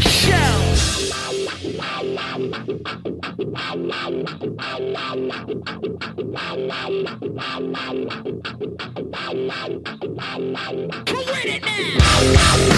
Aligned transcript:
Shells. 0.00 1.12
Who 11.08 11.16
with 11.16 11.44
it 11.44 11.62
now? 11.62 12.69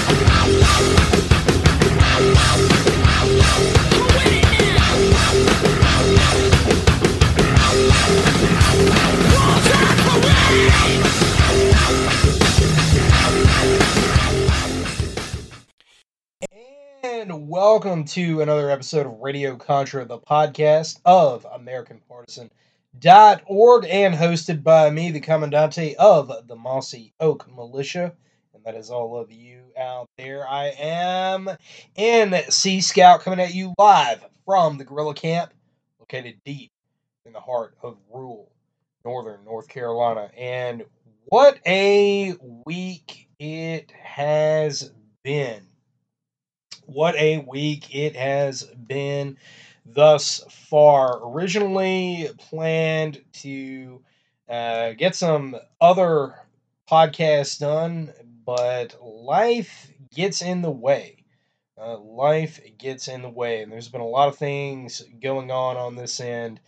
Welcome 17.73 18.05
to 18.05 18.43
another 18.43 18.71
episode 18.71 19.07
of 19.07 19.21
Radio 19.21 19.57
Contra, 19.57 20.05
the 20.05 20.19
podcast 20.19 21.01
of 21.07 21.47
AmericanPartisan.org 21.47 23.87
and 23.87 24.15
hosted 24.15 24.63
by 24.63 24.91
me, 24.91 25.11
the 25.11 25.21
Commandante 25.21 25.97
of 25.97 26.31
the 26.47 26.55
Mossy 26.55 27.15
Oak 27.19 27.51
Militia. 27.51 28.13
And 28.53 28.63
that 28.65 28.75
is 28.75 28.91
all 28.91 29.19
of 29.19 29.33
you 29.33 29.63
out 29.81 30.11
there. 30.19 30.47
I 30.47 30.67
am 30.79 31.49
in 31.97 32.35
Sea 32.51 32.83
Scout 32.83 33.23
coming 33.23 33.41
at 33.41 33.55
you 33.55 33.73
live 33.79 34.23
from 34.45 34.77
the 34.77 34.85
guerrilla 34.85 35.15
camp 35.15 35.55
located 35.99 36.43
deep 36.45 36.71
in 37.25 37.33
the 37.33 37.41
heart 37.41 37.75
of 37.83 37.97
rural 38.13 38.53
northern 39.03 39.47
North 39.47 39.69
Carolina. 39.69 40.31
And 40.37 40.85
what 41.25 41.59
a 41.67 42.35
week 42.67 43.31
it 43.39 43.93
has 43.93 44.93
been 45.23 45.72
what 46.87 47.15
a 47.17 47.39
week 47.39 47.95
it 47.95 48.17
has 48.17 48.63
been 48.65 49.37
thus 49.87 50.45
far. 50.51 51.21
Originally 51.23 52.29
planned 52.39 53.23
to 53.35 54.03
uh, 54.49 54.93
get 54.93 55.15
some 55.15 55.57
other 55.81 56.35
podcasts 56.91 57.59
done, 57.59 58.13
but 58.45 58.97
life 59.03 59.91
gets 60.15 60.43
in 60.43 60.63
the 60.63 60.71
way. 60.71 61.17
Uh, 61.79 61.99
life 61.99 62.61
gets 62.79 63.09
in 63.09 63.23
the 63.23 63.31
way, 63.31 63.63
and 63.63 63.73
there's 63.73 63.89
been 63.89 64.01
a 64.01 64.07
lot 64.07 64.29
of 64.29 64.37
things 64.37 65.03
going 65.21 65.51
on 65.51 65.77
on 65.77 65.97
this 65.97 66.21
end. 66.21 66.61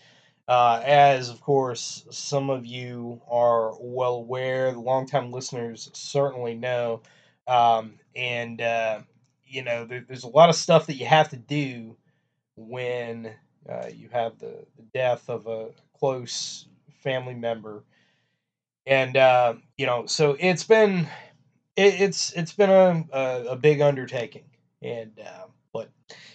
Uh, 0.48 0.83
as 0.85 1.31
of 1.31 1.41
course, 1.41 2.07
some 2.11 2.51
of 2.51 2.67
you 2.67 3.20
are 3.30 3.73
well 3.80 4.14
aware, 4.14 4.73
the 4.73 4.80
longtime 4.80 5.30
listeners 5.33 5.91
certainly 5.95 6.55
know. 6.55 7.01
Um, 7.47 7.95
and 8.17 8.61
uh, 8.61 9.01
you 9.55 9.63
know, 9.63 9.85
there, 9.85 10.05
there's 10.07 10.25
a 10.25 10.29
lot 10.29 10.48
of 10.48 10.57
stuff 10.57 10.87
that 10.87 10.95
you 10.95 11.07
have 11.07 11.29
to 11.29 11.37
do 11.37 11.97
when 12.57 13.33
uh, 13.69 13.87
you 13.95 14.09
have 14.11 14.39
the, 14.39 14.67
the 14.77 14.83
death 14.92 15.31
of 15.31 15.47
a 15.47 15.69
close 15.97 16.67
family 17.03 17.35
member, 17.35 17.85
and 18.87 19.17
uh, 19.17 19.55
you 19.79 19.87
know, 19.87 20.07
so 20.07 20.37
it's 20.41 20.65
been 20.65 21.07
it, 21.77 22.01
it's 22.01 22.33
it's 22.33 22.53
been 22.53 22.70
a, 22.70 23.05
a, 23.17 23.45
a 23.51 23.57
big 23.57 23.81
undertaking, 23.81 24.45
and 24.83 25.13
uh, 25.25 25.47
but 25.73 25.89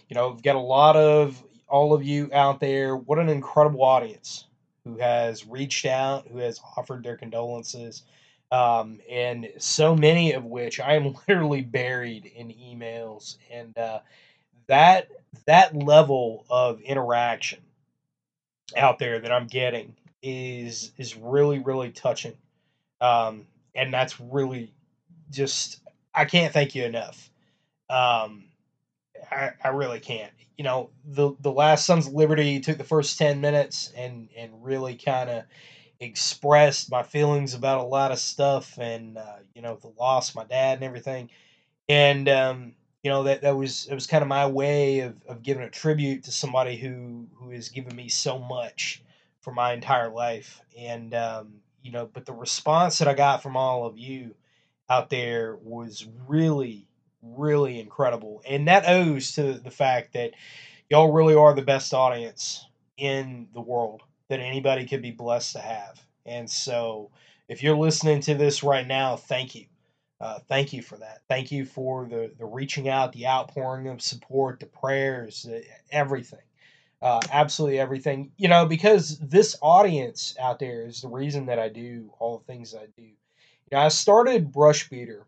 you 0.07 0.15
know, 0.15 0.29
we've 0.29 0.43
got 0.43 0.55
a 0.55 0.59
lot 0.59 0.95
of 0.95 1.43
all 1.67 1.93
of 1.93 2.03
you 2.03 2.29
out 2.33 2.61
there. 2.61 2.95
What 2.95 3.19
an 3.19 3.29
incredible 3.29 3.83
audience 3.83 4.45
who 4.85 4.97
has 4.97 5.45
reached 5.45 5.85
out, 5.85 6.27
who 6.27 6.37
has 6.37 6.61
offered 6.77 7.03
their 7.03 7.17
condolences 7.17 8.03
um, 8.51 8.99
and 9.09 9.49
so 9.57 9.95
many 9.95 10.33
of 10.33 10.45
which 10.45 10.79
I 10.79 10.95
am 10.95 11.15
literally 11.27 11.61
buried 11.61 12.25
in 12.25 12.49
emails, 12.49 13.37
and 13.51 13.77
uh, 13.77 13.99
that 14.67 15.09
that 15.45 15.75
level 15.75 16.45
of 16.49 16.81
interaction 16.81 17.59
out 18.77 18.99
there 18.99 19.19
that 19.19 19.31
I'm 19.31 19.47
getting 19.47 19.95
is 20.21 20.91
is 20.97 21.15
really 21.15 21.59
really 21.59 21.91
touching, 21.91 22.37
um, 23.01 23.45
and 23.75 23.93
that's 23.93 24.19
really 24.19 24.71
just 25.31 25.81
I 26.13 26.25
can't 26.25 26.53
thank 26.53 26.75
you 26.75 26.85
enough. 26.85 27.29
Um, 27.89 28.45
I, 29.31 29.51
I 29.63 29.69
really 29.69 29.99
can't. 29.99 30.31
You 30.57 30.63
know, 30.63 30.89
the 31.05 31.33
the 31.39 31.51
last 31.51 31.85
Sons 31.85 32.07
of 32.07 32.13
Liberty 32.13 32.59
took 32.59 32.77
the 32.77 32.83
first 32.83 33.17
ten 33.17 33.41
minutes 33.41 33.93
and 33.95 34.29
and 34.35 34.63
really 34.63 34.95
kind 34.95 35.29
of 35.29 35.43
expressed 35.99 36.91
my 36.91 37.03
feelings 37.03 37.53
about 37.53 37.79
a 37.79 37.83
lot 37.83 38.11
of 38.11 38.19
stuff 38.19 38.77
and 38.79 39.17
uh, 39.17 39.37
you 39.53 39.61
know 39.61 39.75
the 39.77 39.91
loss 39.99 40.35
my 40.35 40.45
dad 40.45 40.75
and 40.75 40.83
everything. 40.83 41.29
And 41.89 42.29
um, 42.29 42.73
you 43.03 43.11
know 43.11 43.23
that 43.23 43.41
that 43.41 43.55
was 43.55 43.87
it 43.87 43.95
was 43.95 44.07
kind 44.07 44.21
of 44.21 44.27
my 44.27 44.47
way 44.47 45.01
of, 45.01 45.15
of 45.27 45.43
giving 45.43 45.63
a 45.63 45.69
tribute 45.69 46.23
to 46.25 46.31
somebody 46.31 46.77
who 46.77 47.27
who 47.35 47.51
has 47.51 47.69
given 47.69 47.95
me 47.95 48.09
so 48.09 48.39
much 48.39 49.03
for 49.41 49.53
my 49.53 49.73
entire 49.73 50.09
life. 50.09 50.61
And 50.77 51.13
um, 51.13 51.61
you 51.83 51.91
know 51.91 52.09
but 52.13 52.25
the 52.25 52.33
response 52.33 52.99
that 52.99 53.07
i 53.07 53.13
got 53.13 53.41
from 53.41 53.55
all 53.55 53.85
of 53.85 53.97
you 53.97 54.35
out 54.89 55.09
there 55.09 55.55
was 55.63 56.07
really 56.27 56.87
really 57.21 57.79
incredible. 57.79 58.41
And 58.47 58.67
that 58.67 58.87
owes 58.87 59.33
to 59.33 59.53
the 59.55 59.71
fact 59.71 60.13
that 60.13 60.31
y'all 60.89 61.11
really 61.11 61.35
are 61.35 61.53
the 61.53 61.61
best 61.61 61.93
audience 61.93 62.65
in 62.97 63.47
the 63.53 63.61
world 63.61 64.03
that 64.29 64.39
anybody 64.39 64.85
could 64.85 65.01
be 65.01 65.11
blessed 65.11 65.53
to 65.53 65.59
have. 65.59 66.01
And 66.25 66.49
so, 66.49 67.11
if 67.47 67.63
you're 67.63 67.77
listening 67.77 68.21
to 68.21 68.35
this 68.35 68.63
right 68.63 68.87
now, 68.87 69.15
thank 69.17 69.55
you. 69.55 69.65
Uh, 70.21 70.39
thank 70.47 70.73
you 70.73 70.81
for 70.81 70.97
that. 70.97 71.21
Thank 71.27 71.51
you 71.51 71.65
for 71.65 72.05
the, 72.05 72.31
the 72.37 72.45
reaching 72.45 72.89
out, 72.89 73.13
the 73.13 73.25
outpouring 73.25 73.87
of 73.87 74.01
support, 74.01 74.59
the 74.59 74.65
prayers, 74.65 75.43
the, 75.43 75.63
everything. 75.91 76.39
Uh, 77.01 77.21
absolutely 77.31 77.79
everything. 77.79 78.31
You 78.37 78.49
know, 78.49 78.65
because 78.65 79.17
this 79.19 79.57
audience 79.61 80.35
out 80.39 80.59
there 80.59 80.85
is 80.85 81.01
the 81.01 81.07
reason 81.07 81.45
that 81.45 81.57
I 81.57 81.69
do 81.69 82.11
all 82.19 82.37
the 82.37 82.43
things 82.43 82.75
I 82.75 82.87
do. 82.95 83.03
You 83.03 83.15
know, 83.71 83.79
I 83.79 83.87
started 83.87 84.51
Brushbeater. 84.51 85.23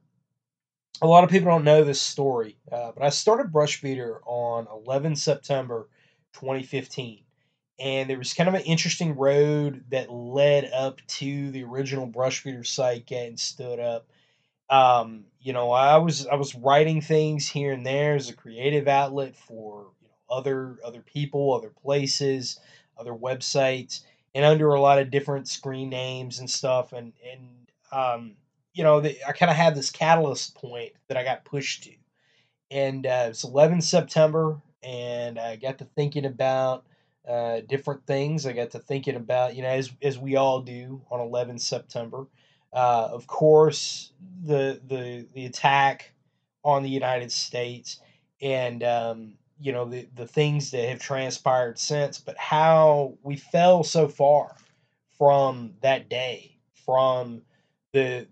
A 1.02 1.08
lot 1.08 1.24
of 1.24 1.30
people 1.30 1.50
don't 1.50 1.64
know 1.64 1.84
this 1.84 2.02
story, 2.02 2.58
uh, 2.72 2.92
but 2.92 3.04
I 3.04 3.10
started 3.10 3.52
Brushbeater 3.52 4.18
on 4.26 4.68
11 4.86 5.16
September 5.16 5.88
2015 6.34 7.24
and 7.82 8.10
there 8.10 8.18
was 8.18 8.34
kind 8.34 8.48
of 8.50 8.56
an 8.56 8.62
interesting 8.62 9.16
road 9.16 9.84
that 9.90 10.12
led 10.12 10.70
up 10.74 11.02
to 11.08 11.52
the 11.52 11.64
original 11.64 12.08
Brushbeater 12.08 12.66
site 12.66 13.06
getting 13.06 13.38
stood 13.38 13.80
up. 13.80 14.08
Um, 14.70 15.26
you 15.42 15.54
know 15.54 15.72
i 15.72 15.98
was 15.98 16.28
i 16.28 16.36
was 16.36 16.56
writing 16.56 17.02
things 17.02 17.48
here 17.48 17.74
and 17.74 17.86
there 17.86 18.16
as 18.16 18.30
a 18.30 18.34
creative 18.34 18.88
outlet 18.88 19.36
for 19.36 19.88
you 20.02 20.08
know 20.08 20.38
other 20.38 20.78
other 20.86 21.02
people 21.02 21.54
other 21.54 21.72
places 21.84 22.60
other 22.98 23.14
websites 23.14 24.02
and 24.34 24.46
under 24.46 24.70
a 24.70 24.80
lot 24.82 25.00
of 25.00 25.12
different 25.12 25.48
screen 25.48 25.90
names 25.90 26.40
and 26.40 26.50
stuff. 26.50 26.94
And 26.94 27.14
and 27.32 27.72
um, 27.92 28.36
you 28.74 28.84
know 28.84 29.02
the, 29.02 29.18
i 29.28 29.32
kind 29.34 29.50
of 29.50 29.58
had 29.58 29.76
this 29.76 29.90
catalyst 29.90 30.56
point 30.56 30.94
that 31.08 31.18
i 31.18 31.24
got 31.24 31.46
pushed 31.46 31.84
to. 31.84 31.92
And 32.70 33.06
uh, 33.06 33.28
it's 33.30 33.44
11 33.44 33.82
september 33.82 34.62
and 34.84 35.38
i 35.38 35.56
got 35.58 35.80
to 35.80 35.86
thinking 35.86 36.26
about 36.26 36.86
uh, 37.28 37.62
different 37.68 38.06
things. 38.06 38.46
I 38.46 38.54
got 38.54 38.72
to 38.72 38.80
thinking 38.80 39.16
about, 39.16 39.56
you 39.56 39.62
know, 39.62 39.70
as 39.70 39.92
as 40.02 40.18
we 40.18 40.36
all 40.36 40.62
do 40.62 41.02
on 41.12 41.20
11 41.20 41.60
September. 41.60 42.28
Uh, 42.74 43.10
of 43.12 43.28
course, 43.28 44.14
the 44.44 44.82
the 44.88 45.28
the 45.34 45.46
attack 45.46 46.14
on 46.64 46.84
the 46.84 46.90
United 46.90 47.32
States, 47.32 48.00
and 48.42 48.84
um, 48.84 49.34
you 49.60 49.72
know 49.72 49.86
the 49.86 50.08
the 50.16 50.28
things 50.28 50.72
that 50.72 50.88
have 50.90 51.00
transpired 51.00 51.78
since, 51.78 52.20
but 52.20 52.38
how 52.38 53.18
we 53.24 53.36
fell 53.36 53.84
so 53.84 54.08
far 54.08 54.56
from 55.18 55.74
that 55.82 56.10
day, 56.10 56.58
from 56.86 57.42
the 57.94 58.28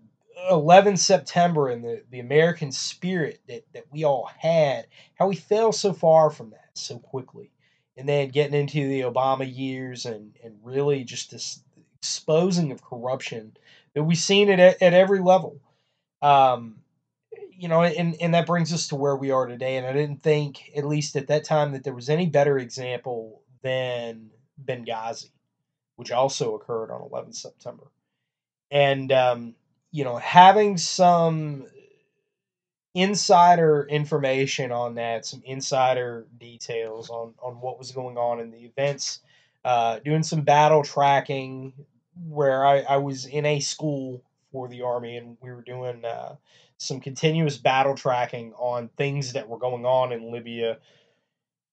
11 0.50 0.96
September 0.96 1.68
and 1.68 1.84
the, 1.84 2.02
the 2.10 2.20
American 2.20 2.72
spirit 2.72 3.40
that, 3.48 3.64
that 3.74 3.84
we 3.92 4.04
all 4.04 4.28
had, 4.38 4.86
how 5.14 5.28
we 5.28 5.36
fell 5.36 5.72
so 5.72 5.92
far 5.92 6.30
from 6.30 6.50
that 6.50 6.70
so 6.74 6.98
quickly. 6.98 7.50
And 8.00 8.08
then 8.08 8.30
getting 8.30 8.58
into 8.58 8.88
the 8.88 9.02
Obama 9.02 9.44
years 9.46 10.06
and, 10.06 10.34
and 10.42 10.54
really 10.64 11.04
just 11.04 11.30
this 11.30 11.60
exposing 11.98 12.72
of 12.72 12.82
corruption 12.82 13.52
that 13.94 14.02
we've 14.04 14.16
seen 14.16 14.48
it 14.48 14.58
at, 14.58 14.80
at 14.80 14.94
every 14.94 15.20
level. 15.20 15.60
Um, 16.22 16.76
you 17.52 17.68
know, 17.68 17.82
and, 17.82 18.16
and 18.22 18.32
that 18.32 18.46
brings 18.46 18.72
us 18.72 18.88
to 18.88 18.96
where 18.96 19.16
we 19.16 19.32
are 19.32 19.44
today. 19.44 19.76
And 19.76 19.86
I 19.86 19.92
didn't 19.92 20.22
think, 20.22 20.70
at 20.74 20.86
least 20.86 21.14
at 21.14 21.26
that 21.26 21.44
time, 21.44 21.72
that 21.72 21.84
there 21.84 21.92
was 21.92 22.08
any 22.08 22.24
better 22.24 22.58
example 22.58 23.42
than 23.60 24.30
Benghazi, 24.64 25.28
which 25.96 26.10
also 26.10 26.54
occurred 26.54 26.90
on 26.90 27.02
11 27.02 27.34
September. 27.34 27.84
And, 28.70 29.12
um, 29.12 29.54
you 29.92 30.04
know, 30.04 30.16
having 30.16 30.78
some 30.78 31.66
insider 32.94 33.86
information 33.88 34.72
on 34.72 34.96
that, 34.96 35.24
some 35.24 35.42
insider 35.44 36.26
details 36.38 37.10
on, 37.10 37.34
on 37.42 37.60
what 37.60 37.78
was 37.78 37.92
going 37.92 38.16
on 38.16 38.40
in 38.40 38.50
the 38.50 38.64
events, 38.64 39.20
uh, 39.64 39.98
doing 40.00 40.22
some 40.22 40.42
battle 40.42 40.82
tracking 40.82 41.72
where 42.28 42.66
I, 42.66 42.80
I 42.80 42.96
was 42.96 43.26
in 43.26 43.46
a 43.46 43.60
school 43.60 44.22
for 44.52 44.68
the 44.68 44.82
Army 44.82 45.16
and 45.16 45.36
we 45.40 45.52
were 45.52 45.62
doing 45.62 46.04
uh, 46.04 46.34
some 46.78 47.00
continuous 47.00 47.56
battle 47.56 47.94
tracking 47.94 48.52
on 48.54 48.88
things 48.96 49.32
that 49.34 49.48
were 49.48 49.58
going 49.58 49.84
on 49.84 50.12
in 50.12 50.32
Libya 50.32 50.78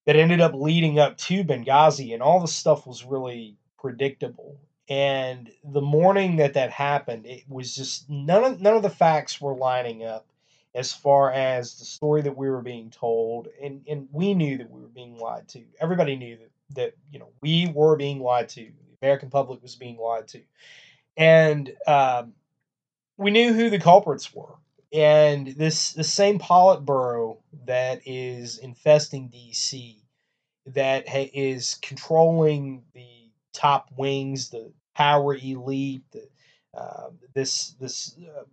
that 0.06 0.16
ended 0.16 0.40
up 0.40 0.54
leading 0.54 1.00
up 1.00 1.18
to 1.18 1.44
Benghazi, 1.44 2.14
and 2.14 2.24
all 2.24 2.40
the 2.40 2.48
stuff 2.48 2.88
was 2.88 3.04
really 3.04 3.58
predictable. 3.78 4.58
And 4.90 5.50
the 5.66 5.82
morning 5.82 6.38
that 6.38 6.54
that 6.54 6.72
happened, 6.72 7.26
it 7.26 7.44
was 7.50 7.76
just 7.76 8.10
none 8.10 8.44
of 8.44 8.62
none 8.62 8.76
of 8.76 8.84
the 8.84 8.90
facts 8.90 9.42
were 9.42 9.56
lining 9.56 10.06
up 10.06 10.26
as 10.78 10.94
far 10.94 11.32
as 11.32 11.74
the 11.80 11.86
story 11.86 12.22
that 12.22 12.38
we 12.38 12.48
were 12.50 12.62
being 12.62 12.92
told, 12.92 13.48
and 13.62 13.82
and 13.88 14.08
we 14.12 14.36
knew 14.36 14.60
that 14.60 14.70
we 14.70 14.80
were 14.80 14.88
being 14.88 15.18
lied 15.18 15.48
to. 15.50 15.64
Everybody 15.82 16.16
knew 16.16 16.38
that 16.38 16.52
that 16.76 16.94
you 17.12 17.18
know 17.18 17.30
we 17.42 17.72
were 17.74 17.98
being 17.98 18.22
lied 18.22 18.48
to. 18.50 18.62
The 18.62 18.98
American 19.02 19.32
public 19.32 19.62
was 19.64 19.76
being 19.76 19.98
lied 19.98 20.28
to, 20.30 20.42
and 21.18 21.76
um, 21.88 22.34
we 23.18 23.32
knew 23.32 23.54
who 23.54 23.72
the 23.72 23.80
culprits 23.80 24.34
were. 24.34 24.54
And 24.94 25.48
this 25.48 25.94
the 25.94 26.04
same 26.04 26.38
Politburo 26.38 27.40
that 27.66 28.02
is 28.06 28.60
infesting 28.60 29.30
DC, 29.30 29.96
that 30.68 31.10
ha- 31.10 31.32
is 31.34 31.80
controlling 31.82 32.84
the 32.94 33.32
top 33.52 33.90
wings, 33.98 34.50
the 34.50 34.72
power 34.96 35.36
elite, 35.36 36.04
the, 36.12 36.30
uh, 36.76 37.10
this 37.34 37.72
this 37.80 38.16
uh, 38.20 38.44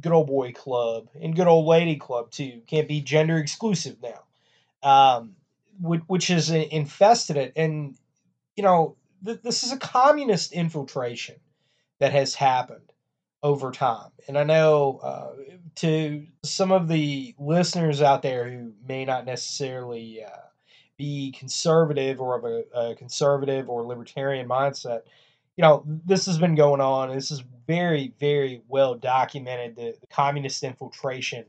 good 0.00 0.12
old 0.12 0.26
boy 0.26 0.52
club 0.52 1.08
and 1.20 1.36
good 1.36 1.46
old 1.46 1.66
lady 1.66 1.96
club 1.96 2.30
too 2.30 2.62
can't 2.66 2.88
be 2.88 3.00
gender 3.00 3.38
exclusive 3.38 3.96
now, 4.02 4.88
um, 4.88 5.36
which, 5.80 6.28
has 6.28 6.50
infested 6.50 7.36
it. 7.36 7.52
And 7.56 7.96
you 8.56 8.62
know 8.62 8.96
th- 9.24 9.42
this 9.42 9.62
is 9.62 9.72
a 9.72 9.78
communist 9.78 10.52
infiltration 10.52 11.36
that 11.98 12.12
has 12.12 12.34
happened 12.34 12.92
over 13.42 13.70
time. 13.70 14.10
And 14.26 14.38
I 14.38 14.44
know 14.44 15.00
uh, 15.02 15.32
to 15.76 16.26
some 16.42 16.72
of 16.72 16.88
the 16.88 17.34
listeners 17.38 18.00
out 18.00 18.22
there 18.22 18.48
who 18.50 18.72
may 18.88 19.04
not 19.04 19.26
necessarily 19.26 20.24
uh, 20.24 20.30
be 20.96 21.32
conservative 21.32 22.20
or 22.20 22.38
of 22.38 22.44
a, 22.44 22.64
a, 22.74 22.94
conservative 22.94 23.68
or 23.68 23.84
libertarian 23.84 24.48
mindset, 24.48 25.02
you 25.56 25.62
know, 25.62 25.84
this 26.04 26.26
has 26.26 26.38
been 26.38 26.54
going 26.54 26.80
on. 26.80 27.14
This 27.14 27.30
is 27.30 27.42
very, 27.66 28.12
very 28.18 28.62
well 28.68 28.94
documented 28.94 29.76
the, 29.76 29.96
the 30.00 30.06
communist 30.08 30.62
infiltration 30.62 31.44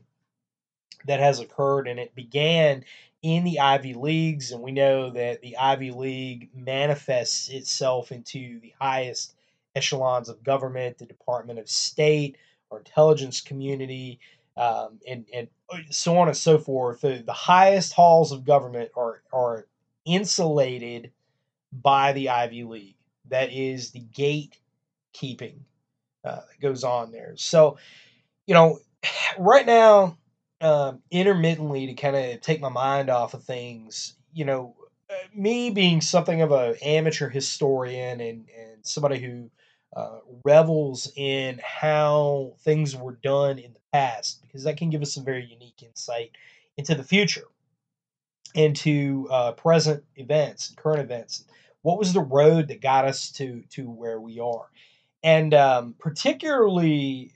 that 1.06 1.20
has 1.20 1.40
occurred, 1.40 1.88
and 1.88 1.98
it 1.98 2.14
began 2.14 2.84
in 3.22 3.44
the 3.44 3.60
Ivy 3.60 3.94
Leagues, 3.94 4.52
and 4.52 4.62
we 4.62 4.72
know 4.72 5.10
that 5.10 5.40
the 5.40 5.56
Ivy 5.56 5.90
League 5.90 6.50
manifests 6.54 7.48
itself 7.48 8.12
into 8.12 8.60
the 8.60 8.72
highest 8.80 9.34
echelons 9.74 10.28
of 10.28 10.44
government, 10.44 10.98
the 10.98 11.06
Department 11.06 11.58
of 11.58 11.68
State, 11.68 12.36
our 12.70 12.78
intelligence 12.78 13.40
community, 13.40 14.20
um, 14.56 15.00
and, 15.06 15.26
and 15.34 15.48
uh, 15.70 15.78
so 15.90 16.16
on 16.18 16.28
and 16.28 16.36
so 16.36 16.58
forth. 16.58 17.00
The, 17.00 17.22
the 17.24 17.32
highest 17.32 17.92
halls 17.92 18.32
of 18.32 18.44
government 18.44 18.90
are, 18.96 19.22
are 19.32 19.66
insulated 20.04 21.10
by 21.72 22.12
the 22.12 22.30
Ivy 22.30 22.64
League. 22.64 22.96
That 23.28 23.52
is 23.52 23.90
the 23.90 24.00
gatekeeping 24.00 25.58
uh, 26.24 26.40
that 26.40 26.60
goes 26.60 26.84
on 26.84 27.12
there. 27.12 27.34
So, 27.36 27.78
you 28.46 28.54
know, 28.54 28.78
right 29.38 29.66
now, 29.66 30.18
um, 30.60 31.02
intermittently 31.10 31.86
to 31.86 31.94
kind 31.94 32.16
of 32.16 32.40
take 32.40 32.60
my 32.60 32.68
mind 32.68 33.10
off 33.10 33.34
of 33.34 33.44
things, 33.44 34.14
you 34.32 34.44
know, 34.44 34.74
uh, 35.10 35.14
me 35.34 35.70
being 35.70 36.00
something 36.00 36.40
of 36.40 36.50
an 36.50 36.76
amateur 36.82 37.28
historian 37.28 38.20
and, 38.20 38.46
and 38.58 38.78
somebody 38.82 39.18
who 39.18 39.50
uh, 39.94 40.18
revels 40.44 41.10
in 41.16 41.60
how 41.64 42.54
things 42.60 42.96
were 42.96 43.18
done 43.22 43.58
in 43.58 43.72
the 43.72 43.80
past 43.92 44.42
because 44.42 44.64
that 44.64 44.76
can 44.76 44.90
give 44.90 45.02
us 45.02 45.14
some 45.14 45.24
very 45.24 45.44
unique 45.44 45.82
insight 45.82 46.32
into 46.76 46.94
the 46.94 47.02
future, 47.02 47.46
into 48.54 49.26
uh, 49.30 49.52
present 49.52 50.04
events 50.16 50.68
and 50.68 50.76
current 50.76 51.00
events. 51.00 51.44
What 51.86 52.00
was 52.00 52.12
the 52.12 52.20
road 52.20 52.66
that 52.68 52.80
got 52.80 53.04
us 53.04 53.30
to 53.34 53.62
to 53.70 53.88
where 53.88 54.20
we 54.20 54.40
are? 54.40 54.66
And 55.22 55.54
um, 55.54 55.94
particularly, 56.00 57.32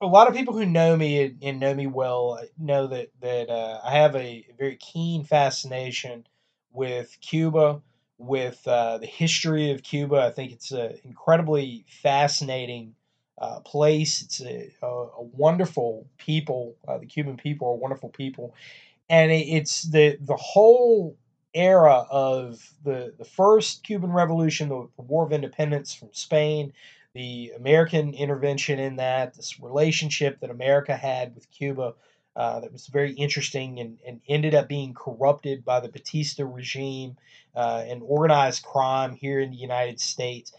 a 0.00 0.06
lot 0.06 0.26
of 0.28 0.34
people 0.34 0.54
who 0.54 0.66
know 0.66 0.96
me 0.96 1.36
and, 1.40 1.60
know 1.60 1.72
me 1.72 1.86
well 1.86 2.40
know 2.58 2.88
that 2.88 3.10
that 3.20 3.48
uh, 3.48 3.80
I 3.84 3.92
have 3.92 4.16
a 4.16 4.44
very 4.58 4.74
keen 4.76 5.22
fascination 5.22 6.26
with 6.72 7.16
Cuba 7.20 7.80
with 8.18 8.66
uh, 8.66 8.98
the 8.98 9.06
history 9.06 9.70
of 9.70 9.84
Cuba. 9.84 10.16
I 10.16 10.30
think 10.30 10.50
it's 10.50 10.72
an 10.72 10.98
incredibly 11.04 11.84
fascinating 12.02 12.96
uh, 13.38 13.60
place. 13.60 14.22
It's 14.22 14.40
a, 14.40 14.72
a, 14.82 14.86
a 14.88 15.22
wonderful 15.22 16.08
people. 16.18 16.74
Uh, 16.88 16.98
the 16.98 17.06
Cuban 17.06 17.36
people 17.36 17.68
are 17.68 17.76
wonderful 17.76 18.08
people, 18.08 18.52
and 19.10 19.32
it, 19.32 19.46
it's 19.48 19.82
the 19.84 20.18
the 20.20 20.36
whole 20.36 21.16
era 21.54 22.06
of 22.10 22.72
the 22.84 23.12
the 23.18 23.24
first 23.24 23.84
Cuban 23.84 24.12
Revolution, 24.12 24.68
the, 24.68 24.88
the 24.96 25.02
War 25.02 25.24
of 25.24 25.32
Independence 25.32 25.94
from 25.94 26.08
Spain. 26.12 26.72
The 27.14 27.52
American 27.54 28.14
intervention 28.14 28.78
in 28.78 28.96
that, 28.96 29.34
this 29.34 29.60
relationship 29.60 30.40
that 30.40 30.48
America 30.48 30.96
had 30.96 31.34
with 31.34 31.50
Cuba, 31.50 31.92
uh, 32.34 32.60
that 32.60 32.72
was 32.72 32.86
very 32.86 33.12
interesting 33.12 33.80
and, 33.80 33.98
and 34.06 34.20
ended 34.26 34.54
up 34.54 34.66
being 34.66 34.94
corrupted 34.94 35.64
by 35.64 35.80
the 35.80 35.90
Batista 35.90 36.46
regime 36.46 37.16
uh, 37.54 37.84
and 37.86 38.02
organized 38.02 38.64
crime 38.64 39.14
here 39.14 39.40
in 39.40 39.50
the 39.50 39.56
United 39.58 40.00
States. 40.00 40.54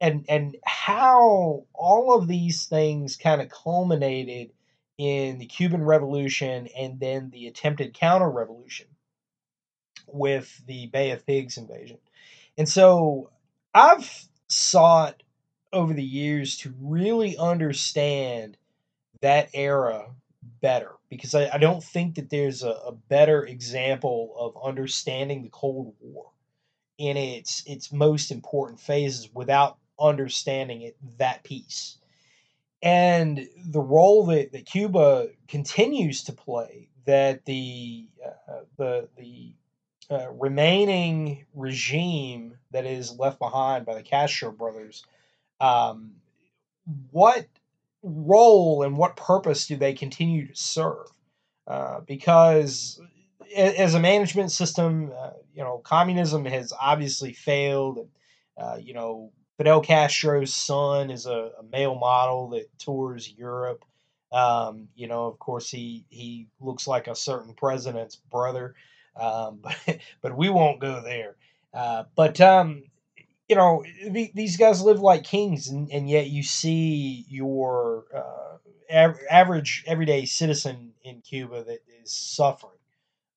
And, 0.00 0.24
and 0.28 0.56
how 0.64 1.64
all 1.74 2.16
of 2.16 2.28
these 2.28 2.64
things 2.64 3.16
kind 3.16 3.42
of 3.42 3.50
culminated 3.50 4.50
in 4.96 5.38
the 5.38 5.46
Cuban 5.46 5.84
Revolution 5.84 6.68
and 6.68 6.98
then 6.98 7.30
the 7.30 7.48
attempted 7.48 7.92
counter 7.92 8.30
revolution 8.30 8.86
with 10.12 10.62
the 10.66 10.86
Bay 10.86 11.10
of 11.10 11.26
Pigs 11.26 11.56
invasion. 11.56 11.98
And 12.56 12.68
so 12.68 13.30
I've 13.74 14.28
sought 14.48 15.22
over 15.72 15.92
the 15.92 16.02
years 16.02 16.56
to 16.58 16.74
really 16.80 17.36
understand 17.36 18.56
that 19.20 19.50
era 19.52 20.06
better 20.60 20.92
because 21.10 21.34
I, 21.34 21.50
I 21.52 21.58
don't 21.58 21.82
think 21.82 22.14
that 22.14 22.30
there's 22.30 22.62
a, 22.62 22.70
a, 22.70 22.92
better 22.92 23.44
example 23.44 24.34
of 24.38 24.56
understanding 24.64 25.42
the 25.42 25.50
Cold 25.50 25.94
War 26.00 26.30
in 26.96 27.16
its 27.16 27.62
its 27.66 27.92
most 27.92 28.30
important 28.30 28.80
phases 28.80 29.28
without 29.34 29.76
understanding 30.00 30.82
it 30.82 30.96
that 31.18 31.44
piece 31.44 31.98
and 32.82 33.48
the 33.66 33.80
role 33.80 34.26
that, 34.26 34.52
that 34.52 34.66
Cuba 34.66 35.28
continues 35.48 36.24
to 36.24 36.32
play 36.32 36.88
that 37.06 37.44
the 37.44 38.06
uh, 38.24 38.60
the 38.76 39.08
the 39.16 39.52
uh, 40.10 40.30
remaining 40.32 41.44
regime 41.54 42.56
that 42.70 42.86
is 42.86 43.18
left 43.18 43.38
behind 43.38 43.84
by 43.86 43.94
the 43.94 44.02
Castro 44.02 44.50
brothers 44.50 45.04
um, 45.60 46.12
what 47.10 47.46
role 48.02 48.82
and 48.82 48.96
what 48.96 49.16
purpose 49.16 49.66
do 49.66 49.76
they 49.76 49.92
continue 49.92 50.46
to 50.46 50.54
serve? 50.54 51.06
Uh, 51.66 52.00
because 52.00 53.00
as 53.56 53.94
a 53.94 54.00
management 54.00 54.50
system, 54.50 55.12
uh, 55.18 55.30
you 55.54 55.62
know, 55.62 55.78
communism 55.78 56.44
has 56.44 56.72
obviously 56.80 57.32
failed. 57.32 57.98
And, 57.98 58.08
uh, 58.56 58.76
you 58.80 58.94
know, 58.94 59.32
Fidel 59.56 59.80
Castro's 59.80 60.54
son 60.54 61.10
is 61.10 61.26
a, 61.26 61.50
a 61.58 61.62
male 61.70 61.94
model 61.94 62.50
that 62.50 62.66
tours 62.78 63.32
Europe. 63.36 63.84
Um, 64.30 64.88
you 64.94 65.08
know, 65.08 65.26
of 65.26 65.38
course, 65.38 65.70
he 65.70 66.04
he 66.10 66.48
looks 66.60 66.86
like 66.86 67.06
a 67.06 67.14
certain 67.14 67.54
president's 67.54 68.16
brother, 68.16 68.74
um, 69.16 69.60
but 69.62 69.98
but 70.22 70.36
we 70.36 70.48
won't 70.48 70.80
go 70.80 71.02
there. 71.02 71.36
Uh, 71.74 72.04
but 72.16 72.40
um, 72.40 72.82
you 73.48 73.56
know, 73.56 73.84
the- 74.10 74.32
these 74.34 74.56
guys 74.56 74.82
live 74.82 75.00
like 75.00 75.24
kings, 75.24 75.68
and, 75.68 75.90
and 75.92 76.08
yet 76.08 76.28
you 76.28 76.42
see 76.42 77.24
your 77.28 78.04
uh, 78.14 78.58
av- 78.94 79.20
average 79.30 79.84
everyday 79.86 80.24
citizen 80.24 80.92
in 81.02 81.20
Cuba 81.22 81.64
that 81.64 81.80
is 82.02 82.12
suffering 82.12 82.72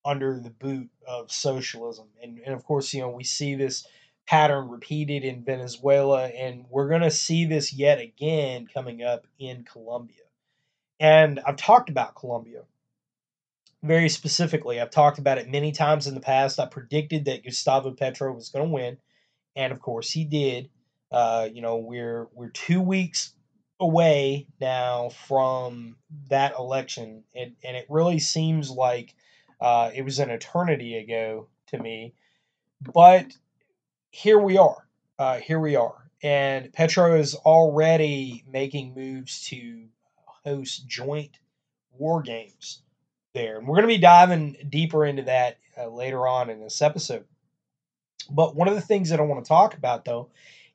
under 0.05 0.39
the 0.39 0.49
boot 0.49 0.89
of 1.07 1.31
socialism. 1.31 2.07
And, 2.21 2.39
and 2.45 2.53
of 2.55 2.63
course, 2.63 2.93
you 2.93 3.01
know, 3.01 3.09
we 3.09 3.23
see 3.23 3.55
this 3.55 3.85
pattern 4.27 4.69
repeated 4.69 5.23
in 5.23 5.43
Venezuela, 5.43 6.27
and 6.27 6.65
we're 6.69 6.89
going 6.89 7.01
to 7.01 7.11
see 7.11 7.45
this 7.45 7.73
yet 7.73 7.99
again 7.99 8.67
coming 8.73 9.03
up 9.03 9.27
in 9.39 9.63
Colombia. 9.63 10.15
And 10.99 11.39
I've 11.45 11.57
talked 11.57 11.89
about 11.89 12.15
Colombia 12.15 12.63
very 13.83 14.09
specifically. 14.09 14.79
I've 14.79 14.91
talked 14.91 15.17
about 15.17 15.37
it 15.37 15.49
many 15.49 15.71
times 15.71 16.07
in 16.07 16.13
the 16.13 16.21
past. 16.21 16.59
I 16.59 16.65
predicted 16.65 17.25
that 17.25 17.43
Gustavo 17.43 17.91
Petro 17.91 18.33
was 18.33 18.49
going 18.49 18.65
to 18.67 18.73
win, 18.73 18.97
and 19.55 19.73
of 19.73 19.79
course 19.79 20.11
he 20.11 20.23
did. 20.25 20.69
Uh, 21.11 21.49
you 21.51 21.61
know, 21.61 21.77
we're 21.77 22.27
we're 22.33 22.49
two 22.49 22.81
weeks 22.81 23.33
away 23.79 24.47
now 24.59 25.09
from 25.09 25.97
that 26.29 26.53
election, 26.57 27.23
and, 27.35 27.53
and 27.63 27.75
it 27.75 27.87
really 27.89 28.19
seems 28.19 28.69
like 28.69 29.15
uh, 29.59 29.91
it 29.93 30.03
was 30.03 30.19
an 30.19 30.29
eternity 30.29 30.97
ago 30.97 31.47
to 31.67 31.77
me. 31.79 32.13
But 32.93 33.33
here 34.11 34.39
we 34.39 34.57
are. 34.57 34.87
Uh, 35.17 35.37
here 35.39 35.59
we 35.59 35.75
are. 35.75 36.09
And 36.23 36.71
Petro 36.71 37.15
is 37.19 37.33
already 37.33 38.43
making 38.47 38.93
moves 38.93 39.47
to 39.47 39.87
host 40.45 40.87
joint 40.87 41.39
war 41.97 42.21
games 42.21 42.83
there. 43.33 43.57
And 43.57 43.67
we're 43.67 43.75
going 43.75 43.87
to 43.87 43.95
be 43.95 44.01
diving 44.01 44.57
deeper 44.69 45.05
into 45.05 45.23
that 45.23 45.57
uh, 45.77 45.87
later 45.87 46.27
on 46.27 46.49
in 46.49 46.61
this 46.61 46.81
episode. 46.81 47.25
But 48.29 48.55
one 48.55 48.67
of 48.67 48.75
the 48.75 48.81
things 48.81 49.09
that 49.09 49.19
I 49.19 49.23
want 49.23 49.43
to 49.43 49.49
talk 49.49 49.75
about, 49.75 50.05
though, 50.05 50.29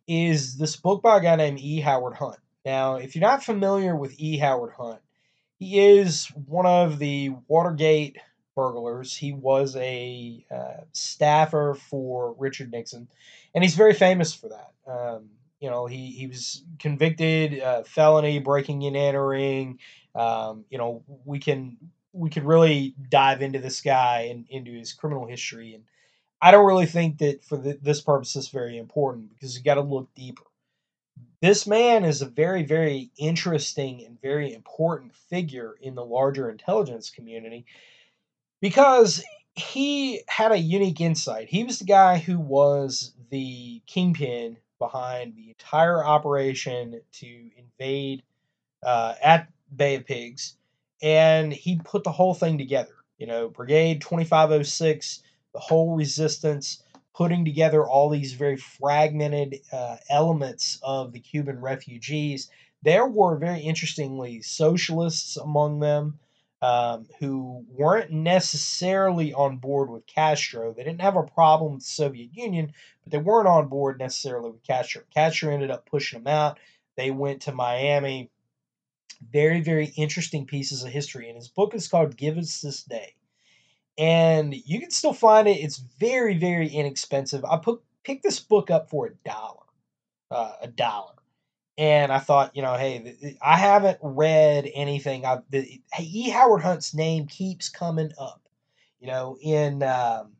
is 0.06 0.56
this 0.56 0.76
book 0.76 1.02
by 1.02 1.18
a 1.18 1.20
guy 1.20 1.36
named 1.36 1.60
E. 1.60 1.80
Howard 1.80 2.14
Hunt. 2.14 2.38
Now, 2.64 2.96
if 2.96 3.14
you're 3.14 3.28
not 3.28 3.44
familiar 3.44 3.94
with 3.94 4.18
E. 4.18 4.38
Howard 4.38 4.72
Hunt, 4.72 5.00
he 5.58 5.78
is 5.78 6.26
one 6.46 6.66
of 6.66 6.98
the 6.98 7.32
Watergate 7.48 8.18
burglars. 8.54 9.14
He 9.14 9.32
was 9.32 9.76
a 9.76 10.44
uh, 10.50 10.82
staffer 10.92 11.76
for 11.88 12.34
Richard 12.38 12.72
Nixon, 12.72 13.08
and 13.54 13.64
he's 13.64 13.74
very 13.74 13.94
famous 13.94 14.34
for 14.34 14.48
that. 14.48 14.72
Um, 14.90 15.30
you 15.60 15.70
know, 15.70 15.86
he, 15.86 16.10
he 16.10 16.26
was 16.26 16.62
convicted 16.78 17.60
uh, 17.60 17.82
felony 17.84 18.38
breaking 18.38 18.84
and 18.84 18.96
entering. 18.96 19.78
Um, 20.14 20.64
you 20.70 20.78
know, 20.78 21.02
we 21.24 21.38
can 21.38 21.76
we 22.16 22.30
could 22.30 22.44
really 22.44 22.94
dive 23.10 23.42
into 23.42 23.58
this 23.58 23.80
guy 23.80 24.28
and 24.30 24.46
into 24.48 24.72
his 24.72 24.92
criminal 24.92 25.26
history, 25.26 25.74
and 25.74 25.84
I 26.40 26.50
don't 26.50 26.66
really 26.66 26.86
think 26.86 27.18
that 27.18 27.44
for 27.44 27.56
the, 27.56 27.78
this 27.80 28.00
purpose 28.00 28.36
is 28.36 28.48
very 28.48 28.78
important 28.78 29.30
because 29.30 29.56
you 29.56 29.62
got 29.62 29.74
to 29.74 29.80
look 29.82 30.14
deeper. 30.14 30.44
This 31.40 31.66
man 31.66 32.04
is 32.04 32.22
a 32.22 32.26
very, 32.26 32.62
very 32.62 33.10
interesting 33.18 34.04
and 34.04 34.20
very 34.20 34.52
important 34.52 35.14
figure 35.14 35.76
in 35.80 35.94
the 35.94 36.04
larger 36.04 36.50
intelligence 36.50 37.10
community 37.10 37.66
because 38.60 39.22
he 39.54 40.22
had 40.28 40.52
a 40.52 40.58
unique 40.58 41.00
insight. 41.00 41.48
He 41.48 41.64
was 41.64 41.78
the 41.78 41.84
guy 41.84 42.18
who 42.18 42.38
was 42.38 43.14
the 43.30 43.80
kingpin 43.86 44.58
behind 44.78 45.34
the 45.36 45.48
entire 45.48 46.04
operation 46.04 47.00
to 47.12 47.50
invade 47.56 48.22
uh, 48.82 49.14
at 49.22 49.48
Bay 49.74 49.96
of 49.96 50.06
Pigs, 50.06 50.56
and 51.02 51.52
he 51.52 51.80
put 51.84 52.04
the 52.04 52.12
whole 52.12 52.34
thing 52.34 52.58
together. 52.58 52.94
You 53.18 53.26
know, 53.26 53.48
Brigade 53.48 54.00
2506, 54.00 55.22
the 55.52 55.60
whole 55.60 55.94
resistance, 55.96 56.82
putting 57.14 57.44
together 57.44 57.84
all 57.84 58.10
these 58.10 58.34
very 58.34 58.56
fragmented 58.56 59.60
uh, 59.72 59.96
elements 60.10 60.78
of 60.82 61.12
the 61.12 61.20
Cuban 61.20 61.60
refugees. 61.60 62.50
There 62.82 63.06
were 63.06 63.38
very 63.38 63.60
interestingly 63.60 64.42
socialists 64.42 65.36
among 65.36 65.80
them 65.80 66.18
um, 66.62 67.06
who 67.18 67.64
weren't 67.70 68.10
necessarily 68.10 69.32
on 69.32 69.58
board 69.58 69.90
with 69.90 70.06
Castro. 70.06 70.72
They 70.72 70.84
didn't 70.84 71.00
have 71.00 71.16
a 71.16 71.22
problem 71.22 71.74
with 71.74 71.82
the 71.82 71.90
Soviet 71.90 72.30
Union, 72.34 72.72
but 73.02 73.12
they 73.12 73.18
weren't 73.18 73.48
on 73.48 73.68
board 73.68 73.98
necessarily 73.98 74.50
with 74.50 74.62
Castro. 74.62 75.02
Castro 75.14 75.52
ended 75.52 75.70
up 75.70 75.86
pushing 75.86 76.22
them 76.22 76.32
out. 76.32 76.58
They 76.96 77.10
went 77.10 77.42
to 77.42 77.52
Miami. 77.52 78.30
Very, 79.30 79.60
very 79.60 79.86
interesting 79.96 80.46
pieces 80.46 80.82
of 80.82 80.90
history. 80.90 81.28
And 81.28 81.36
his 81.36 81.48
book 81.48 81.74
is 81.74 81.88
called 81.88 82.16
Give 82.16 82.38
Us 82.38 82.60
This 82.60 82.82
Day. 82.82 83.14
And 83.98 84.54
you 84.54 84.80
can 84.80 84.90
still 84.90 85.14
find 85.14 85.48
it. 85.48 85.58
It's 85.58 85.78
very, 85.78 86.36
very 86.36 86.68
inexpensive. 86.68 87.44
I 87.44 87.56
put 87.56 87.82
picked 88.04 88.22
this 88.22 88.40
book 88.40 88.70
up 88.70 88.90
for 88.90 89.06
a 89.06 89.14
dollar. 89.28 89.62
Uh, 90.30 90.52
a 90.62 90.66
dollar 90.68 91.16
and 91.78 92.10
I 92.10 92.18
thought, 92.18 92.56
you 92.56 92.62
know, 92.62 92.74
hey, 92.74 93.36
I 93.42 93.56
haven't 93.56 93.98
read 94.00 94.70
anything. 94.74 95.26
I 95.26 95.38
the, 95.50 95.80
E. 96.00 96.30
Howard 96.30 96.62
Hunt's 96.62 96.94
name 96.94 97.26
keeps 97.26 97.68
coming 97.68 98.12
up, 98.18 98.48
you 98.98 99.08
know, 99.08 99.36
in 99.42 99.82
um, 99.82 100.32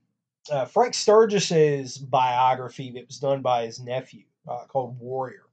uh, 0.50 0.64
Frank 0.64 0.94
Sturgis's 0.94 1.98
biography 1.98 2.92
that 2.92 3.06
was 3.06 3.18
done 3.18 3.42
by 3.42 3.66
his 3.66 3.80
nephew 3.80 4.24
uh, 4.48 4.64
called 4.66 4.98
Warrior. 4.98 5.45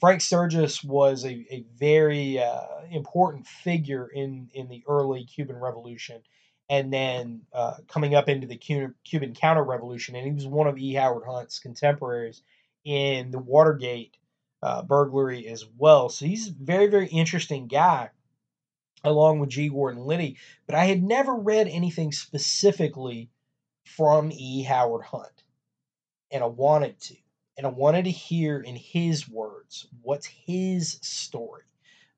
Frank 0.00 0.20
Sturgis 0.20 0.84
was 0.84 1.24
a, 1.24 1.30
a 1.50 1.64
very 1.76 2.38
uh, 2.38 2.60
important 2.90 3.46
figure 3.46 4.06
in, 4.06 4.48
in 4.52 4.68
the 4.68 4.82
early 4.86 5.24
Cuban 5.24 5.56
Revolution 5.56 6.22
and 6.68 6.92
then 6.92 7.42
uh, 7.52 7.74
coming 7.88 8.14
up 8.14 8.28
into 8.28 8.46
the 8.46 8.56
Cuban, 8.56 9.34
counter 9.34 9.64
revolution. 9.64 10.16
And 10.16 10.26
he 10.26 10.32
was 10.32 10.46
one 10.46 10.66
of 10.66 10.78
E. 10.78 10.94
Howard 10.94 11.24
Hunt's 11.26 11.58
contemporaries 11.58 12.42
in 12.84 13.30
the 13.30 13.38
Watergate 13.38 14.16
uh, 14.62 14.82
burglary 14.82 15.46
as 15.46 15.64
well. 15.76 16.08
So 16.08 16.26
he's 16.26 16.48
a 16.48 16.52
very, 16.52 16.88
very 16.88 17.06
interesting 17.06 17.68
guy, 17.68 18.10
along 19.02 19.38
with 19.38 19.50
G. 19.50 19.68
Gordon 19.68 20.04
Liddy. 20.04 20.36
But 20.66 20.74
I 20.74 20.84
had 20.84 21.02
never 21.02 21.34
read 21.34 21.68
anything 21.68 22.12
specifically 22.12 23.30
from 23.84 24.30
E. 24.30 24.62
Howard 24.64 25.04
Hunt, 25.04 25.44
and 26.30 26.42
I 26.42 26.46
wanted 26.46 27.00
to. 27.00 27.14
And 27.58 27.66
I 27.66 27.70
wanted 27.70 28.04
to 28.04 28.10
hear 28.12 28.60
in 28.60 28.76
his 28.76 29.28
words 29.28 29.88
what's 30.02 30.26
his 30.26 30.98
story. 31.02 31.64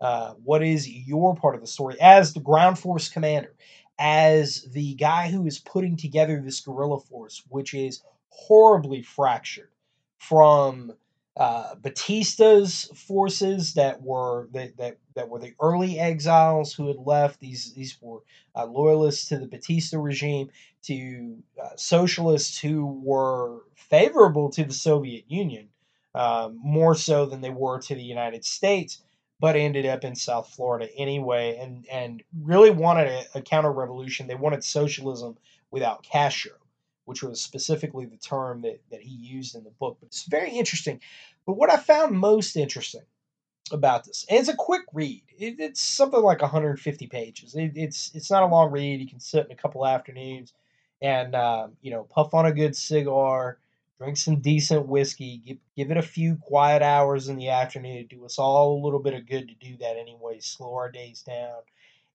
Uh, 0.01 0.35
what 0.45 0.63
is 0.63 0.89
your 0.89 1.35
part 1.35 1.55
of 1.55 1.63
the 1.63 1.67
story 1.67 1.97
as 2.01 2.33
the 2.33 2.41
ground 2.41 2.79
force 2.79 3.09
commander, 3.09 3.55
as 3.99 4.63
the 4.73 4.95
guy 4.95 5.29
who 5.31 5.47
is 5.47 5.59
putting 5.59 5.97
together 5.97 6.41
this 6.41 6.61
guerrilla 6.61 7.01
force, 7.01 7.43
which 7.49 7.75
is 7.75 8.03
horribly 8.29 9.03
fractured 9.03 9.71
from 10.19 10.93
uh, 11.41 11.75
Batista's 11.77 12.91
forces 12.95 13.73
that 13.73 14.03
were 14.03 14.49
that, 14.53 14.77
that 14.77 14.99
that 15.15 15.31
were 15.31 15.39
the 15.39 15.55
early 15.59 15.99
exiles 15.99 16.75
who 16.75 16.89
had 16.89 16.99
left. 16.99 17.41
These 17.41 17.73
these 17.73 17.97
were 18.03 18.19
uh, 18.55 18.67
loyalists 18.67 19.27
to 19.31 19.39
the 19.39 19.47
Batista 19.47 19.99
regime, 19.99 20.51
to 20.83 21.43
uh, 21.61 21.71
socialists 21.77 22.59
who 22.59 22.85
were 22.85 23.63
favorable 23.75 24.51
to 24.51 24.65
the 24.65 24.75
Soviet 24.75 25.25
Union, 25.29 25.71
um, 26.15 26.61
more 26.63 26.95
so 26.95 27.25
than 27.25 27.41
they 27.41 27.49
were 27.49 27.81
to 27.81 27.95
the 27.95 28.03
United 28.03 28.45
States, 28.45 29.03
but 29.41 29.57
ended 29.57 29.87
up 29.87 30.05
in 30.05 30.15
South 30.15 30.51
Florida 30.51 30.91
anyway, 30.95 31.57
and 31.57 31.87
and 31.91 32.23
really 32.39 32.71
wanted 32.71 33.09
a, 33.09 33.39
a 33.39 33.41
counter 33.41 33.73
revolution. 33.73 34.27
They 34.27 34.35
wanted 34.35 34.63
socialism 34.63 35.39
without 35.71 36.03
Castro 36.03 36.53
which 37.05 37.23
was 37.23 37.41
specifically 37.41 38.07
the 38.07 38.17
term 38.17 38.63
that, 38.63 38.81
that 38.91 39.03
he 39.03 39.11
used 39.11 39.55
in 39.55 39.65
the 39.65 39.71
book. 39.71 39.99
But 40.01 40.07
it's 40.07 40.25
very 40.25 40.51
interesting. 40.51 41.01
But 41.47 41.57
what 41.57 41.71
I 41.71 41.77
found 41.77 42.19
most 42.19 42.57
interesting 42.57 43.03
about 43.73 44.05
this, 44.05 44.25
and 44.29 44.39
it's 44.39 44.49
a 44.49 44.57
quick 44.57 44.83
read. 44.93 45.23
It, 45.39 45.57
it's 45.59 45.81
something 45.81 46.21
like 46.21 46.43
150 46.43 47.07
pages. 47.07 47.55
It, 47.55 47.73
it's 47.75 48.11
it's 48.15 48.31
not 48.31 48.43
a 48.43 48.47
long 48.47 48.71
read. 48.71 49.01
You 49.01 49.09
can 49.09 49.21
sit 49.21 49.47
in 49.47 49.53
a 49.53 49.57
couple 49.57 49.87
afternoons 49.87 50.53
and 51.03 51.35
um, 51.35 51.73
you 51.81 51.91
know 51.91 52.05
puff 52.05 52.35
on 52.35 52.47
a 52.47 52.53
good 52.53 52.77
cigar, 52.77 53.59
drink 53.99 54.17
some 54.17 54.41
decent 54.41 54.87
whiskey, 54.87 55.39
give 55.39 55.59
give 55.77 55.91
it 55.91 55.97
a 55.97 56.03
few 56.03 56.37
quiet 56.37 56.83
hours 56.83 57.29
in 57.29 57.37
the 57.37 57.49
afternoon. 57.49 58.07
Do 58.09 58.25
us 58.25 58.39
all 58.39 58.79
a 58.79 58.85
little 58.85 59.01
bit 59.01 59.15
of 59.15 59.27
good 59.27 59.49
to 59.49 59.55
do 59.55 59.77
that 59.79 59.97
anyway. 59.97 60.41
Slow 60.41 60.75
our 60.75 60.91
days 60.91 61.23
down 61.23 61.61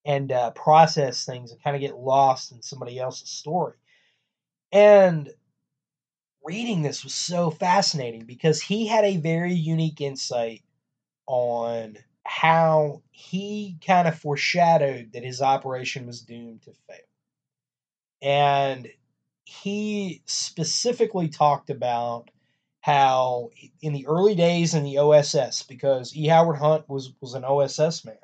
and 0.06 0.32
uh, 0.32 0.52
process 0.52 1.26
things 1.26 1.52
and 1.52 1.62
kind 1.64 1.76
of 1.76 1.82
get 1.82 1.98
lost 1.98 2.52
in 2.52 2.62
somebody 2.62 3.00
else's 3.00 3.30
story. 3.30 3.74
And 4.72 5.30
reading 6.44 6.82
this 6.82 7.04
was 7.04 7.14
so 7.14 7.50
fascinating 7.50 8.26
because 8.26 8.62
he 8.62 8.88
had 8.88 9.04
a 9.04 9.18
very 9.18 9.54
unique 9.54 10.02
insight 10.02 10.62
on 11.28 11.98
how 12.24 13.02
he 13.12 13.78
kind 13.86 14.08
of 14.08 14.20
foreshadowed 14.20 15.12
that 15.14 15.24
his 15.24 15.42
operation 15.42 16.06
was 16.06 16.22
doomed 16.22 16.62
to 16.64 16.72
fail. 16.88 16.98
And 18.22 18.88
he 19.46 20.22
specifically 20.26 21.30
talked 21.30 21.70
about 21.70 22.30
how 22.82 23.50
in 23.82 23.94
the 23.94 24.06
early 24.08 24.36
days 24.36 24.74
in 24.74 24.84
the 24.84 25.00
OSS, 25.00 25.64
because 25.64 26.16
E. 26.16 26.28
Howard 26.28 26.58
Hunt 26.58 26.88
was, 26.88 27.14
was 27.20 27.34
an 27.34 27.44
OSS 27.44 28.06
man 28.06 28.18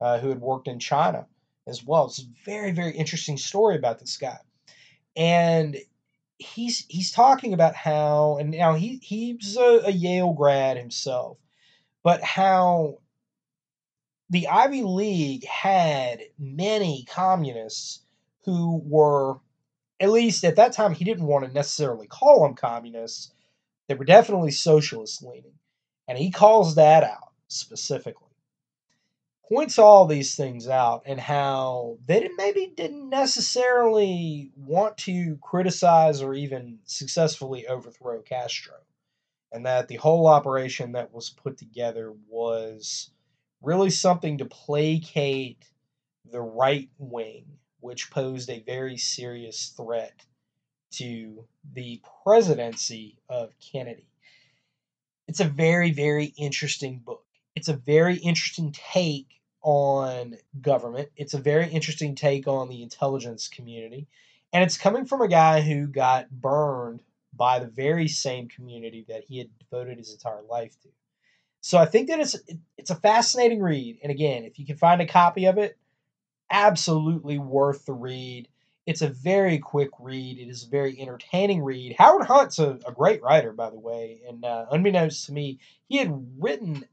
uh, 0.00 0.18
who 0.18 0.28
had 0.28 0.40
worked 0.40 0.68
in 0.68 0.78
China 0.78 1.26
as 1.66 1.84
well. 1.84 2.06
It's 2.06 2.20
a 2.20 2.26
very, 2.44 2.72
very 2.72 2.96
interesting 2.96 3.36
story 3.36 3.76
about 3.76 3.98
this 3.98 4.16
guy. 4.16 4.38
And 5.16 5.76
he's 6.38 6.86
he's 6.88 7.12
talking 7.12 7.52
about 7.52 7.74
how 7.74 8.38
and 8.38 8.50
now 8.50 8.74
he 8.74 8.98
he's 9.02 9.56
a, 9.56 9.82
a 9.86 9.90
Yale 9.90 10.32
grad 10.32 10.76
himself, 10.76 11.38
but 12.02 12.22
how 12.22 12.98
the 14.30 14.46
Ivy 14.48 14.82
League 14.82 15.44
had 15.44 16.22
many 16.38 17.04
communists 17.08 18.00
who 18.44 18.80
were 18.84 19.38
at 20.00 20.10
least 20.10 20.44
at 20.44 20.56
that 20.56 20.72
time 20.72 20.94
he 20.94 21.04
didn't 21.04 21.26
want 21.26 21.44
to 21.44 21.52
necessarily 21.52 22.06
call 22.06 22.42
them 22.42 22.54
communists. 22.54 23.32
They 23.88 23.94
were 23.94 24.04
definitely 24.04 24.52
socialist 24.52 25.22
leaning. 25.22 25.58
And 26.08 26.16
he 26.16 26.30
calls 26.30 26.76
that 26.76 27.04
out 27.04 27.32
specifically. 27.48 28.29
Points 29.52 29.80
all 29.80 30.06
these 30.06 30.36
things 30.36 30.68
out 30.68 31.02
and 31.06 31.18
how 31.18 31.98
they 32.06 32.20
didn't- 32.20 32.36
maybe 32.36 32.68
didn't 32.68 33.08
necessarily 33.08 34.52
want 34.56 34.96
to 34.98 35.38
criticize 35.38 36.22
or 36.22 36.34
even 36.34 36.78
successfully 36.84 37.66
overthrow 37.66 38.22
Castro. 38.22 38.76
And 39.50 39.66
that 39.66 39.88
the 39.88 39.96
whole 39.96 40.28
operation 40.28 40.92
that 40.92 41.12
was 41.12 41.30
put 41.30 41.58
together 41.58 42.12
was 42.28 43.10
really 43.60 43.90
something 43.90 44.38
to 44.38 44.44
placate 44.44 45.72
the 46.24 46.40
right 46.40 46.88
wing, 46.98 47.58
which 47.80 48.12
posed 48.12 48.50
a 48.50 48.60
very 48.60 48.96
serious 48.96 49.70
threat 49.70 50.26
to 50.92 51.48
the 51.72 52.00
presidency 52.22 53.18
of 53.28 53.58
Kennedy. 53.58 54.06
It's 55.26 55.40
a 55.40 55.44
very, 55.44 55.90
very 55.90 56.26
interesting 56.26 57.00
book. 57.00 57.26
It's 57.56 57.68
a 57.68 57.76
very 57.76 58.16
interesting 58.18 58.70
take 58.70 59.39
on 59.62 60.36
government. 60.60 61.08
It's 61.16 61.34
a 61.34 61.38
very 61.38 61.68
interesting 61.68 62.14
take 62.14 62.46
on 62.46 62.68
the 62.68 62.82
intelligence 62.82 63.48
community. 63.48 64.08
And 64.52 64.64
it's 64.64 64.78
coming 64.78 65.04
from 65.04 65.20
a 65.20 65.28
guy 65.28 65.60
who 65.60 65.86
got 65.86 66.30
burned 66.30 67.02
by 67.32 67.58
the 67.58 67.66
very 67.66 68.08
same 68.08 68.48
community 68.48 69.04
that 69.08 69.24
he 69.24 69.38
had 69.38 69.48
devoted 69.58 69.98
his 69.98 70.12
entire 70.12 70.42
life 70.42 70.78
to. 70.82 70.88
So 71.60 71.78
I 71.78 71.86
think 71.86 72.08
that 72.08 72.20
it's 72.20 72.36
it's 72.78 72.90
a 72.90 72.96
fascinating 72.96 73.60
read. 73.60 73.98
And 74.02 74.10
again, 74.10 74.44
if 74.44 74.58
you 74.58 74.66
can 74.66 74.76
find 74.76 75.00
a 75.00 75.06
copy 75.06 75.44
of 75.44 75.58
it, 75.58 75.78
absolutely 76.50 77.38
worth 77.38 77.86
the 77.86 77.92
read. 77.92 78.48
It's 78.86 79.02
a 79.02 79.08
very 79.08 79.58
quick 79.58 79.90
read. 80.00 80.38
It 80.38 80.48
is 80.48 80.64
a 80.64 80.68
very 80.68 81.00
entertaining 81.00 81.62
read. 81.62 81.94
Howard 81.98 82.26
Hunt's 82.26 82.58
a, 82.58 82.78
a 82.86 82.92
great 82.92 83.22
writer, 83.22 83.52
by 83.52 83.70
the 83.70 83.78
way, 83.78 84.22
and 84.26 84.44
uh, 84.44 84.66
unbeknownst 84.70 85.26
to 85.26 85.32
me, 85.32 85.60
he 85.86 85.98
had 85.98 86.26
written 86.38 86.84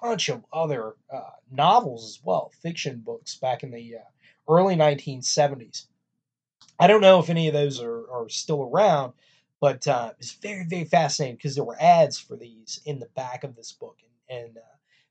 bunch 0.00 0.28
of 0.28 0.44
other 0.52 0.94
uh, 1.12 1.30
novels 1.50 2.04
as 2.04 2.24
well, 2.24 2.52
fiction 2.60 2.98
books 2.98 3.36
back 3.36 3.62
in 3.62 3.70
the 3.70 3.96
uh, 3.96 4.52
early 4.52 4.76
1970s. 4.76 5.86
I 6.78 6.86
don't 6.86 7.00
know 7.00 7.20
if 7.20 7.30
any 7.30 7.48
of 7.48 7.54
those 7.54 7.80
are, 7.80 8.10
are 8.10 8.28
still 8.28 8.62
around, 8.62 9.12
but 9.60 9.86
uh, 9.86 10.12
it's 10.18 10.32
very, 10.32 10.64
very 10.64 10.84
fascinating 10.84 11.36
because 11.36 11.54
there 11.54 11.64
were 11.64 11.80
ads 11.80 12.18
for 12.18 12.36
these 12.36 12.80
in 12.84 12.98
the 12.98 13.08
back 13.14 13.44
of 13.44 13.54
this 13.54 13.72
book. 13.72 13.98
And, 14.28 14.40
and 14.40 14.56
uh, 14.56 14.60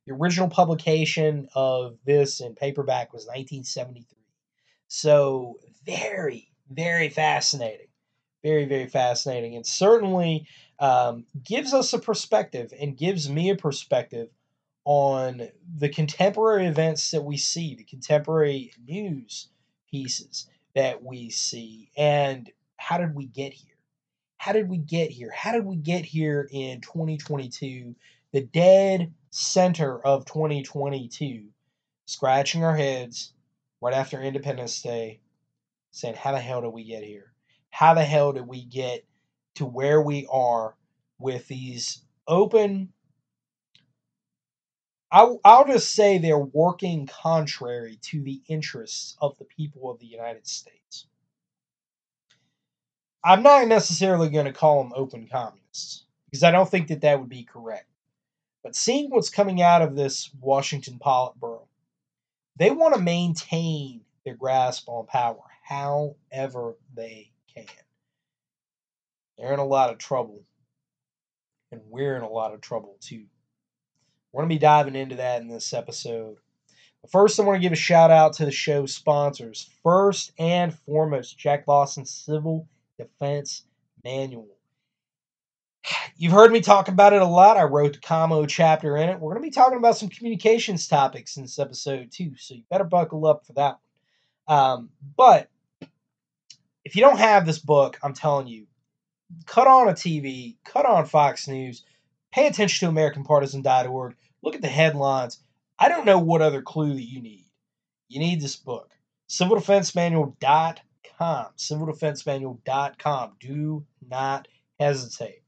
the 0.05 0.13
original 0.13 0.49
publication 0.49 1.47
of 1.55 1.97
this 2.05 2.41
in 2.41 2.55
paperback 2.55 3.13
was 3.13 3.25
1973. 3.25 4.17
So 4.87 5.59
very, 5.85 6.49
very 6.69 7.09
fascinating. 7.09 7.87
Very, 8.43 8.65
very 8.65 8.87
fascinating. 8.87 9.55
And 9.55 9.65
certainly 9.65 10.47
um, 10.79 11.25
gives 11.43 11.73
us 11.73 11.93
a 11.93 11.99
perspective 11.99 12.73
and 12.77 12.97
gives 12.97 13.29
me 13.29 13.51
a 13.51 13.55
perspective 13.55 14.29
on 14.83 15.49
the 15.77 15.89
contemporary 15.89 16.65
events 16.65 17.11
that 17.11 17.23
we 17.23 17.37
see, 17.37 17.75
the 17.75 17.83
contemporary 17.83 18.73
news 18.87 19.49
pieces 19.89 20.47
that 20.75 21.03
we 21.03 21.29
see, 21.29 21.91
and 21.95 22.49
how 22.77 22.97
did 22.97 23.13
we 23.13 23.25
get 23.25 23.53
here? 23.53 23.75
How 24.37 24.53
did 24.53 24.69
we 24.69 24.77
get 24.77 25.11
here? 25.11 25.31
How 25.31 25.51
did 25.51 25.65
we 25.65 25.75
get 25.75 26.03
here 26.03 26.47
in 26.51 26.81
2022, 26.81 27.95
the 28.31 28.41
dead 28.41 29.13
center 29.29 30.03
of 30.03 30.25
2022, 30.25 31.45
scratching 32.05 32.63
our 32.63 32.75
heads 32.75 33.33
right 33.81 33.93
after 33.93 34.19
Independence 34.19 34.81
Day, 34.81 35.19
saying, 35.91 36.15
How 36.15 36.31
the 36.31 36.39
hell 36.39 36.61
did 36.61 36.69
we 36.69 36.83
get 36.83 37.03
here? 37.03 37.31
How 37.69 37.93
the 37.93 38.03
hell 38.03 38.33
did 38.33 38.47
we 38.47 38.63
get 38.63 39.05
to 39.55 39.65
where 39.65 40.01
we 40.01 40.27
are 40.31 40.75
with 41.19 41.47
these 41.47 42.03
open? 42.27 42.91
I, 45.11 45.35
I'll 45.43 45.67
just 45.67 45.91
say 45.93 46.17
they're 46.17 46.37
working 46.37 47.05
contrary 47.05 47.99
to 48.03 48.21
the 48.21 48.41
interests 48.47 49.17
of 49.21 49.37
the 49.37 49.45
people 49.45 49.91
of 49.91 49.99
the 49.99 50.05
United 50.05 50.47
States. 50.47 51.07
I'm 53.23 53.43
not 53.43 53.67
necessarily 53.67 54.29
going 54.29 54.45
to 54.45 54.53
call 54.53 54.81
them 54.81 54.93
open 54.95 55.27
communists 55.31 56.05
because 56.25 56.43
I 56.43 56.51
don't 56.51 56.69
think 56.69 56.87
that 56.87 57.01
that 57.01 57.19
would 57.19 57.29
be 57.29 57.43
correct. 57.43 57.87
But 58.63 58.75
seeing 58.75 59.09
what's 59.09 59.29
coming 59.29 59.61
out 59.61 59.81
of 59.81 59.95
this 59.95 60.29
Washington 60.39 60.97
Politburo, 60.99 61.67
they 62.55 62.71
want 62.71 62.95
to 62.95 63.01
maintain 63.01 64.01
their 64.23 64.35
grasp 64.35 64.87
on 64.87 65.07
power 65.07 65.41
however 65.63 66.75
they 66.93 67.31
can. 67.53 67.65
They're 69.37 69.53
in 69.53 69.59
a 69.59 69.65
lot 69.65 69.89
of 69.89 69.97
trouble, 69.97 70.43
and 71.71 71.81
we're 71.89 72.15
in 72.15 72.23
a 72.23 72.29
lot 72.29 72.53
of 72.53 72.61
trouble 72.61 72.97
too. 73.01 73.25
We're 74.31 74.41
going 74.41 74.49
to 74.49 74.55
be 74.55 74.59
diving 74.59 74.95
into 74.95 75.17
that 75.17 75.41
in 75.41 75.47
this 75.47 75.73
episode. 75.73 76.37
But 77.01 77.11
first, 77.11 77.39
I 77.39 77.43
want 77.43 77.57
to 77.57 77.61
give 77.61 77.73
a 77.73 77.75
shout 77.75 78.11
out 78.11 78.33
to 78.33 78.45
the 78.45 78.51
show 78.51 78.85
sponsors. 78.85 79.69
First 79.83 80.31
and 80.37 80.73
foremost, 80.73 81.37
Jack 81.37 81.67
Lawson 81.67 82.05
Civil 82.05 82.67
Defense 82.97 83.63
Manual. 84.03 84.47
You've 86.15 86.31
heard 86.31 86.51
me 86.51 86.61
talk 86.61 86.87
about 86.87 87.13
it 87.13 87.21
a 87.21 87.27
lot. 87.27 87.57
I 87.57 87.63
wrote 87.63 87.93
the 87.93 87.99
commo 87.99 88.47
chapter 88.47 88.95
in 88.97 89.09
it. 89.09 89.19
We're 89.19 89.33
going 89.33 89.43
to 89.43 89.47
be 89.47 89.53
talking 89.53 89.79
about 89.79 89.97
some 89.97 90.09
communications 90.09 90.87
topics 90.87 91.37
in 91.37 91.43
this 91.43 91.57
episode 91.57 92.11
too, 92.11 92.33
so 92.37 92.53
you 92.53 92.63
better 92.69 92.83
buckle 92.83 93.25
up 93.25 93.45
for 93.45 93.53
that 93.53 93.79
one. 94.45 94.59
Um, 94.59 94.89
but 95.17 95.49
if 96.85 96.95
you 96.95 97.01
don't 97.01 97.17
have 97.17 97.45
this 97.45 97.59
book, 97.59 97.97
I'm 98.03 98.13
telling 98.13 98.47
you, 98.47 98.67
cut 99.45 99.67
on 99.67 99.89
a 99.89 99.93
TV, 99.93 100.57
cut 100.63 100.85
on 100.85 101.05
Fox 101.05 101.47
News, 101.47 101.83
pay 102.31 102.47
attention 102.47 102.87
to 102.87 102.93
AmericanPartisan.org, 102.93 104.15
look 104.41 104.55
at 104.55 104.61
the 104.61 104.67
headlines. 104.67 105.39
I 105.77 105.89
don't 105.89 106.05
know 106.05 106.19
what 106.19 106.41
other 106.41 106.61
clue 106.61 106.93
that 106.93 107.09
you 107.09 107.21
need. 107.21 107.45
You 108.07 108.19
need 108.19 108.39
this 108.41 108.55
book. 108.55 108.91
CivilDefenseManual.com. 109.29 111.47
CivilDefenseManual.com. 111.57 113.31
Do 113.39 113.85
not 114.07 114.47
hesitate. 114.79 115.41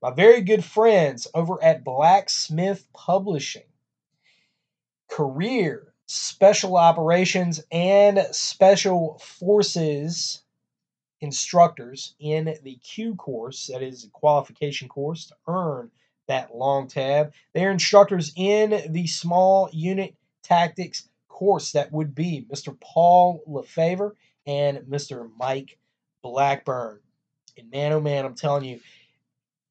My 0.00 0.12
very 0.12 0.42
good 0.42 0.64
friends 0.64 1.26
over 1.34 1.62
at 1.62 1.84
Blacksmith 1.84 2.86
Publishing. 2.92 3.64
Career, 5.08 5.92
Special 6.06 6.76
Operations, 6.76 7.60
and 7.72 8.24
Special 8.30 9.18
Forces 9.18 10.42
instructors 11.20 12.14
in 12.20 12.56
the 12.62 12.76
Q 12.76 13.16
course, 13.16 13.66
that 13.72 13.82
is 13.82 14.04
a 14.04 14.10
qualification 14.10 14.88
course 14.88 15.26
to 15.26 15.34
earn 15.48 15.90
that 16.28 16.54
long 16.54 16.88
tab. 16.88 17.32
They 17.54 17.64
are 17.64 17.70
instructors 17.70 18.32
in 18.36 18.92
the 18.92 19.06
small 19.06 19.68
unit 19.72 20.14
tactics 20.42 21.08
course 21.28 21.72
that 21.72 21.92
would 21.92 22.14
be 22.14 22.46
Mr. 22.52 22.78
Paul 22.80 23.42
LeFavor 23.48 24.12
and 24.46 24.78
Mr. 24.80 25.30
Mike 25.38 25.78
Blackburn. 26.22 27.00
And 27.56 27.70
man, 27.70 27.92
oh 27.92 28.00
man, 28.00 28.24
I'm 28.24 28.34
telling 28.34 28.64
you, 28.64 28.80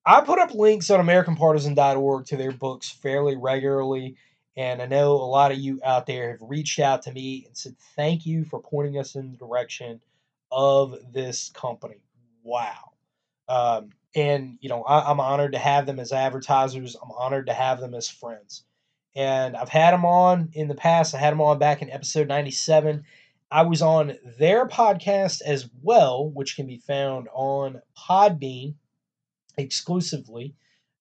I 0.05 0.21
put 0.21 0.39
up 0.39 0.53
links 0.53 0.89
on 0.89 1.05
AmericanPartisan.org 1.05 2.25
to 2.27 2.37
their 2.37 2.51
books 2.51 2.89
fairly 2.89 3.35
regularly. 3.35 4.15
And 4.55 4.81
I 4.81 4.85
know 4.85 5.11
a 5.13 5.27
lot 5.27 5.51
of 5.51 5.57
you 5.57 5.81
out 5.83 6.05
there 6.05 6.31
have 6.31 6.41
reached 6.41 6.79
out 6.79 7.03
to 7.03 7.11
me 7.11 7.43
and 7.45 7.55
said, 7.55 7.75
thank 7.95 8.25
you 8.25 8.45
for 8.45 8.61
pointing 8.61 8.97
us 8.97 9.15
in 9.15 9.31
the 9.31 9.37
direction 9.37 10.01
of 10.51 10.95
this 11.11 11.49
company. 11.49 12.01
Wow. 12.43 12.91
Um, 13.49 13.89
and, 14.15 14.57
you 14.61 14.69
know, 14.69 14.83
I, 14.83 15.09
I'm 15.09 15.19
honored 15.19 15.53
to 15.53 15.59
have 15.59 15.85
them 15.85 15.99
as 15.99 16.11
advertisers. 16.11 16.95
I'm 16.95 17.11
honored 17.11 17.47
to 17.47 17.53
have 17.53 17.79
them 17.79 17.93
as 17.93 18.07
friends. 18.07 18.63
And 19.15 19.55
I've 19.55 19.69
had 19.69 19.93
them 19.93 20.05
on 20.05 20.49
in 20.53 20.67
the 20.67 20.75
past. 20.75 21.15
I 21.15 21.19
had 21.19 21.31
them 21.31 21.41
on 21.41 21.59
back 21.59 21.81
in 21.81 21.89
episode 21.89 22.27
97. 22.27 23.03
I 23.49 23.63
was 23.63 23.81
on 23.81 24.17
their 24.37 24.67
podcast 24.67 25.41
as 25.41 25.69
well, 25.81 26.29
which 26.29 26.55
can 26.55 26.67
be 26.67 26.77
found 26.77 27.27
on 27.33 27.81
Podbean 27.97 28.75
exclusively. 29.57 30.53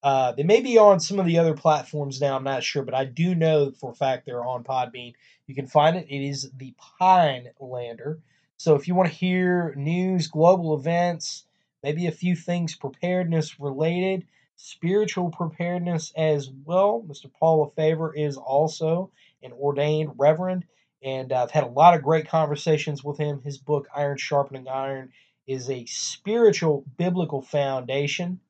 Uh, 0.03 0.33
they 0.33 0.45
may 0.45 0.61
be 0.61 0.79
on 0.79 1.01
some 1.01 1.19
of 1.19 1.27
the 1.27 1.39
other 1.39 1.55
platforms 1.55 2.21
now. 2.21 2.37
I'm 2.37 2.45
not 2.45 2.63
sure, 2.63 2.85
but 2.85 2.95
I 2.95 3.05
do 3.05 3.35
know 3.35 3.73
for 3.73 3.91
a 3.91 3.95
fact 3.95 4.25
they're 4.25 4.45
on 4.45 4.63
Podbean. 4.63 5.15
You 5.47 5.55
can 5.55 5.67
find 5.67 5.97
it. 5.97 6.07
It 6.09 6.25
is 6.25 6.51
the 6.57 6.75
Pine 6.79 7.49
Lander. 7.59 8.21
So 8.57 8.75
if 8.75 8.87
you 8.87 8.95
want 8.95 9.09
to 9.09 9.15
hear 9.15 9.75
news, 9.77 10.29
global 10.29 10.77
events, 10.77 11.45
maybe 11.83 12.07
a 12.07 12.13
few 12.13 12.37
things 12.37 12.75
preparedness 12.75 13.61
related, 13.61 14.27
spiritual 14.57 15.31
preparedness 15.31 16.13
as 16.17 16.51
well, 16.65 17.05
Mr. 17.07 17.31
Paul 17.39 17.73
LeFavor 17.77 18.13
is 18.17 18.37
also 18.37 19.11
an 19.43 19.53
ordained 19.53 20.13
reverend. 20.17 20.65
And 21.03 21.33
I've 21.33 21.51
had 21.51 21.65
a 21.65 21.69
lot 21.69 21.95
of 21.95 22.03
great 22.03 22.27
conversations 22.29 23.05
with 23.05 23.19
him. 23.19 23.43
His 23.43 23.59
book, 23.59 23.87
Iron 23.95 24.17
Sharpening 24.17 24.67
Iron, 24.67 25.13
is 25.47 25.71
a 25.71 25.85
spiritual 25.85 26.85
biblical 26.97 27.43
foundation 27.43 28.41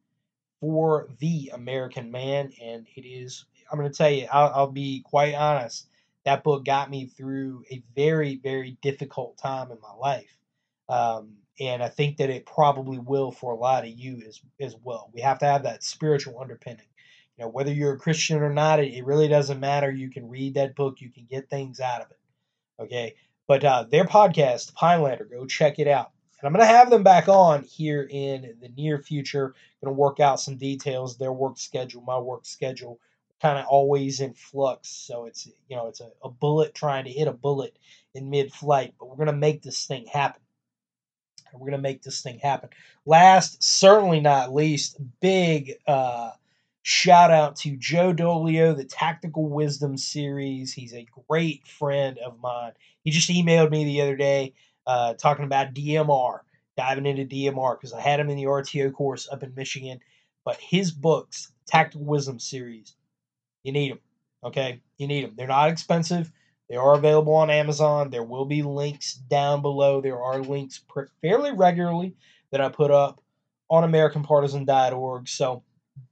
for 0.61 1.09
the 1.19 1.51
American 1.53 2.11
man. 2.11 2.53
And 2.63 2.87
it 2.95 3.03
is, 3.03 3.45
I'm 3.71 3.79
going 3.79 3.91
to 3.91 3.97
tell 3.97 4.11
you, 4.11 4.27
I'll, 4.33 4.53
I'll 4.55 4.71
be 4.71 5.03
quite 5.03 5.35
honest, 5.35 5.87
that 6.25 6.45
book 6.45 6.65
got 6.65 6.89
me 6.89 7.07
through 7.07 7.65
a 7.71 7.83
very, 7.95 8.37
very 8.37 8.79
difficult 8.81 9.39
time 9.39 9.71
in 9.71 9.79
my 9.81 9.93
life. 9.93 10.37
Um, 10.89 11.35
and 11.59 11.83
I 11.83 11.89
think 11.89 12.19
that 12.19 12.31
it 12.31 12.47
probably 12.47 12.99
will 12.99 13.31
for 13.31 13.53
a 13.53 13.57
lot 13.57 13.85
of 13.85 13.91
you 13.91 14.23
as, 14.27 14.41
as 14.61 14.77
well. 14.83 15.11
We 15.15 15.21
have 15.23 15.39
to 15.41 15.47
have 15.47 15.63
that 15.63 15.83
spiritual 15.83 16.41
underpinning. 16.41 16.87
You 17.37 17.45
know, 17.45 17.51
whether 17.51 17.73
you're 17.73 17.95
a 17.95 17.99
Christian 17.99 18.43
or 18.43 18.53
not, 18.53 18.81
it, 18.81 18.95
it 18.95 19.05
really 19.05 19.29
doesn't 19.29 19.61
matter. 19.61 19.91
You 19.91 20.11
can 20.11 20.29
read 20.29 20.55
that 20.55 20.75
book, 20.75 21.01
you 21.01 21.11
can 21.11 21.27
get 21.31 21.51
things 21.51 21.81
out 21.81 22.03
of 22.03 22.11
it. 22.11 22.19
Okay. 22.83 23.15
But 23.47 23.65
uh, 23.65 23.85
their 23.85 24.05
podcast, 24.05 24.75
Pinelander, 24.75 25.25
go 25.25 25.47
check 25.47 25.79
it 25.79 25.87
out. 25.87 26.11
And 26.41 26.47
I'm 26.47 26.53
going 26.53 26.67
to 26.67 26.77
have 26.77 26.91
them 26.91 27.03
back 27.03 27.29
on 27.29 27.63
here 27.63 28.07
in 28.11 28.57
the 28.61 28.69
near 28.77 28.99
future. 28.99 29.55
Going 29.83 29.95
to 29.95 30.01
work 30.01 30.21
out 30.21 30.41
some 30.41 30.57
details, 30.57 31.17
their 31.17 31.33
work 31.33 31.59
schedule, 31.59 32.03
my 32.03 32.19
work 32.19 32.45
schedule, 32.45 32.99
kind 33.41 33.59
of 33.59 33.67
always 33.67 34.21
in 34.21 34.35
flux. 34.35 34.89
So 34.89 35.27
it's 35.27 35.47
you 35.69 35.77
know 35.77 35.87
it's 35.87 36.01
a, 36.01 36.11
a 36.23 36.29
bullet 36.29 36.75
trying 36.75 37.05
to 37.05 37.11
hit 37.11 37.29
a 37.29 37.33
bullet 37.33 37.79
in 38.15 38.31
mid-flight, 38.31 38.95
but 38.99 39.09
we're 39.09 39.17
going 39.17 39.27
to 39.27 39.33
make 39.33 39.63
this 39.63 39.87
thing 39.87 40.07
happen. 40.07 40.43
And 41.51 41.61
we're 41.61 41.71
going 41.71 41.79
to 41.79 41.89
make 41.89 42.03
this 42.03 42.23
thing 42.23 42.39
happen. 42.39 42.71
Last, 43.05 43.63
certainly 43.63 44.21
not 44.21 44.55
least, 44.55 44.99
big 45.21 45.75
uh, 45.87 46.31
shout 46.83 47.31
out 47.31 47.57
to 47.57 47.77
Joe 47.77 48.13
Dolio, 48.13 48.77
the 48.77 48.85
Tactical 48.85 49.49
Wisdom 49.49 49.97
series. 49.97 50.73
He's 50.73 50.95
a 50.95 51.07
great 51.29 51.67
friend 51.67 52.19
of 52.19 52.41
mine. 52.41 52.73
He 53.03 53.11
just 53.11 53.31
emailed 53.31 53.71
me 53.71 53.85
the 53.85 54.03
other 54.03 54.17
day 54.17 54.55
uh, 54.87 55.15
talking 55.15 55.45
about 55.45 55.75
DMR, 55.75 56.41
diving 56.77 57.07
into 57.07 57.25
DMR 57.25 57.77
because 57.77 57.93
I 57.93 58.01
had 58.01 58.21
him 58.21 58.31
in 58.31 58.37
the 58.37 58.45
RTO 58.45 58.93
course 58.93 59.29
up 59.31 59.43
in 59.43 59.55
Michigan. 59.55 60.01
But 60.45 60.59
his 60.61 60.93
books, 60.93 61.53
Tactical 61.67 62.07
Wisdom 62.07 62.39
series, 62.39 62.95
you 63.65 63.73
need 63.73 63.91
them. 63.93 64.01
Okay, 64.45 64.81
you 64.97 65.09
need 65.09 65.25
them. 65.25 65.35
They're 65.37 65.49
not 65.49 65.71
expensive. 65.71 66.31
They 66.69 66.77
are 66.77 66.95
available 66.95 67.35
on 67.35 67.51
Amazon. 67.51 68.11
There 68.11 68.25
will 68.25 68.45
be 68.45 68.63
links 68.63 69.15
down 69.15 69.63
below. 69.63 70.01
There 70.01 70.21
are 70.21 70.41
links 70.41 70.83
fairly 71.21 71.53
regularly 71.53 72.17
that 72.51 72.61
I 72.61 72.69
put 72.69 72.91
up 72.91 73.21
on 73.71 73.89
AmericanPartisan.org. 73.91 75.29
So 75.29 75.63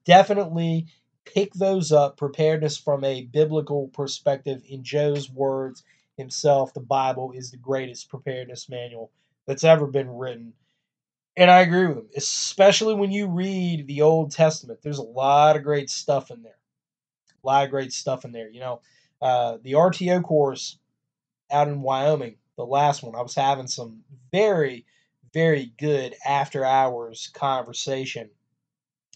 definitely 0.05 0.87
pick 1.25 1.53
those 1.55 1.91
up. 1.93 2.17
Preparedness 2.17 2.77
from 2.77 3.05
a 3.05 3.23
biblical 3.23 3.89
perspective, 3.89 4.63
in 4.69 4.85
Joe's 4.85 5.31
words 5.31 5.83
himself, 6.17 6.73
the 6.73 6.81
Bible 6.81 7.33
is 7.33 7.51
the 7.51 7.57
greatest 7.57 8.09
preparedness 8.09 8.69
manual 8.69 9.11
that's 9.47 9.65
ever 9.65 9.87
been 9.87 10.11
written. 10.11 10.53
And 11.37 11.51
I 11.51 11.61
agree 11.61 11.89
with 11.89 11.99
him, 11.99 12.09
especially 12.17 12.95
when 12.95 13.11
you 13.11 13.27
read 13.27 13.89
the 13.89 14.03
Old 14.03 14.31
Testament. 14.31 14.81
There's 14.83 14.99
a 14.99 15.03
lot 15.03 15.57
of 15.57 15.65
great 15.65 15.91
stuff 15.91 16.31
in 16.31 16.43
there. 16.43 16.59
A 17.43 17.47
lot 17.47 17.65
of 17.65 17.71
great 17.71 17.93
stuff 17.93 18.25
in 18.25 18.31
there. 18.31 18.49
You 18.49 18.61
know, 18.61 18.81
uh, 19.21 19.59
the 19.63 19.73
RTO 19.73 20.23
course 20.23 20.79
out 21.51 21.69
in 21.69 21.83
Wyoming, 21.83 22.37
the 22.57 22.65
last 22.65 23.03
one, 23.03 23.15
I 23.15 23.23
was 23.23 23.35
having 23.35 23.67
some 23.67 24.03
very, 24.33 24.85
very 25.33 25.73
good 25.79 26.15
after 26.25 26.65
hours 26.65 27.31
conversation 27.35 28.31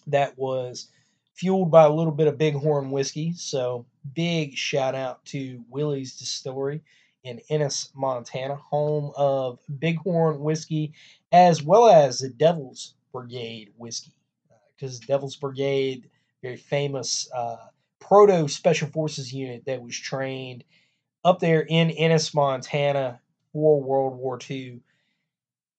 that 0.06 0.36
was 0.38 0.88
fueled 1.34 1.70
by 1.70 1.84
a 1.84 1.92
little 1.92 2.12
bit 2.12 2.26
of 2.26 2.38
Bighorn 2.38 2.90
whiskey. 2.90 3.32
So 3.36 3.86
big 4.14 4.54
shout 4.54 4.94
out 4.94 5.24
to 5.26 5.62
Willie's 5.70 6.18
Distillery 6.18 6.82
in 7.22 7.40
Ennis, 7.48 7.90
Montana, 7.94 8.56
home 8.56 9.12
of 9.16 9.60
Bighorn 9.68 10.40
whiskey, 10.40 10.92
as 11.30 11.62
well 11.62 11.88
as 11.88 12.18
the 12.18 12.28
Devil's 12.30 12.94
Brigade 13.12 13.72
whiskey. 13.76 14.12
Because 14.74 15.00
uh, 15.00 15.04
Devil's 15.06 15.36
Brigade, 15.36 16.08
very 16.42 16.56
famous 16.56 17.28
uh, 17.32 17.56
proto 18.00 18.48
special 18.48 18.88
forces 18.88 19.32
unit 19.32 19.64
that 19.66 19.82
was 19.82 19.96
trained 19.96 20.64
up 21.24 21.40
there 21.40 21.60
in 21.60 21.90
Ennis, 21.90 22.32
Montana 22.34 23.20
for 23.52 23.82
World 23.82 24.16
War 24.16 24.38
II 24.48 24.80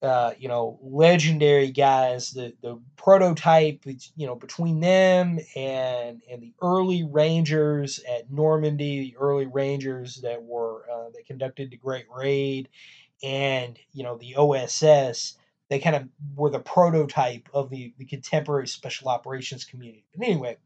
uh, 0.02 0.32
you 0.38 0.48
know, 0.48 0.80
legendary 0.82 1.72
guys. 1.72 2.32
The 2.32 2.54
the 2.62 2.80
prototype, 2.96 3.84
you 3.86 4.28
know, 4.28 4.36
between 4.36 4.80
them 4.80 5.40
and 5.56 6.22
and 6.30 6.42
the 6.42 6.54
early 6.62 7.04
Rangers 7.04 8.00
at 8.10 8.32
Normandy, 8.32 9.12
the 9.12 9.18
early 9.18 9.46
Rangers 9.46 10.22
that 10.22 10.42
were 10.42 10.86
uh, 10.90 11.10
that 11.14 11.26
conducted 11.26 11.70
the 11.70 11.78
Great 11.78 12.06
Raid, 12.16 12.70
and 13.22 13.78
you 13.92 14.04
know 14.04 14.18
the 14.18 14.36
OSS. 14.36 15.36
They 15.70 15.80
kind 15.80 15.96
of 15.96 16.08
were 16.36 16.50
the 16.50 16.60
prototype 16.60 17.48
of 17.54 17.70
the, 17.70 17.94
the 18.00 18.06
contemporary 18.06 18.68
special 18.68 19.08
operations 19.08 19.66
community. 19.66 20.04
But 20.16 20.28
anyway, 20.28 20.58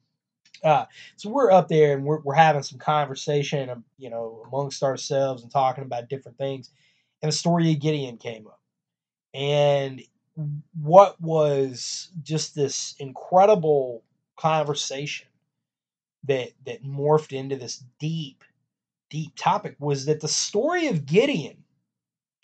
uh, 0.63 0.85
so 1.17 1.29
we're 1.29 1.51
up 1.51 1.67
there 1.67 1.93
and 1.93 2.05
we're, 2.05 2.21
we're 2.21 2.33
having 2.35 2.63
some 2.63 2.79
conversation, 2.79 3.69
um, 3.69 3.83
you 3.97 4.09
know, 4.09 4.43
amongst 4.47 4.83
ourselves 4.83 5.43
and 5.43 5.51
talking 5.51 5.83
about 5.83 6.09
different 6.09 6.37
things. 6.37 6.69
And 7.21 7.31
the 7.31 7.35
story 7.35 7.71
of 7.71 7.79
Gideon 7.79 8.17
came 8.17 8.47
up. 8.47 8.59
And 9.33 10.01
what 10.81 11.19
was 11.21 12.09
just 12.23 12.55
this 12.55 12.95
incredible 12.99 14.03
conversation 14.37 15.27
that 16.25 16.49
that 16.65 16.83
morphed 16.83 17.37
into 17.37 17.55
this 17.55 17.83
deep 17.99 18.43
deep 19.09 19.33
topic 19.35 19.75
was 19.79 20.05
that 20.05 20.21
the 20.21 20.27
story 20.27 20.87
of 20.87 21.05
Gideon 21.05 21.63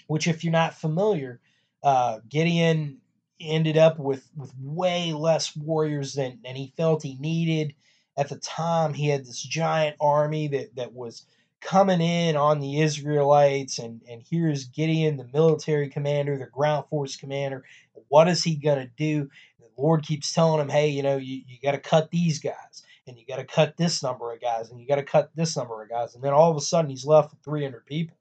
which 0.08 0.28
if 0.28 0.44
you're 0.44 0.52
not 0.52 0.76
familiar 0.76 1.40
uh, 1.84 2.20
Gideon 2.30 3.00
ended 3.40 3.78
up 3.78 3.98
with 3.98 4.30
with 4.36 4.54
way 4.60 5.14
less 5.14 5.56
warriors 5.56 6.14
than 6.14 6.40
than 6.44 6.56
he 6.56 6.74
felt 6.78 7.02
he 7.02 7.16
needed 7.16 7.74
at 8.18 8.30
the 8.30 8.38
time 8.38 8.94
he 8.94 9.08
had 9.08 9.26
this 9.26 9.42
giant 9.42 9.96
army 10.00 10.48
that 10.50 10.76
that 10.76 10.94
was 10.94 11.26
coming 11.62 12.02
in 12.02 12.36
on 12.36 12.60
the 12.60 12.82
Israelites, 12.82 13.80
and, 13.80 14.02
and 14.10 14.24
here's 14.30 14.66
Gideon, 14.66 15.18
the 15.18 15.30
military 15.34 15.90
commander, 15.90 16.38
the 16.38 16.46
ground 16.46 16.86
force 16.90 17.16
commander. 17.16 17.64
What 18.08 18.28
is 18.28 18.44
he 18.44 18.56
going 18.56 18.80
to 18.80 18.92
do? 18.98 19.30
The 19.60 19.82
Lord 19.82 20.06
keeps 20.06 20.34
telling 20.34 20.62
him, 20.62 20.70
hey, 20.70 20.90
you 20.90 21.04
know, 21.04 21.18
you, 21.18 21.42
you 21.48 21.58
got 21.62 21.72
to 21.72 21.80
cut 21.80 22.12
these 22.12 22.40
guys, 22.40 22.84
and 23.08 23.18
you 23.18 23.26
got 23.26 23.38
to 23.38 23.46
cut 23.46 23.78
this 23.78 24.02
number 24.02 24.34
of 24.34 24.42
guys, 24.42 24.70
and 24.70 24.80
you 24.80 24.88
got 24.88 24.96
to 24.96 25.04
cut 25.04 25.32
this 25.36 25.58
number 25.58 25.82
of 25.82 25.90
guys. 25.90 26.16
And 26.16 26.24
then 26.24 26.34
all 26.34 26.52
of 26.52 26.58
a 26.58 26.62
sudden, 26.62 26.90
he's 26.90 27.06
left 27.06 27.32
with 27.32 27.44
300 27.44 27.86
people. 27.86 28.18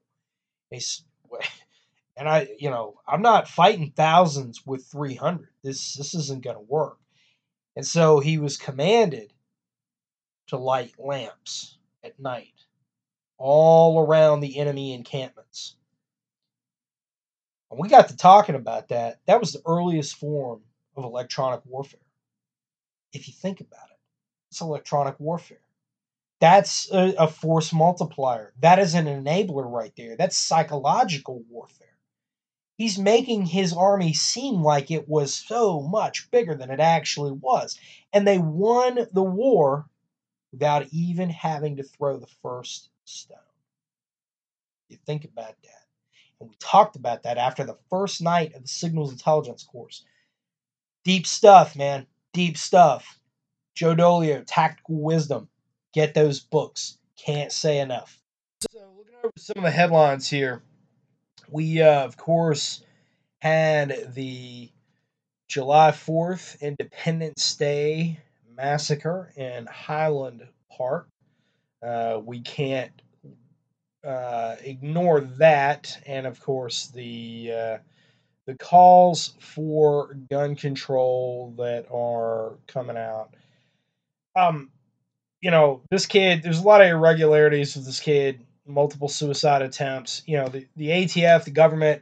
He's, 0.69 1.03
and 2.17 2.27
I, 2.27 2.49
you 2.59 2.69
know, 2.69 2.99
I'm 3.07 3.21
not 3.21 3.47
fighting 3.47 3.93
thousands 3.95 4.65
with 4.65 4.85
300. 4.85 5.49
This, 5.63 5.93
this 5.93 6.13
isn't 6.13 6.43
going 6.43 6.57
to 6.57 6.61
work. 6.61 6.97
And 7.75 7.87
so 7.87 8.19
he 8.19 8.37
was 8.37 8.57
commanded 8.57 9.31
to 10.49 10.57
light 10.57 10.93
lamps 10.99 11.77
at 12.03 12.19
night 12.19 12.53
all 13.37 13.99
around 13.99 14.41
the 14.41 14.57
enemy 14.57 14.93
encampments. 14.93 15.75
When 17.69 17.81
we 17.81 17.87
got 17.89 18.09
to 18.09 18.17
talking 18.17 18.55
about 18.55 18.89
that, 18.89 19.19
that 19.25 19.39
was 19.39 19.53
the 19.53 19.61
earliest 19.65 20.15
form 20.15 20.61
of 20.95 21.03
electronic 21.03 21.61
warfare. 21.65 21.99
If 23.13 23.27
you 23.27 23.33
think 23.33 23.61
about 23.61 23.89
it, 23.91 23.97
it's 24.49 24.61
electronic 24.61 25.19
warfare. 25.19 25.61
That's 26.39 26.91
a, 26.91 27.13
a 27.17 27.27
force 27.27 27.73
multiplier. 27.73 28.53
That 28.61 28.79
is 28.79 28.95
an 28.95 29.05
enabler 29.05 29.69
right 29.69 29.93
there. 29.95 30.15
That's 30.15 30.37
psychological 30.37 31.43
warfare. 31.49 31.87
He's 32.77 32.97
making 32.97 33.45
his 33.45 33.73
army 33.73 34.13
seem 34.13 34.63
like 34.63 34.89
it 34.89 35.07
was 35.07 35.35
so 35.35 35.81
much 35.81 36.31
bigger 36.31 36.55
than 36.55 36.71
it 36.71 36.79
actually 36.79 37.33
was. 37.33 37.77
And 38.13 38.25
they 38.25 38.37
won 38.37 39.07
the 39.11 39.23
war 39.23 39.88
without 40.51 40.87
even 40.91 41.29
having 41.29 41.77
to 41.77 41.83
throw 41.83 42.17
the 42.17 42.27
first 42.41 42.89
stone. 43.05 43.37
You 44.89 44.97
think 45.05 45.25
about 45.25 45.55
that. 45.63 45.83
And 46.39 46.49
we 46.49 46.55
talked 46.59 46.95
about 46.95 47.23
that 47.23 47.37
after 47.37 47.63
the 47.63 47.77
first 47.89 48.21
night 48.21 48.55
of 48.55 48.61
the 48.61 48.67
signals 48.67 49.11
intelligence 49.11 49.63
course. 49.63 50.03
Deep 51.03 51.27
stuff, 51.27 51.75
man. 51.75 52.07
Deep 52.33 52.57
stuff. 52.57 53.19
Joe 53.75 53.95
Dolio, 53.95 54.43
Tactical 54.45 55.01
Wisdom. 55.01 55.49
Get 55.93 56.13
those 56.13 56.39
books. 56.39 56.97
Can't 57.17 57.51
say 57.51 57.79
enough. 57.79 58.21
So, 58.71 58.79
looking 58.97 59.15
over 59.23 59.31
some 59.37 59.57
of 59.57 59.63
the 59.63 59.71
headlines 59.71 60.29
here, 60.29 60.63
we, 61.49 61.81
uh, 61.81 62.03
of 62.05 62.17
course, 62.17 62.83
had 63.39 64.13
the 64.13 64.69
July 65.47 65.91
4th 65.91 66.61
Independence 66.61 67.55
Day 67.55 68.19
massacre 68.59 69.31
in 69.37 69.65
Highland 69.65 70.45
Park. 70.69 71.07
Uh, 71.81 72.19
we 72.23 72.41
can't 72.41 72.91
uh, 74.05 74.55
ignore 74.63 75.21
that, 75.21 75.97
and 76.05 76.27
of 76.27 76.41
course 76.41 76.87
the 76.87 77.51
uh, 77.53 77.77
the 78.45 78.55
calls 78.55 79.33
for 79.39 80.17
gun 80.29 80.55
control 80.55 81.53
that 81.57 81.85
are 81.91 82.57
coming 82.67 82.97
out. 82.97 83.33
Um, 84.35 84.71
you 85.41 85.51
know, 85.51 85.81
this 85.89 86.05
kid. 86.05 86.43
There's 86.43 86.59
a 86.59 86.63
lot 86.63 86.81
of 86.81 86.87
irregularities 86.87 87.75
with 87.75 87.85
this 87.85 87.99
kid. 87.99 88.45
Multiple 88.67 89.07
suicide 89.07 89.61
attempts. 89.61 90.21
You 90.25 90.37
know, 90.37 90.49
the 90.49 90.67
the 90.75 90.89
ATF, 90.89 91.45
the 91.45 91.51
government, 91.51 92.01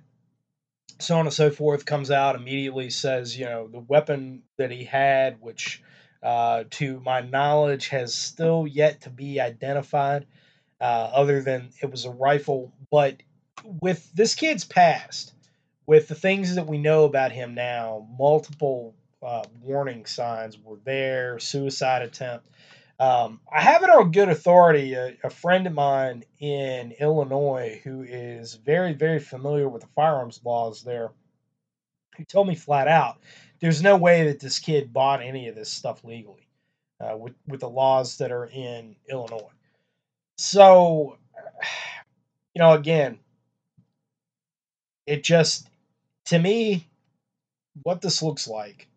so 1.00 1.18
on 1.18 1.28
and 1.28 1.34
so 1.34 1.52
forth. 1.52 1.86
Comes 1.86 2.10
out 2.10 2.36
immediately, 2.36 2.90
says, 2.90 3.38
you 3.38 3.46
know, 3.46 3.68
the 3.68 3.80
weapon 3.80 4.42
that 4.58 4.72
he 4.72 4.84
had, 4.84 5.38
which 5.40 5.84
uh, 6.28 6.66
to 6.70 7.00
my 7.00 7.22
knowledge 7.22 7.88
has 7.88 8.14
still 8.14 8.68
yet 8.68 9.00
to 9.00 9.10
be 9.10 9.40
identified, 9.40 10.26
uh, 10.82 10.84
other 10.84 11.42
than 11.42 11.70
it 11.82 11.90
was 11.90 12.04
a 12.04 12.12
rifle. 12.12 12.74
But 12.92 13.24
with 13.64 14.12
this 14.14 14.36
kid's 14.36 14.66
past, 14.66 15.34
with 15.86 16.10
the 16.10 16.16
things 16.16 16.56
that 16.56 16.68
we 16.68 16.80
know 16.80 17.06
about 17.06 17.32
him 17.32 17.56
now, 17.56 18.06
multiple 18.20 18.94
uh, 19.24 19.46
warning 19.62 20.06
signs 20.06 20.58
were 20.62 20.80
there, 20.84 21.40
suicide 21.40 22.02
attempt. 22.02 22.46
Um, 23.00 23.40
I 23.50 23.62
have 23.62 23.84
it 23.84 23.90
on 23.90 24.12
good 24.12 24.28
authority. 24.28 24.96
A, 24.96 25.16
a 25.24 25.30
friend 25.30 25.66
of 25.66 25.72
mine 25.72 26.26
in 26.42 26.92
Illinois 27.00 27.80
who 27.86 28.02
is 28.02 28.56
very, 28.56 28.92
very 28.92 29.20
familiar 29.20 29.70
with 29.70 29.84
the 29.84 29.90
firearms 29.96 30.42
laws 30.44 30.84
there, 30.84 31.12
who 32.18 32.24
told 32.26 32.48
me 32.48 32.56
flat 32.56 32.88
out, 32.88 33.18
there's 33.60 33.82
no 33.82 33.98
way 33.98 34.26
that 34.26 34.40
this 34.40 34.60
kid 34.60 34.94
bought 34.94 35.22
any 35.22 35.48
of 35.48 35.56
this 35.56 35.70
stuff 35.70 36.04
legally 36.04 36.48
uh, 37.00 37.16
with 37.18 37.34
with 37.48 37.62
the 37.62 37.70
laws 37.70 38.18
that 38.18 38.32
are 38.32 38.46
in 38.46 38.96
Illinois. 39.10 39.50
So, 40.38 41.18
you 42.56 42.60
know, 42.60 42.74
again, 42.74 43.20
it 45.06 45.24
just 45.24 45.68
to 46.26 46.40
me, 46.40 46.88
what 47.84 48.02
this 48.02 48.22
looks 48.22 48.48
like 48.48 48.88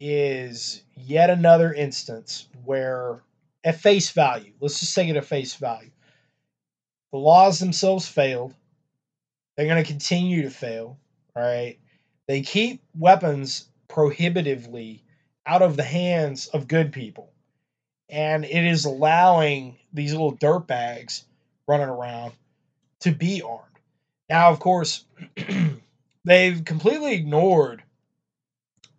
is 0.00 0.82
yet 0.94 1.30
another 1.30 1.72
instance 1.72 2.48
where, 2.64 3.22
at 3.64 3.80
face 3.80 4.10
value, 4.10 4.52
let's 4.60 4.80
just 4.80 4.94
take 4.94 5.08
it 5.08 5.16
at 5.16 5.24
face 5.24 5.54
value, 5.54 5.90
the 7.12 7.18
laws 7.18 7.58
themselves 7.58 8.08
failed. 8.08 8.54
They're 9.56 9.66
going 9.66 9.82
to 9.82 9.88
continue 9.88 10.42
to 10.42 10.50
fail. 10.50 10.98
All 11.34 11.42
right. 11.42 11.78
They 12.26 12.42
keep 12.42 12.82
weapons 12.96 13.68
prohibitively 13.88 15.02
out 15.46 15.62
of 15.62 15.76
the 15.76 15.84
hands 15.84 16.48
of 16.48 16.68
good 16.68 16.92
people. 16.92 17.32
And 18.08 18.44
it 18.44 18.64
is 18.64 18.84
allowing 18.84 19.78
these 19.92 20.12
little 20.12 20.36
dirtbags 20.36 21.22
running 21.66 21.88
around 21.88 22.32
to 23.00 23.12
be 23.12 23.42
armed. 23.42 23.62
Now, 24.28 24.50
of 24.50 24.58
course, 24.58 25.04
they've 26.24 26.64
completely 26.64 27.14
ignored 27.14 27.82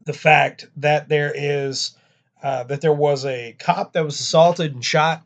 the 0.06 0.14
fact 0.14 0.68
that 0.78 1.10
there 1.10 1.34
is 1.36 1.92
uh, 2.42 2.64
that 2.64 2.82
there 2.82 2.94
was 2.94 3.26
a 3.26 3.56
cop 3.60 3.94
that 3.94 4.06
was 4.06 4.20
assaulted 4.20 4.74
and 4.74 4.86
shot. 4.86 5.24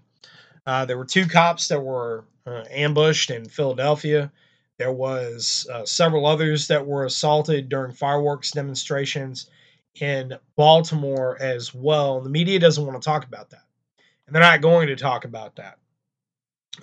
Uh, 0.65 0.85
there 0.85 0.97
were 0.97 1.05
two 1.05 1.27
cops 1.27 1.67
that 1.67 1.81
were 1.81 2.23
uh, 2.47 2.63
ambushed 2.69 3.29
in 3.29 3.47
Philadelphia. 3.47 4.31
There 4.77 4.91
was 4.91 5.67
uh, 5.71 5.85
several 5.85 6.25
others 6.25 6.67
that 6.67 6.85
were 6.85 7.05
assaulted 7.05 7.69
during 7.69 7.93
fireworks 7.93 8.51
demonstrations 8.51 9.49
in 9.99 10.33
Baltimore 10.55 11.37
as 11.41 11.73
well. 11.73 12.21
The 12.21 12.29
media 12.29 12.59
doesn't 12.59 12.85
want 12.85 12.99
to 13.01 13.05
talk 13.05 13.25
about 13.25 13.51
that, 13.51 13.63
and 14.25 14.35
they're 14.35 14.41
not 14.41 14.61
going 14.61 14.87
to 14.87 14.95
talk 14.95 15.25
about 15.25 15.57
that 15.57 15.77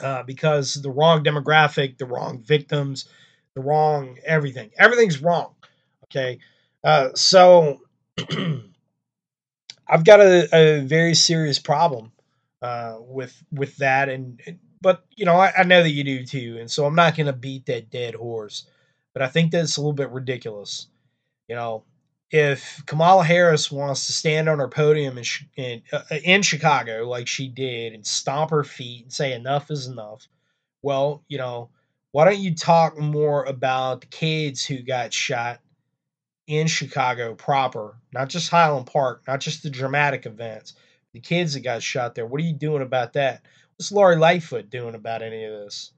uh, 0.00 0.22
because 0.22 0.74
the 0.74 0.90
wrong 0.90 1.24
demographic, 1.24 1.98
the 1.98 2.06
wrong 2.06 2.42
victims, 2.42 3.08
the 3.54 3.60
wrong 3.60 4.18
everything. 4.24 4.70
Everything's 4.78 5.20
wrong. 5.20 5.54
Okay, 6.04 6.38
uh, 6.84 7.10
so 7.14 7.80
I've 9.88 10.04
got 10.04 10.20
a, 10.20 10.48
a 10.52 10.80
very 10.80 11.14
serious 11.14 11.58
problem 11.58 12.12
uh, 12.62 12.96
with 13.00 13.42
with 13.50 13.76
that, 13.78 14.08
and 14.08 14.40
but 14.82 15.04
you 15.16 15.24
know 15.24 15.36
I, 15.36 15.52
I 15.58 15.62
know 15.64 15.82
that 15.82 15.90
you 15.90 16.04
do 16.04 16.24
too, 16.24 16.58
and 16.60 16.70
so 16.70 16.86
I'm 16.86 16.94
not 16.94 17.16
going 17.16 17.26
to 17.26 17.32
beat 17.32 17.66
that 17.66 17.90
dead 17.90 18.14
horse, 18.14 18.66
but 19.12 19.22
I 19.22 19.28
think 19.28 19.50
that's 19.52 19.76
a 19.76 19.80
little 19.80 19.92
bit 19.92 20.10
ridiculous. 20.10 20.88
You 21.48 21.56
know, 21.56 21.84
if 22.30 22.82
Kamala 22.86 23.24
Harris 23.24 23.70
wants 23.72 24.06
to 24.06 24.12
stand 24.12 24.48
on 24.48 24.58
her 24.58 24.68
podium 24.68 25.18
in 25.18 25.24
in, 25.56 25.82
uh, 25.92 26.02
in 26.24 26.42
Chicago 26.42 27.08
like 27.08 27.28
she 27.28 27.48
did 27.48 27.94
and 27.94 28.06
stomp 28.06 28.50
her 28.50 28.64
feet 28.64 29.04
and 29.04 29.12
say 29.12 29.32
enough 29.32 29.70
is 29.70 29.86
enough, 29.86 30.28
well, 30.82 31.24
you 31.28 31.38
know, 31.38 31.70
why 32.12 32.24
don't 32.26 32.38
you 32.40 32.54
talk 32.54 32.98
more 32.98 33.44
about 33.44 34.02
the 34.02 34.06
kids 34.08 34.64
who 34.66 34.78
got 34.82 35.12
shot 35.12 35.60
in 36.46 36.66
Chicago 36.66 37.34
proper, 37.34 37.98
not 38.12 38.28
just 38.28 38.50
Highland 38.50 38.86
Park, 38.86 39.22
not 39.28 39.40
just 39.40 39.62
the 39.62 39.70
dramatic 39.70 40.26
events, 40.26 40.74
the 41.12 41.20
kids 41.20 41.54
that 41.54 41.60
got 41.60 41.82
shot 41.82 42.14
there. 42.14 42.26
What 42.26 42.40
are 42.40 42.44
you 42.44 42.54
doing 42.54 42.82
about 42.82 43.12
that? 43.14 43.42
What's 43.78 43.92
Lori 43.92 44.16
Lightfoot 44.16 44.70
doing 44.70 44.96
about 44.96 45.22
any 45.22 45.44
of 45.44 45.52
this? 45.52 45.92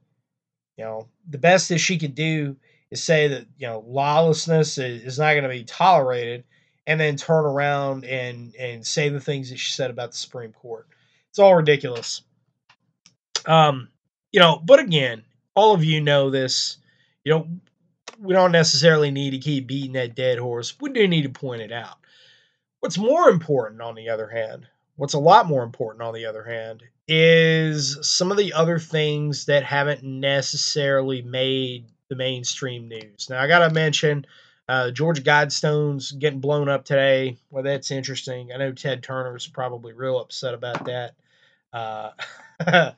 You 0.76 0.84
know, 0.84 1.08
the 1.28 1.38
best 1.38 1.70
that 1.70 1.78
she 1.78 1.98
could 1.98 2.14
do 2.14 2.56
is 2.90 3.02
say 3.02 3.28
that, 3.28 3.46
you 3.58 3.66
know, 3.66 3.82
lawlessness 3.86 4.76
is 4.78 5.18
not 5.18 5.32
going 5.32 5.44
to 5.44 5.48
be 5.48 5.64
tolerated 5.64 6.44
and 6.86 7.00
then 7.00 7.16
turn 7.16 7.44
around 7.44 8.04
and, 8.04 8.54
and 8.56 8.86
say 8.86 9.08
the 9.08 9.20
things 9.20 9.50
that 9.50 9.58
she 9.58 9.72
said 9.72 9.90
about 9.90 10.10
the 10.10 10.16
Supreme 10.18 10.52
Court. 10.52 10.88
It's 11.30 11.38
all 11.38 11.54
ridiculous. 11.54 12.22
Um, 13.46 13.88
you 14.32 14.40
know, 14.40 14.60
but 14.62 14.80
again, 14.80 15.22
all 15.54 15.74
of 15.74 15.84
you 15.84 16.00
know 16.00 16.30
this. 16.30 16.76
You 17.24 17.32
know, 17.32 17.48
we 18.18 18.34
don't 18.34 18.52
necessarily 18.52 19.10
need 19.10 19.30
to 19.30 19.38
keep 19.38 19.66
beating 19.66 19.92
that 19.92 20.14
dead 20.14 20.38
horse. 20.38 20.74
We 20.80 20.90
do 20.90 21.08
need 21.08 21.22
to 21.22 21.30
point 21.30 21.62
it 21.62 21.72
out. 21.72 21.96
What's 22.80 22.98
more 22.98 23.28
important, 23.28 23.80
on 23.80 23.94
the 23.94 24.08
other 24.08 24.28
hand, 24.28 24.66
what's 24.96 25.14
a 25.14 25.18
lot 25.18 25.46
more 25.46 25.62
important, 25.62 26.02
on 26.02 26.14
the 26.14 26.26
other 26.26 26.44
hand, 26.44 26.82
is 27.12 27.98
some 28.02 28.30
of 28.30 28.36
the 28.36 28.52
other 28.52 28.78
things 28.78 29.46
that 29.46 29.64
haven't 29.64 30.04
necessarily 30.04 31.22
made 31.22 31.86
the 32.08 32.14
mainstream 32.14 32.86
news. 32.86 33.28
Now, 33.28 33.42
I 33.42 33.48
got 33.48 33.66
to 33.66 33.74
mention 33.74 34.26
uh, 34.68 34.92
Georgia 34.92 35.20
Guidestones 35.20 36.16
getting 36.16 36.38
blown 36.38 36.68
up 36.68 36.84
today. 36.84 37.36
Well, 37.50 37.64
that's 37.64 37.90
interesting. 37.90 38.52
I 38.52 38.58
know 38.58 38.70
Ted 38.70 39.02
Turner's 39.02 39.48
probably 39.48 39.92
real 39.92 40.20
upset 40.20 40.54
about 40.54 40.84
that. 40.84 41.14
Uh, 41.72 42.12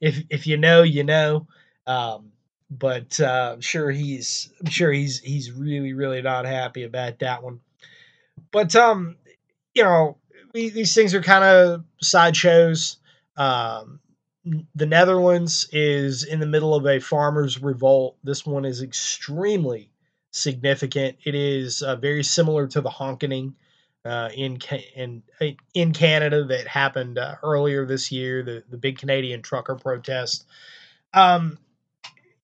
if 0.00 0.22
if 0.30 0.46
you 0.46 0.58
know, 0.58 0.84
you 0.84 1.02
know. 1.02 1.48
Um, 1.88 2.30
but 2.70 3.18
uh, 3.18 3.54
I'm 3.54 3.60
sure 3.60 3.90
he's 3.90 4.48
I'm 4.60 4.70
sure 4.70 4.92
he's 4.92 5.18
he's 5.18 5.50
really 5.50 5.92
really 5.92 6.22
not 6.22 6.46
happy 6.46 6.84
about 6.84 7.18
that 7.18 7.42
one. 7.42 7.58
But 8.52 8.76
um, 8.76 9.16
you 9.74 9.82
know, 9.82 10.18
these 10.54 10.94
things 10.94 11.14
are 11.14 11.22
kind 11.22 11.42
of 11.42 11.84
sideshows. 12.00 12.98
Um, 13.36 14.00
the 14.74 14.86
Netherlands 14.86 15.68
is 15.72 16.24
in 16.24 16.40
the 16.40 16.46
middle 16.46 16.74
of 16.74 16.86
a 16.86 17.00
farmers' 17.00 17.60
revolt. 17.60 18.16
This 18.22 18.46
one 18.46 18.64
is 18.64 18.82
extremely 18.82 19.90
significant. 20.30 21.18
It 21.24 21.34
is 21.34 21.82
uh, 21.82 21.96
very 21.96 22.22
similar 22.22 22.66
to 22.68 22.80
the 22.80 22.90
honkening 22.90 23.54
uh, 24.04 24.30
in 24.34 24.58
in 24.94 25.22
in 25.74 25.92
Canada 25.92 26.44
that 26.44 26.68
happened 26.68 27.18
uh, 27.18 27.36
earlier 27.42 27.84
this 27.84 28.12
year, 28.12 28.44
the 28.44 28.62
the 28.70 28.76
big 28.76 28.98
Canadian 28.98 29.42
trucker 29.42 29.74
protest. 29.74 30.46
Um, 31.12 31.58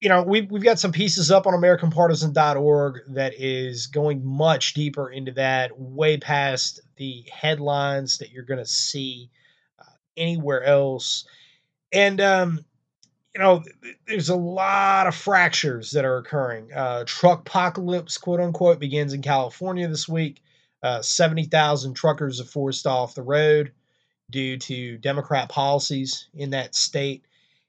you 0.00 0.08
know, 0.08 0.24
we've, 0.24 0.50
we've 0.50 0.64
got 0.64 0.80
some 0.80 0.90
pieces 0.90 1.30
up 1.30 1.46
on 1.46 1.54
AmericanPartisan.org 1.54 3.02
that 3.10 3.34
is 3.38 3.86
going 3.86 4.24
much 4.26 4.74
deeper 4.74 5.08
into 5.08 5.30
that, 5.32 5.78
way 5.78 6.16
past 6.16 6.80
the 6.96 7.24
headlines 7.32 8.18
that 8.18 8.32
you're 8.32 8.42
going 8.42 8.58
to 8.58 8.66
see 8.66 9.30
uh, 9.30 9.41
anywhere 10.16 10.62
else. 10.62 11.24
And, 11.92 12.20
um, 12.20 12.64
you 13.34 13.40
know, 13.40 13.62
there's 14.06 14.28
a 14.28 14.36
lot 14.36 15.06
of 15.06 15.14
fractures 15.14 15.92
that 15.92 16.04
are 16.04 16.18
occurring. 16.18 16.72
Uh, 16.72 17.04
truck 17.06 17.40
apocalypse, 17.40 18.18
quote 18.18 18.40
unquote, 18.40 18.78
begins 18.78 19.12
in 19.12 19.22
California 19.22 19.88
this 19.88 20.08
week. 20.08 20.42
Uh, 20.82 21.00
70,000 21.00 21.94
truckers 21.94 22.40
are 22.40 22.44
forced 22.44 22.86
off 22.86 23.14
the 23.14 23.22
road 23.22 23.72
due 24.30 24.56
to 24.58 24.98
Democrat 24.98 25.48
policies 25.48 26.28
in 26.34 26.50
that 26.50 26.74
state 26.74 27.24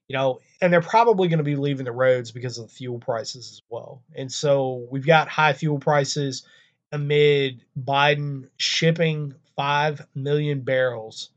you 0.08 0.20
know, 0.20 0.40
and 0.62 0.72
they're 0.72 0.82
probably 0.82 1.28
going 1.28 1.40
to 1.40 1.44
be 1.44 1.56
leaving 1.56 1.86
the 1.86 1.92
roads 1.92 2.32
because 2.32 2.58
of 2.58 2.68
the 2.68 2.74
fuel 2.74 3.00
prices 3.00 3.50
as 3.52 3.62
well. 3.70 4.04
And 4.16 4.32
so 4.32 4.86
we've 4.92 5.06
got 5.06 5.28
high 5.28 5.54
fuel 5.54 5.80
prices 5.80 6.44
amid 6.92 7.64
Biden 7.76 8.50
shipping 8.58 9.34
5 9.56 10.06
million 10.14 10.62
barrels 10.62 11.30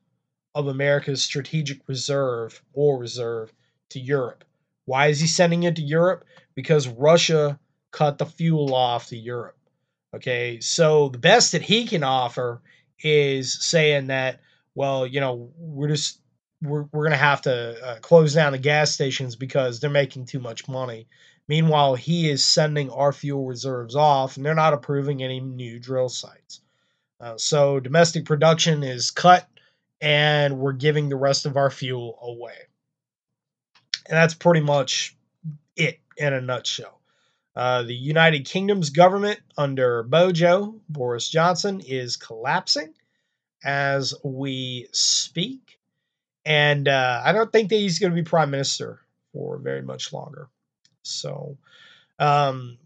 of 0.57 0.69
America's 0.69 1.23
strategic 1.23 1.87
reserve, 1.87 2.63
oil 2.77 2.99
reserve, 2.99 3.53
to 3.91 4.01
Europe. 4.01 4.43
Why 4.87 5.09
is 5.09 5.21
he 5.21 5.27
sending 5.27 5.65
it 5.65 5.77
to 5.77 5.83
Europe? 5.83 6.25
Because 6.55 6.89
Russia 6.89 7.61
cut 7.93 8.17
the 8.17 8.25
fuel 8.25 8.75
off 8.75 9.09
to 9.09 9.17
Europe. 9.17 9.59
Okay, 10.15 10.59
so 10.61 11.11
the 11.11 11.19
best 11.19 11.53
that 11.53 11.61
he 11.61 11.87
can 11.87 12.03
offer 12.03 12.63
is 13.01 13.63
saying 13.63 14.07
that, 14.07 14.41
well, 14.75 15.07
you 15.07 15.21
know, 15.21 15.51
we're 15.59 15.89
just 15.89 16.21
we're, 16.63 16.85
we're 16.91 17.03
going 17.03 17.11
to 17.11 17.19
have 17.19 17.43
to 17.43 17.87
uh, 17.87 17.99
close 18.01 18.33
down 18.33 18.53
the 18.53 18.59
gas 18.59 18.91
stations 18.91 19.37
because 19.37 19.79
they're 19.79 19.91
making 19.91 20.25
too 20.25 20.41
much 20.41 20.67
money. 20.69 21.07
Meanwhile, 21.49 21.97
he 21.97 22.31
is 22.31 22.43
sending 22.43 22.89
our 22.91 23.13
fuel 23.13 23.45
reserves 23.45 23.95
off 23.95 24.39
and 24.39 24.47
they're 24.47 24.55
not 24.55 24.73
approving 24.73 25.23
any 25.23 25.39
new 25.39 25.79
drill 25.79 26.09
sites. 26.09 26.63
Uh, 27.21 27.37
so 27.37 27.79
domestic 27.79 28.25
production 28.25 28.83
is 28.83 29.11
cut 29.11 29.47
and 30.01 30.59
we're 30.59 30.73
giving 30.73 31.09
the 31.09 31.17
rest 31.17 31.47
of 31.47 31.57
our 31.57 31.71
fuel 31.71 32.19
away. 32.23 32.55
And 34.09 34.17
that's 34.17 34.35
pretty 34.35 34.61
much 34.61 35.17
it 35.75 36.01
in 36.17 36.33
a 36.33 36.41
nutshell. 36.41 37.01
Uh, 37.55 37.83
the 37.83 37.95
United 37.95 38.45
Kingdom's 38.45 38.91
government 38.91 39.41
under 39.57 40.03
Bojo, 40.03 40.81
Boris 40.89 41.29
Johnson, 41.29 41.81
is 41.81 42.17
collapsing 42.17 42.93
as 43.65 44.15
we 44.23 44.89
speak. 44.93 45.79
And 46.45 46.87
uh, 46.87 47.23
I 47.25 47.33
don't 47.33 47.51
think 47.51 47.71
that 47.71 47.77
he's 47.77 47.99
going 47.99 48.13
to 48.13 48.23
be 48.23 48.23
prime 48.23 48.51
minister 48.51 49.01
for 49.33 49.59
very 49.59 49.83
much 49.83 50.13
longer. 50.13 50.49
So, 51.03 51.57
um, 52.19 52.79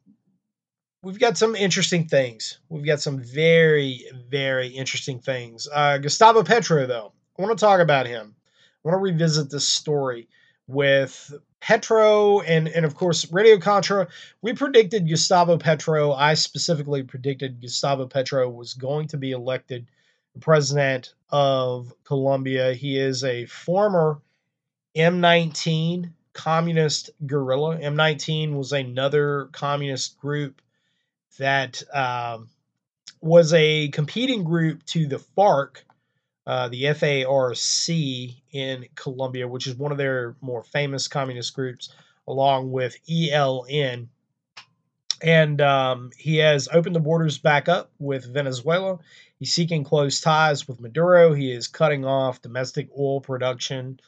we've 1.03 1.19
got 1.19 1.39
some 1.39 1.55
interesting 1.55 2.07
things. 2.07 2.59
We've 2.69 2.85
got 2.85 3.01
some 3.01 3.19
very, 3.21 4.05
very 4.29 4.69
interesting 4.69 5.19
things. 5.19 5.69
Uh, 5.73 5.99
Gustavo 5.99 6.43
Petro, 6.43 6.87
though, 6.87 7.13
I 7.39 7.43
want 7.43 7.59
to 7.59 7.65
talk 7.65 7.81
about 7.81 8.07
him. 8.07 8.35
I 8.85 8.89
want 8.89 8.95
to 8.95 9.03
revisit 9.03 9.51
this 9.51 9.69
story 9.69 10.29
with 10.67 11.33
Petro 11.61 12.41
and, 12.41 12.69
and 12.69 12.85
of 12.85 12.95
course, 12.95 13.31
Radio 13.33 13.59
Contra. 13.59 14.09
We 14.41 14.53
predicted 14.53 15.09
Gustavo 15.09 15.59
Petro. 15.59 16.13
I 16.13 16.35
specifically 16.35 17.03
predicted 17.03 17.61
Gustavo 17.61 18.07
Petro 18.07 18.49
was 18.49 18.75
going 18.75 19.09
to 19.09 19.17
be 19.17 19.33
elected 19.33 19.87
president 20.41 21.15
of 21.31 21.93
Colombia. 22.05 22.73
He 22.73 22.99
is 22.99 23.25
a 23.25 23.47
former 23.47 24.21
M19 24.97 26.13
communist 26.33 27.11
guerrilla. 27.27 27.79
M19 27.79 28.55
was 28.55 28.73
another 28.73 29.49
communist 29.53 30.19
group 30.19 30.63
that 31.41 31.83
um, 31.95 32.49
was 33.21 33.53
a 33.55 33.89
competing 33.89 34.45
group 34.45 34.85
to 34.85 35.07
the 35.07 35.19
FARC, 35.19 35.83
uh, 36.47 36.69
the 36.69 36.85
FARC 36.85 38.37
in 38.53 38.87
Colombia, 38.95 39.49
which 39.49 39.67
is 39.67 39.75
one 39.75 39.91
of 39.91 39.99
their 39.99 40.37
more 40.43 40.63
famous 40.63 41.09
communist 41.09 41.55
groups, 41.55 41.89
along 42.29 42.71
with 42.71 42.97
ELN. 43.09 44.09
And 45.23 45.61
um, 45.61 46.11
he 46.17 46.37
has 46.37 46.69
opened 46.73 46.95
the 46.95 47.01
borders 47.01 47.39
back 47.39 47.69
up 47.69 47.91
with 47.99 48.33
Venezuela. 48.33 48.99
He's 49.39 49.53
seeking 49.53 49.85
close 49.85 50.21
ties 50.21 50.69
with 50.69 50.81
Maduro. 50.81 51.33
He 51.33 51.53
is 51.53 51.69
cutting 51.69 52.05
off 52.05 52.43
domestic 52.43 52.89
oil 52.99 53.21
production 53.21 53.99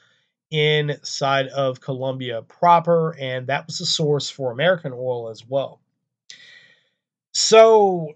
inside 0.50 1.48
of 1.48 1.80
Colombia 1.80 2.42
proper, 2.42 3.16
and 3.18 3.46
that 3.46 3.66
was 3.66 3.78
the 3.78 3.86
source 3.86 4.28
for 4.28 4.52
American 4.52 4.92
oil 4.92 5.30
as 5.30 5.46
well. 5.46 5.81
So 7.32 8.14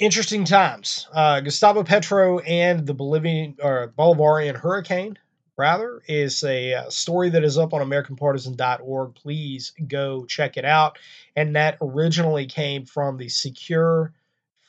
interesting 0.00 0.44
times. 0.44 1.06
Uh, 1.12 1.40
Gustavo 1.40 1.84
Petro 1.84 2.40
and 2.40 2.84
the 2.86 2.94
Bolivian 2.94 3.56
or 3.62 3.92
Bolivarian 3.96 4.56
hurricane, 4.56 5.16
rather, 5.56 6.02
is 6.08 6.42
a 6.42 6.74
uh, 6.74 6.90
story 6.90 7.30
that 7.30 7.44
is 7.44 7.56
up 7.56 7.72
on 7.72 7.80
AmericanPartisan.org. 7.80 9.14
Please 9.14 9.72
go 9.86 10.24
check 10.26 10.56
it 10.56 10.64
out. 10.64 10.98
And 11.36 11.54
that 11.54 11.78
originally 11.80 12.46
came 12.46 12.84
from 12.84 13.16
the 13.16 13.28
Secure 13.28 14.12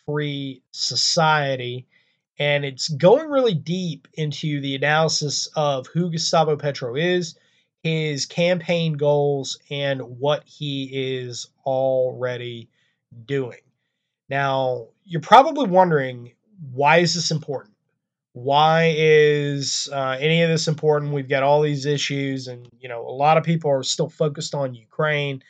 Free 0.05 0.62
Society. 0.71 1.88
And 2.38 2.63
it's 2.63 2.89
going 2.89 3.27
really 3.27 3.55
deep 3.55 4.07
into 4.13 4.62
the 4.62 4.75
analysis 4.75 5.47
of 5.55 5.88
who 5.88 6.12
Gustavo 6.12 6.57
Petro 6.57 6.95
is, 6.95 7.36
his 7.81 8.27
campaign 8.27 8.93
goals, 8.93 9.57
and 9.71 9.99
what 10.19 10.43
he 10.45 10.89
is 10.93 11.47
already 11.65 12.69
doing. 13.26 13.60
Now, 14.30 14.88
you're 15.04 15.21
probably 15.21 15.67
wondering 15.67 16.34
why 16.71 16.97
is 16.99 17.13
this 17.13 17.32
important? 17.32 17.76
Why 18.34 18.93
is 18.97 19.89
uh, 19.93 20.17
any 20.19 20.41
of 20.41 20.49
this 20.49 20.67
important? 20.67 21.13
We've 21.13 21.30
got 21.30 21.43
all 21.43 21.62
these 21.62 21.86
issues, 21.86 22.47
and 22.47 22.67
you 22.80 22.89
know, 22.89 23.08
a 23.08 23.12
lot 23.12 23.38
of 23.38 23.43
people 23.43 23.69
are 23.69 23.84
still 23.84 24.10
focused 24.10 24.56
on 24.56 24.73
Ukraine. 24.73 25.43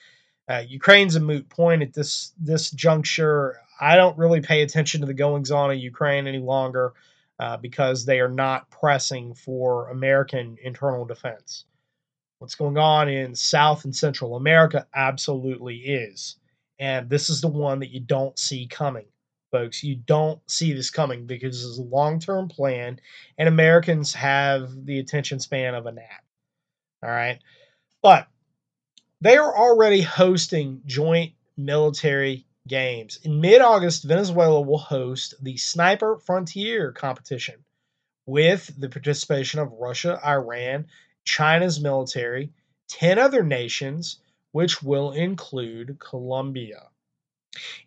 Uh, 0.49 0.63
Ukraine's 0.67 1.15
a 1.15 1.21
moot 1.21 1.47
point 1.47 1.81
at 1.81 1.93
this 1.93 2.33
this 2.37 2.71
juncture. 2.71 3.61
I 3.79 3.95
don't 3.95 4.17
really 4.17 4.41
pay 4.41 4.61
attention 4.63 5.01
to 5.01 5.07
the 5.07 5.13
goings 5.13 5.49
on 5.49 5.71
in 5.71 5.79
Ukraine 5.79 6.27
any 6.27 6.39
longer 6.39 6.93
uh, 7.39 7.57
because 7.57 8.05
they 8.05 8.19
are 8.19 8.29
not 8.29 8.69
pressing 8.69 9.33
for 9.33 9.89
American 9.89 10.57
internal 10.61 11.05
defense. 11.05 11.65
What's 12.39 12.55
going 12.55 12.77
on 12.77 13.07
in 13.07 13.35
South 13.35 13.85
and 13.85 13.95
Central 13.95 14.35
America 14.35 14.85
absolutely 14.93 15.77
is. 15.77 16.35
And 16.79 17.09
this 17.09 17.29
is 17.29 17.41
the 17.41 17.47
one 17.47 17.79
that 17.79 17.91
you 17.91 17.99
don't 17.99 18.37
see 18.37 18.67
coming, 18.67 19.05
folks. 19.51 19.83
You 19.83 19.95
don't 19.95 20.39
see 20.49 20.73
this 20.73 20.89
coming 20.89 21.25
because 21.25 21.55
this 21.55 21.69
is 21.69 21.77
a 21.77 21.83
long 21.83 22.19
term 22.19 22.47
plan, 22.47 22.99
and 23.37 23.47
Americans 23.47 24.13
have 24.13 24.85
the 24.85 24.99
attention 24.99 25.39
span 25.39 25.75
of 25.75 25.85
a 25.85 25.91
gnat. 25.91 26.23
All 27.03 27.09
right. 27.09 27.39
But 28.01 28.27
they 29.21 29.37
are 29.37 29.55
already 29.55 30.01
hosting 30.01 30.81
joint 30.85 31.33
military 31.55 32.45
games. 32.67 33.19
In 33.23 33.41
mid 33.41 33.61
August, 33.61 34.03
Venezuela 34.03 34.61
will 34.61 34.77
host 34.77 35.35
the 35.41 35.57
Sniper 35.57 36.17
Frontier 36.17 36.91
competition 36.91 37.63
with 38.25 38.71
the 38.79 38.89
participation 38.89 39.59
of 39.59 39.71
Russia, 39.73 40.19
Iran, 40.25 40.87
China's 41.25 41.79
military, 41.79 42.51
10 42.89 43.19
other 43.19 43.43
nations, 43.43 44.19
which 44.53 44.81
will 44.81 45.11
include 45.11 45.99
Colombia. 45.99 46.87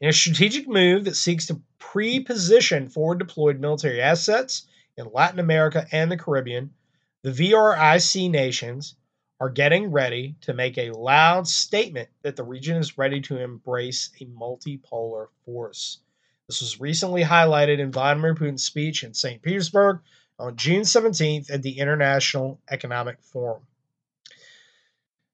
In 0.01 0.09
a 0.09 0.13
strategic 0.13 0.69
move 0.69 1.05
that 1.05 1.17
seeks 1.17 1.47
to 1.47 1.63
pre 1.79 2.21
position 2.21 2.89
forward 2.89 3.19
deployed 3.19 3.59
military 3.59 4.03
assets 4.03 4.67
in 4.97 5.11
Latin 5.13 5.39
America 5.39 5.87
and 5.91 6.11
the 6.11 6.19
Caribbean, 6.19 6.75
the 7.23 7.33
BRIC 7.33 8.31
nations 8.31 8.97
are 9.41 9.49
getting 9.49 9.91
ready 9.91 10.35
to 10.41 10.55
make 10.55 10.77
a 10.77 10.91
loud 10.91 11.47
statement 11.47 12.09
that 12.23 12.37
the 12.37 12.45
region 12.45 12.77
is 12.77 12.99
ready 12.99 13.21
to 13.21 13.39
embrace 13.39 14.11
a 14.21 14.25
multipolar 14.27 15.29
force. 15.45 16.01
This 16.49 16.61
was 16.61 16.81
recently 16.81 17.23
highlighted 17.23 17.79
in 17.79 17.93
Vladimir 17.93 18.35
Putin's 18.35 18.65
speech 18.65 19.05
in 19.05 19.15
St. 19.15 19.43
Petersburg 19.43 20.01
on 20.39 20.57
June 20.57 20.83
17th 20.83 21.51
at 21.51 21.63
the 21.63 21.79
International 21.79 22.61
Economic 22.71 23.21
Forum. 23.21 23.63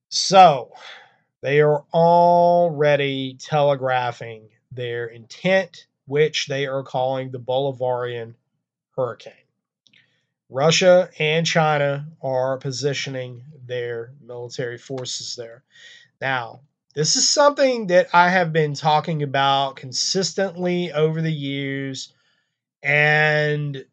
So, 0.09 0.73
they 1.42 1.61
are 1.61 1.85
already 1.92 3.35
telegraphing 3.35 4.48
their 4.70 5.07
intent, 5.07 5.87
which 6.07 6.46
they 6.46 6.66
are 6.66 6.83
calling 6.83 7.31
the 7.31 7.40
Bolivarian 7.40 8.35
hurricane. 8.96 9.33
Russia 10.48 11.11
and 11.18 11.46
China 11.46 12.07
are 12.22 12.59
positioning 12.59 13.42
their 13.66 14.12
military 14.20 14.78
forces 14.78 15.35
there. 15.35 15.64
Now, 16.20 16.61
this 16.94 17.16
is 17.16 17.26
something 17.26 17.87
that 17.88 18.09
I 18.12 18.28
have 18.28 18.52
been 18.52 18.74
talking 18.74 19.22
about 19.22 19.76
consistently 19.76 20.92
over 20.92 21.22
the 21.22 21.33
years, 21.33 22.12
and 22.83 23.85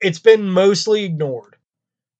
it's 0.00 0.18
been 0.18 0.50
mostly 0.50 1.04
ignored. 1.04 1.51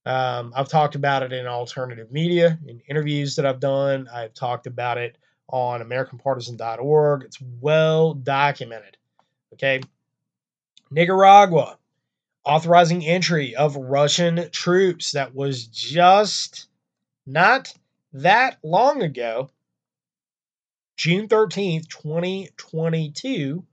Um, 0.04 0.52
I've 0.56 0.68
talked 0.68 0.94
about 0.94 1.22
it 1.22 1.32
in 1.32 1.46
alternative 1.46 2.10
media, 2.10 2.58
in 2.66 2.80
interviews 2.88 3.36
that 3.36 3.46
I've 3.46 3.60
done. 3.60 4.08
I've 4.12 4.34
talked 4.34 4.66
about 4.66 4.98
it 4.98 5.16
on 5.48 5.80
AmericanPartisan.org. 5.80 7.24
It's 7.24 7.38
well 7.60 8.14
documented. 8.14 8.96
Okay. 9.52 9.80
Nicaragua 10.90 11.78
authorizing 12.44 13.04
entry 13.04 13.54
of 13.54 13.76
Russian 13.76 14.50
troops. 14.50 15.12
That 15.12 15.34
was 15.34 15.66
just 15.66 16.66
not 17.26 17.72
that 18.14 18.58
long 18.62 19.02
ago, 19.02 19.50
June 20.96 21.28
13th, 21.28 21.88
2022. 21.88 23.64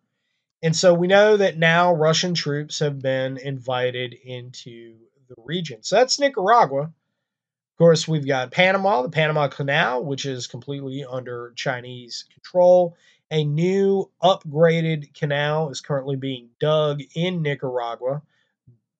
And 0.62 0.76
so 0.76 0.94
we 0.94 1.08
know 1.08 1.38
that 1.38 1.58
now 1.58 1.94
Russian 1.94 2.34
troops 2.34 2.80
have 2.80 3.00
been 3.00 3.38
invited 3.38 4.14
into 4.14 4.96
the 5.30 5.42
region. 5.44 5.84
So 5.84 5.96
that's 5.96 6.20
Nicaragua. 6.20 6.82
Of 6.82 7.78
course, 7.78 8.08
we've 8.08 8.28
got 8.28 8.52
Panama, 8.52 9.04
the 9.04 9.10
Panama 9.10 9.48
Canal, 9.48 10.04
which 10.04 10.26
is 10.26 10.48
completely 10.48 11.06
under 11.06 11.54
Chinese 11.56 12.26
control. 12.34 12.98
A 13.32 13.44
new 13.44 14.10
upgraded 14.22 15.14
canal 15.14 15.70
is 15.70 15.82
currently 15.82 16.16
being 16.16 16.50
dug 16.60 17.02
in 17.16 17.42
Nicaragua 17.42 18.22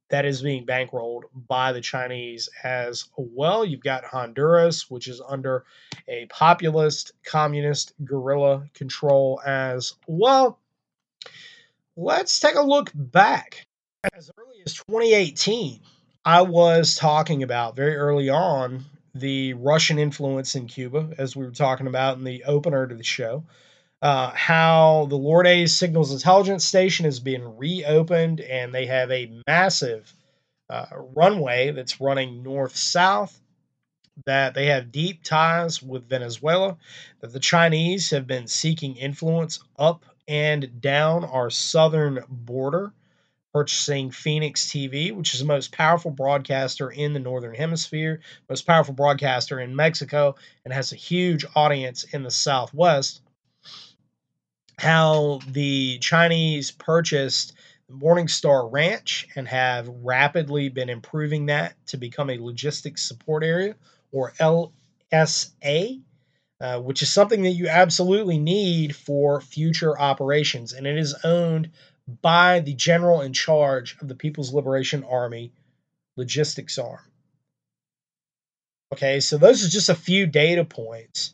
that 0.10 0.26
is 0.26 0.42
being 0.42 0.66
bankrolled 0.66 1.24
by 1.48 1.72
the 1.72 1.82
Chinese 1.82 2.50
as 2.64 3.06
well. 3.16 3.64
You've 3.64 3.84
got 3.84 4.04
Honduras, 4.06 4.90
which 4.90 5.08
is 5.08 5.22
under 5.28 5.66
a 6.08 6.26
populist 6.28 7.12
communist 7.24 7.94
guerrilla 8.04 8.68
control 8.74 9.40
as 9.46 9.96
well. 10.08 10.60
Let's 11.96 12.40
take 12.40 12.56
a 12.56 12.62
look 12.62 12.92
back. 12.94 13.66
As 14.14 14.32
early 14.38 14.62
as 14.66 14.74
2018, 14.74 15.82
I 16.26 16.42
was 16.44 16.96
talking 16.96 17.44
about 17.44 17.76
very 17.76 17.96
early 17.96 18.30
on 18.30 18.86
the 19.16 19.54
Russian 19.54 20.00
influence 20.00 20.56
in 20.56 20.68
Cuba, 20.68 21.14
as 21.18 21.36
we 21.36 21.46
were 21.46 21.52
talking 21.52 21.88
about 21.88 22.18
in 22.18 22.24
the 22.24 22.44
opener 22.46 22.88
to 22.88 22.96
the 22.96 23.04
show. 23.04 23.44
Uh, 24.02 24.32
how 24.32 25.08
the 25.10 25.18
Lourdes 25.18 25.76
Signals 25.76 26.14
Intelligence 26.14 26.64
Station 26.66 27.06
is 27.06 27.20
being 27.20 27.58
reopened, 27.58 28.40
and 28.42 28.74
they 28.74 28.86
have 28.86 29.12
a 29.12 29.42
massive 29.48 30.14
uh, 30.70 30.86
runway 30.94 31.72
that's 31.72 32.00
running 32.00 32.44
north 32.44 32.76
south. 32.76 33.40
that 34.26 34.54
they 34.54 34.68
have 34.68 34.92
deep 34.92 35.24
ties 35.24 35.82
with 35.82 36.10
Venezuela, 36.10 36.78
that 37.22 37.34
the 37.34 37.40
Chinese 37.40 38.10
have 38.12 38.28
been 38.28 38.48
seeking 38.48 38.96
influence 38.96 39.60
up 39.78 40.06
and 40.28 40.82
down 40.82 41.24
our 41.26 41.50
southern 41.50 42.24
border, 42.30 42.94
purchasing 43.54 44.12
Phoenix 44.12 44.68
TV, 44.68 45.12
which 45.12 45.34
is 45.34 45.40
the 45.40 45.46
most 45.46 45.72
powerful 45.72 46.12
broadcaster 46.12 46.90
in 46.92 47.14
the 47.14 47.20
northern 47.20 47.56
hemisphere, 47.56 48.22
most 48.48 48.68
powerful 48.68 48.94
broadcaster 48.94 49.60
in 49.60 49.76
Mexico, 49.76 50.36
and 50.66 50.74
has 50.74 50.92
a 50.92 50.98
huge 50.98 51.46
audience 51.56 52.04
in 52.04 52.24
the 52.24 52.32
southwest. 52.32 53.22
How 54.78 55.40
the 55.48 55.98
Chinese 56.00 56.72
purchased 56.72 57.54
Morningstar 57.92 58.72
Ranch 58.72 59.28
and 59.36 59.48
have 59.48 59.90
rapidly 59.90 60.70
been 60.70 60.90
improving 60.90 61.48
that 61.48 61.74
to 61.88 61.98
become 61.98 62.30
a 62.30 62.38
logistics 62.38 63.04
support 63.04 63.44
area 63.44 63.76
or 64.12 64.34
LSA, 64.40 66.02
uh, 66.62 66.80
which 66.82 67.02
is 67.02 67.12
something 67.12 67.42
that 67.44 67.52
you 67.52 67.68
absolutely 67.68 68.38
need 68.38 68.96
for 68.96 69.42
future 69.42 70.00
operations. 70.00 70.74
And 70.74 70.86
it 70.86 70.98
is 70.98 71.16
owned 71.24 71.72
by 72.22 72.60
the 72.60 72.74
general 72.74 73.22
in 73.22 73.34
charge 73.34 73.98
of 74.02 74.08
the 74.08 74.16
People's 74.16 74.54
Liberation 74.54 75.04
Army 75.04 75.52
logistics 76.18 76.78
arm. 76.78 77.00
Okay, 78.94 79.20
so 79.20 79.38
those 79.38 79.66
are 79.66 79.70
just 79.70 79.90
a 79.90 79.96
few 79.96 80.26
data 80.26 80.66
points. 80.66 81.34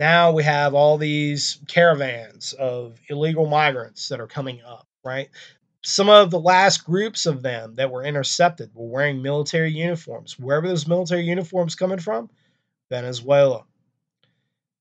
Now 0.00 0.32
we 0.32 0.42
have 0.42 0.74
all 0.74 0.98
these 0.98 1.58
caravans 1.68 2.52
of 2.52 2.98
illegal 3.08 3.46
migrants 3.46 4.08
that 4.08 4.20
are 4.20 4.26
coming 4.26 4.62
up, 4.62 4.86
right? 5.04 5.28
some 5.84 6.08
of 6.08 6.30
the 6.30 6.40
last 6.40 6.84
groups 6.84 7.26
of 7.26 7.42
them 7.42 7.74
that 7.74 7.90
were 7.90 8.02
intercepted 8.02 8.70
were 8.74 8.86
wearing 8.86 9.20
military 9.20 9.70
uniforms. 9.70 10.38
Wherever 10.38 10.66
those 10.66 10.88
military 10.88 11.24
uniforms 11.24 11.74
coming 11.74 11.98
from, 11.98 12.30
Venezuela. 12.90 13.64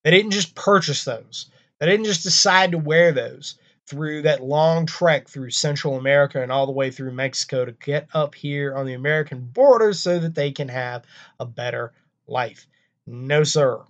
They 0.04 0.12
didn't 0.12 0.32
just 0.32 0.56
purchase 0.56 1.04
those. 1.04 1.50
They 1.80 1.88
didn't 1.88 2.06
just 2.06 2.24
decide 2.24 2.72
to 2.72 2.78
wear 2.78 3.12
those 3.12 3.56
through 3.88 4.21
that 4.21 4.43
long 4.43 4.86
trek 4.86 5.27
through 5.27 5.49
Central 5.49 5.97
America 5.97 6.41
and 6.41 6.51
all 6.51 6.65
the 6.65 6.71
way 6.71 6.89
through 6.89 7.11
Mexico 7.11 7.65
to 7.65 7.71
get 7.73 8.07
up 8.13 8.34
here 8.34 8.75
on 8.75 8.86
the 8.86 8.93
American 8.93 9.41
border 9.41 9.93
so 9.93 10.19
that 10.19 10.36
they 10.36 10.51
can 10.51 10.69
have 10.69 11.03
a 11.39 11.45
better 11.45 11.93
life. 12.27 12.65
No, 13.05 13.43
sir. 13.43 13.81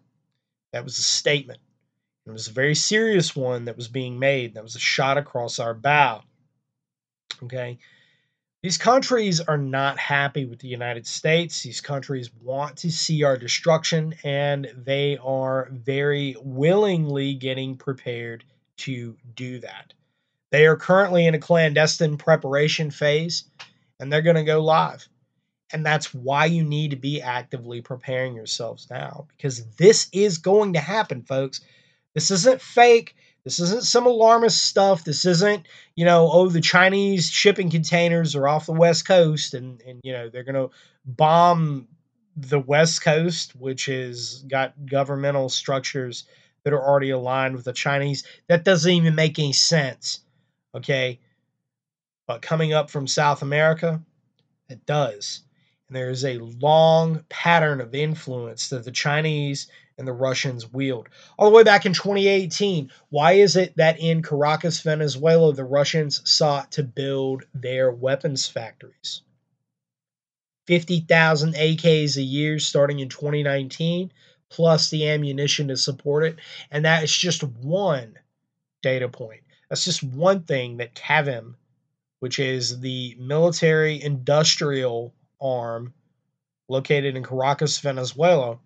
That 0.71 0.83
was 0.83 0.97
a 0.97 1.03
statement. 1.03 1.59
It 2.25 2.31
was 2.31 2.47
a 2.47 2.53
very 2.53 2.73
serious 2.73 3.35
one 3.35 3.65
that 3.65 3.75
was 3.75 3.87
being 3.87 4.17
made. 4.17 4.55
That 4.55 4.63
was 4.63 4.75
a 4.75 4.79
shot 4.79 5.17
across 5.17 5.59
our 5.59 5.73
bow. 5.73 6.23
Okay. 7.43 7.77
These 8.63 8.77
countries 8.77 9.41
are 9.41 9.57
not 9.57 9.99
happy 9.99 10.45
with 10.45 10.59
the 10.59 10.69
United 10.69 11.05
States. 11.05 11.61
These 11.61 11.81
countries 11.81 12.31
want 12.41 12.77
to 12.77 12.91
see 12.91 13.23
our 13.23 13.37
destruction, 13.37 14.15
and 14.23 14.71
they 14.73 15.17
are 15.21 15.67
very 15.69 16.37
willingly 16.41 17.33
getting 17.33 17.75
prepared 17.75 18.45
to 18.83 19.17
do 19.35 19.59
that. 19.59 19.93
They 20.51 20.65
are 20.67 20.75
currently 20.75 21.25
in 21.25 21.35
a 21.35 21.39
clandestine 21.39 22.17
preparation 22.17 22.91
phase, 22.91 23.45
and 23.99 24.11
they're 24.11 24.21
going 24.21 24.35
to 24.35 24.43
go 24.43 24.61
live. 24.61 25.07
And 25.71 25.83
that's 25.83 26.13
why 26.13 26.45
you 26.45 26.63
need 26.63 26.91
to 26.91 26.95
be 26.95 27.21
actively 27.21 27.81
preparing 27.81 28.35
yourselves 28.35 28.87
now, 28.91 29.27
because 29.35 29.65
this 29.77 30.09
is 30.11 30.37
going 30.37 30.73
to 30.73 30.79
happen, 30.79 31.23
folks. 31.23 31.61
This 32.13 32.29
isn't 32.29 32.61
fake. 32.61 33.15
This 33.43 33.59
isn't 33.59 33.83
some 33.83 34.05
alarmist 34.05 34.63
stuff. 34.63 35.03
This 35.03 35.25
isn't, 35.25 35.65
you 35.95 36.05
know, 36.05 36.29
oh, 36.31 36.49
the 36.49 36.61
Chinese 36.61 37.29
shipping 37.29 37.71
containers 37.71 38.35
are 38.35 38.47
off 38.47 38.67
the 38.67 38.73
West 38.73 39.07
Coast 39.07 39.55
and, 39.55 39.81
and 39.81 39.99
you 40.03 40.13
know, 40.13 40.29
they're 40.29 40.43
going 40.43 40.69
to 40.69 40.69
bomb 41.05 41.87
the 42.37 42.59
West 42.59 43.01
Coast, 43.03 43.55
which 43.55 43.85
has 43.87 44.43
got 44.47 44.85
governmental 44.85 45.49
structures 45.49 46.25
that 46.63 46.73
are 46.73 46.81
already 46.81 47.11
aligned 47.11 47.55
with 47.55 47.65
the 47.65 47.73
Chinese. 47.73 48.23
That 48.47 48.63
doesn't 48.63 48.91
even 48.91 49.15
make 49.15 49.39
any 49.39 49.53
sense. 49.53 50.21
Okay. 50.75 51.19
But 52.27 52.41
coming 52.41 52.73
up 52.73 52.89
from 52.89 53.07
South 53.07 53.41
America, 53.41 54.01
it 54.69 54.85
does. 54.85 55.41
And 55.87 55.95
there 55.95 56.09
is 56.09 56.23
a 56.23 56.37
long 56.37 57.23
pattern 57.29 57.81
of 57.81 57.93
influence 57.93 58.69
that 58.69 58.85
the 58.85 58.91
Chinese 58.91 59.67
and 59.97 60.07
the 60.07 60.13
Russians 60.13 60.71
wield. 60.71 61.09
All 61.37 61.49
the 61.49 61.55
way 61.55 61.63
back 61.63 61.85
in 61.85 61.93
2018, 61.93 62.91
why 63.09 63.33
is 63.33 63.55
it 63.55 63.75
that 63.77 63.99
in 63.99 64.23
Caracas, 64.23 64.81
Venezuela, 64.81 65.53
the 65.53 65.65
Russians 65.65 66.27
sought 66.29 66.71
to 66.71 66.83
build 66.83 67.43
their 67.53 67.91
weapons 67.91 68.47
factories? 68.47 69.21
50,000 70.65 71.55
AKs 71.55 72.17
a 72.17 72.21
year 72.21 72.57
starting 72.57 72.99
in 72.99 73.09
2019, 73.09 74.11
plus 74.53 74.91
the 74.91 75.09
ammunition 75.09 75.67
to 75.67 75.75
support 75.75 76.23
it. 76.23 76.37
And 76.69 76.85
that 76.85 77.03
is 77.03 77.11
just 77.11 77.41
one 77.43 78.19
data 78.83 79.09
point. 79.09 79.41
That's 79.67 79.83
just 79.83 80.03
one 80.03 80.43
thing 80.43 80.77
that 80.77 80.93
CAVIM, 80.93 81.55
which 82.19 82.37
is 82.37 82.79
the 82.79 83.15
military 83.19 83.99
industrial 83.99 85.11
arm 85.41 85.95
located 86.69 87.17
in 87.17 87.23
Caracas, 87.23 87.79
Venezuela, 87.79 88.59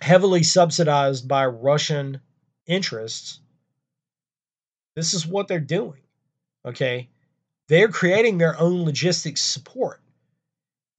heavily 0.00 0.44
subsidized 0.44 1.26
by 1.26 1.46
Russian 1.46 2.20
interests, 2.66 3.40
this 4.94 5.12
is 5.12 5.26
what 5.26 5.48
they're 5.48 5.58
doing. 5.58 6.02
Okay. 6.64 7.08
They're 7.68 7.88
creating 7.88 8.38
their 8.38 8.58
own 8.60 8.84
logistics 8.84 9.42
support. 9.42 10.00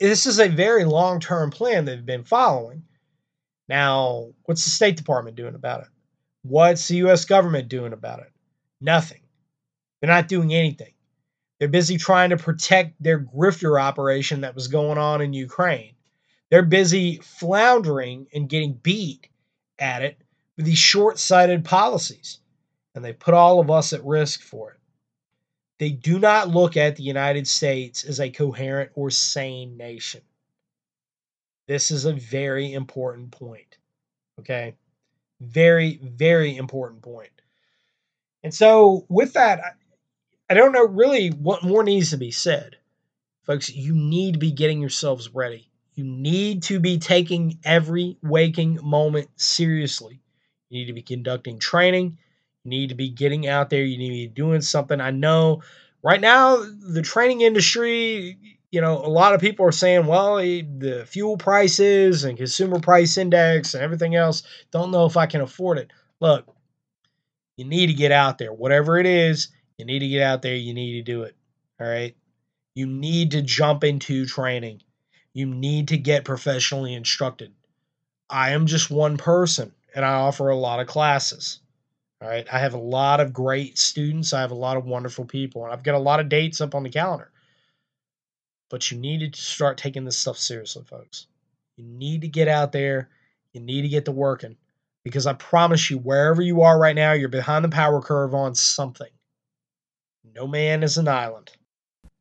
This 0.02 0.26
is 0.26 0.38
a 0.38 0.50
very 0.50 0.84
long 0.84 1.22
term 1.22 1.50
plan 1.50 1.86
they've 1.86 2.06
been 2.06 2.26
following. 2.26 2.84
Now, 3.68 4.30
what's 4.44 4.64
the 4.64 4.70
State 4.72 4.98
Department 4.98 5.36
doing 5.36 5.56
about 5.56 5.82
it? 5.82 5.88
What's 6.44 6.88
the 6.88 6.98
US 7.08 7.26
government 7.26 7.68
doing 7.68 7.94
about 7.94 8.20
it? 8.20 8.32
Nothing. 8.80 9.22
They're 10.00 10.10
not 10.10 10.28
doing 10.28 10.54
anything. 10.54 10.94
They're 11.60 11.68
busy 11.68 11.98
trying 11.98 12.30
to 12.30 12.38
protect 12.38 13.02
their 13.02 13.20
grifter 13.20 13.82
operation 13.82 14.42
that 14.42 14.56
was 14.56 14.68
going 14.68 14.98
on 14.98 15.22
in 15.22 15.34
Ukraine. 15.34 15.96
They're 16.50 16.64
busy 16.64 17.20
floundering 17.24 18.28
and 18.34 18.48
getting 18.48 18.74
beat 18.74 19.28
at 19.80 20.04
it 20.04 20.18
with 20.56 20.66
these 20.66 20.78
short 20.78 21.20
sighted 21.20 21.66
policies. 21.66 22.40
And 22.96 23.04
they 23.04 23.14
put 23.14 23.34
all 23.34 23.60
of 23.60 23.70
us 23.70 23.94
at 23.94 24.06
risk 24.06 24.42
for 24.42 24.72
it. 24.72 24.80
They 25.80 25.92
do 25.92 26.20
not 26.20 26.50
look 26.50 26.78
at 26.78 26.96
the 26.96 27.04
United 27.04 27.48
States 27.48 28.04
as 28.04 28.20
a 28.20 28.30
coherent 28.30 28.92
or 28.96 29.12
sane 29.12 29.78
nation. 29.78 30.22
This 31.68 31.92
is 31.92 32.06
a 32.06 32.14
very 32.14 32.74
important 32.74 33.32
point. 33.32 33.78
Okay? 34.40 34.76
Very, 35.42 36.00
very 36.02 36.56
important 36.56 37.02
point. 37.02 37.30
And 38.44 38.54
so, 38.54 39.06
with 39.10 39.34
that, 39.34 39.78
I 40.50 40.54
don't 40.54 40.72
know 40.72 40.88
really 40.88 41.30
what 41.30 41.64
more 41.64 41.84
needs 41.84 42.12
to 42.12 42.18
be 42.18 42.32
said. 42.32 42.78
Folks, 43.44 43.70
you 43.74 43.94
need 43.96 44.34
to 44.34 44.40
be 44.40 44.52
getting 44.52 44.80
yourselves 44.80 45.34
ready. 45.34 45.70
You 45.96 46.04
need 46.04 46.64
to 46.64 46.80
be 46.80 47.00
taking 47.00 47.60
every 47.64 48.18
waking 48.22 48.80
moment 48.84 49.30
seriously. 49.36 50.22
You 50.70 50.80
need 50.80 50.86
to 50.86 50.94
be 50.94 51.02
conducting 51.02 51.60
training. 51.60 52.18
You 52.64 52.70
need 52.70 52.90
to 52.90 52.96
be 52.96 53.10
getting 53.10 53.48
out 53.48 53.70
there. 53.70 53.84
You 53.84 53.98
need 53.98 54.10
to 54.10 54.30
be 54.30 54.34
doing 54.34 54.62
something. 54.62 55.02
I 55.02 55.12
know 55.12 55.64
right 56.04 56.22
now, 56.22 56.58
the 56.58 57.02
training 57.02 57.42
industry, 57.42 58.38
you 58.78 58.82
know, 58.82 59.04
a 59.04 59.10
lot 59.10 59.34
of 59.34 59.42
people 59.42 59.66
are 59.66 59.72
saying, 59.72 60.06
well, 60.06 60.36
the 60.36 61.04
fuel 61.08 61.36
prices 61.36 62.24
and 62.24 62.38
consumer 62.38 62.80
price 62.80 63.18
index 63.18 63.74
and 63.74 63.82
everything 63.82 64.14
else, 64.14 64.44
don't 64.70 64.92
know 64.92 65.08
if 65.08 65.18
I 65.18 65.26
can 65.26 65.42
afford 65.42 65.80
it. 65.80 65.90
Look, 66.20 66.46
you 67.56 67.66
need 67.66 67.88
to 67.88 67.96
get 67.96 68.12
out 68.12 68.38
there. 68.38 68.54
Whatever 68.54 69.00
it 69.00 69.08
is, 69.08 69.48
you 69.80 69.86
need 69.86 69.98
to 69.98 70.08
get 70.08 70.22
out 70.22 70.44
there. 70.44 70.54
You 70.54 70.76
need 70.76 70.94
to 70.94 71.02
do 71.02 71.24
it. 71.24 71.36
All 71.82 71.88
right. 71.88 72.16
You 72.76 72.86
need 72.86 73.32
to 73.32 73.42
jump 73.42 73.84
into 73.84 74.28
training. 74.28 74.84
You 75.34 75.48
need 75.48 75.88
to 75.88 75.98
get 75.98 76.24
professionally 76.24 76.94
instructed. 76.94 77.52
I 78.30 78.52
am 78.52 78.68
just 78.68 78.92
one 78.92 79.18
person 79.18 79.74
and 79.96 80.06
I 80.06 80.14
offer 80.14 80.50
a 80.50 80.56
lot 80.56 80.82
of 80.82 80.86
classes. 80.86 81.62
All 82.22 82.30
right. 82.30 82.46
I 82.54 82.60
have 82.60 82.76
a 82.76 82.78
lot 82.78 83.22
of 83.22 83.34
great 83.34 83.80
students. 83.80 84.34
I 84.34 84.42
have 84.42 84.52
a 84.52 84.56
lot 84.56 84.78
of 84.78 84.86
wonderful 84.86 85.26
people, 85.26 85.64
and 85.64 85.74
I've 85.74 85.82
got 85.82 85.96
a 85.96 85.98
lot 85.98 86.20
of 86.20 86.30
dates 86.30 86.62
up 86.62 86.76
on 86.76 86.84
the 86.84 86.92
calendar. 86.92 87.32
But 88.70 88.92
you 88.92 88.98
need 88.98 89.34
to 89.34 89.40
start 89.40 89.78
taking 89.78 90.04
this 90.04 90.18
stuff 90.18 90.38
seriously, 90.38 90.84
folks. 90.84 91.28
You 91.78 91.86
need 91.86 92.22
to 92.22 92.28
get 92.28 92.48
out 92.48 92.72
there. 92.72 93.10
You 93.54 93.62
need 93.62 93.84
to 93.84 93.88
get 93.88 94.06
to 94.06 94.12
working 94.12 94.58
because 95.04 95.26
I 95.26 95.34
promise 95.34 95.90
you, 95.90 96.00
wherever 96.00 96.42
you 96.42 96.64
are 96.64 96.78
right 96.78 96.96
now, 96.96 97.14
you're 97.14 97.30
behind 97.30 97.64
the 97.64 97.70
power 97.70 98.02
curve 98.02 98.34
on 98.34 98.56
something. 98.56 99.08
No 100.36 100.48
man 100.48 100.84
is 100.84 100.98
an 100.98 101.08
island. 101.08 101.52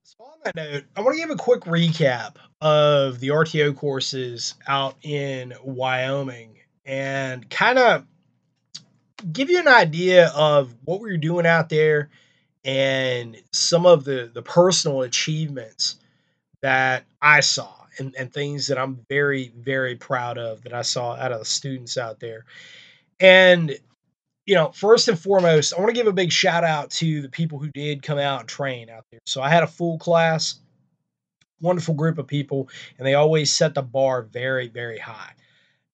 So, 0.04 0.24
on 0.24 0.38
that 0.44 0.54
note, 0.54 0.84
I 0.96 1.00
want 1.00 1.16
to 1.16 1.20
give 1.20 1.30
a 1.30 1.36
quick 1.36 1.62
recap 1.62 2.36
of 2.60 3.18
the 3.18 3.28
RTO 3.28 3.76
courses 3.76 4.54
out 4.68 4.96
in 5.02 5.52
Wyoming 5.62 6.58
and 6.84 7.50
kind 7.50 7.78
of 7.78 8.06
give 9.32 9.50
you 9.50 9.58
an 9.58 9.68
idea 9.68 10.28
of 10.28 10.74
what 10.84 11.00
we 11.00 11.10
were 11.10 11.16
doing 11.16 11.46
out 11.46 11.68
there 11.68 12.10
and 12.64 13.36
some 13.52 13.86
of 13.86 14.04
the, 14.04 14.30
the 14.32 14.42
personal 14.42 15.02
achievements 15.02 15.96
that 16.62 17.04
I 17.20 17.40
saw 17.40 17.72
and, 17.98 18.14
and 18.18 18.32
things 18.32 18.68
that 18.68 18.78
I'm 18.78 19.04
very, 19.08 19.52
very 19.56 19.96
proud 19.96 20.38
of 20.38 20.62
that 20.62 20.74
I 20.74 20.82
saw 20.82 21.14
out 21.14 21.32
of 21.32 21.38
the 21.38 21.44
students 21.44 21.96
out 21.96 22.20
there. 22.20 22.44
And, 23.20 23.78
you 24.44 24.54
know, 24.54 24.70
first 24.72 25.08
and 25.08 25.18
foremost, 25.18 25.74
I 25.74 25.80
want 25.80 25.90
to 25.90 25.94
give 25.94 26.06
a 26.06 26.12
big 26.12 26.32
shout 26.32 26.64
out 26.64 26.90
to 26.92 27.22
the 27.22 27.28
people 27.28 27.58
who 27.58 27.70
did 27.70 28.02
come 28.02 28.18
out 28.18 28.40
and 28.40 28.48
train 28.48 28.90
out 28.90 29.04
there. 29.10 29.20
So 29.26 29.40
I 29.42 29.48
had 29.48 29.62
a 29.62 29.68
full 29.68 29.98
class, 29.98 30.58
wonderful 31.60 31.94
group 31.94 32.18
of 32.18 32.26
people, 32.26 32.68
and 32.98 33.06
they 33.06 33.14
always 33.14 33.52
set 33.52 33.74
the 33.74 33.82
bar 33.82 34.22
very, 34.22 34.68
very 34.68 34.98
high. 34.98 35.32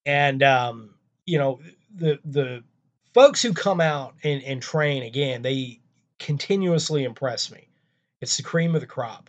And, 0.05 0.43
um, 0.43 0.95
you 1.27 1.39
know, 1.39 1.61
the, 1.95 2.19
the, 2.25 2.65
folks 3.13 3.43
who 3.43 3.53
come 3.53 3.81
out 3.81 4.15
and, 4.25 4.43
and 4.43 4.63
train 4.63 5.03
again, 5.03 5.43
they 5.43 5.81
continuously 6.19 7.05
impress 7.05 7.51
me. 7.51 7.69
It's 8.21 8.37
the 8.37 8.43
cream 8.43 8.75
of 8.75 8.81
the 8.81 8.87
crop. 8.87 9.29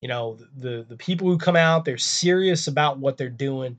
You 0.00 0.08
know, 0.08 0.38
the 0.56 0.84
the 0.88 0.96
people 0.96 1.28
who 1.28 1.38
come 1.38 1.56
out, 1.56 1.84
they're 1.84 1.98
serious 1.98 2.66
about 2.66 2.98
what 2.98 3.16
they're 3.18 3.28
doing 3.28 3.78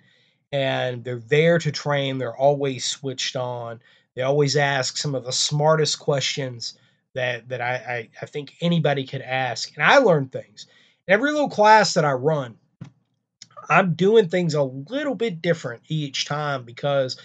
and 0.51 1.03
they're 1.03 1.19
there 1.19 1.57
to 1.59 1.71
train. 1.71 2.17
They're 2.17 2.35
always 2.35 2.85
switched 2.85 3.35
on. 3.35 3.79
They 4.15 4.21
always 4.21 4.55
ask 4.55 4.97
some 4.97 5.15
of 5.15 5.23
the 5.23 5.31
smartest 5.31 5.99
questions 5.99 6.77
that 7.13 7.49
that 7.49 7.61
I, 7.61 7.73
I, 7.73 8.09
I 8.21 8.25
think 8.25 8.53
anybody 8.61 9.05
could 9.05 9.21
ask. 9.21 9.73
And 9.75 9.83
I 9.83 9.97
learn 9.97 10.27
things. 10.27 10.67
Every 11.07 11.31
little 11.31 11.49
class 11.49 11.95
that 11.95 12.05
I 12.05 12.11
run, 12.11 12.57
I'm 13.69 13.93
doing 13.93 14.27
things 14.27 14.53
a 14.53 14.63
little 14.63 15.15
bit 15.15 15.41
different 15.41 15.83
each 15.87 16.25
time 16.25 16.63
because 16.63 17.17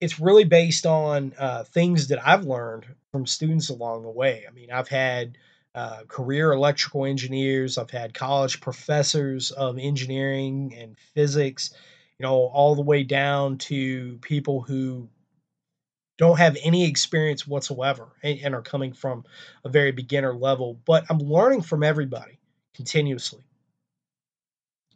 it's 0.00 0.20
really 0.20 0.44
based 0.44 0.84
on 0.84 1.32
uh, 1.38 1.64
things 1.64 2.08
that 2.08 2.26
I've 2.26 2.44
learned 2.44 2.86
from 3.12 3.26
students 3.26 3.68
along 3.68 4.02
the 4.02 4.10
way. 4.10 4.44
I 4.48 4.52
mean, 4.52 4.70
I've 4.70 4.88
had 4.88 5.38
uh, 5.74 6.02
career 6.08 6.52
electrical 6.52 7.06
engineers, 7.06 7.78
I've 7.78 7.90
had 7.90 8.14
college 8.14 8.60
professors 8.60 9.50
of 9.50 9.78
engineering 9.78 10.74
and 10.78 10.96
physics, 11.14 11.70
you 12.18 12.24
know, 12.24 12.34
all 12.34 12.74
the 12.74 12.82
way 12.82 13.02
down 13.04 13.58
to 13.58 14.18
people 14.20 14.60
who 14.60 15.08
don't 16.18 16.38
have 16.38 16.56
any 16.62 16.86
experience 16.86 17.46
whatsoever 17.46 18.08
and, 18.22 18.38
and 18.44 18.54
are 18.54 18.62
coming 18.62 18.92
from 18.92 19.24
a 19.64 19.68
very 19.68 19.92
beginner 19.92 20.34
level. 20.34 20.78
But 20.84 21.04
I'm 21.08 21.18
learning 21.18 21.62
from 21.62 21.82
everybody 21.82 22.38
continuously. 22.74 23.42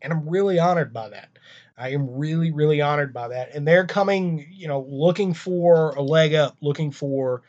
And 0.03 0.13
I'm 0.13 0.29
really 0.29 0.59
honored 0.59 0.93
by 0.93 1.09
that. 1.09 1.31
I 1.79 1.91
am 1.91 2.17
really, 2.17 2.53
really 2.53 2.81
honored 2.81 3.13
by 3.13 3.29
that. 3.29 3.55
And 3.55 3.67
they're 3.67 3.87
coming, 3.87 4.47
you 4.51 4.69
know, 4.69 4.87
looking 4.89 5.35
for 5.35 5.91
a 5.91 6.03
leg 6.03 6.35
up, 6.35 6.57
looking 6.61 6.91
for 6.91 7.43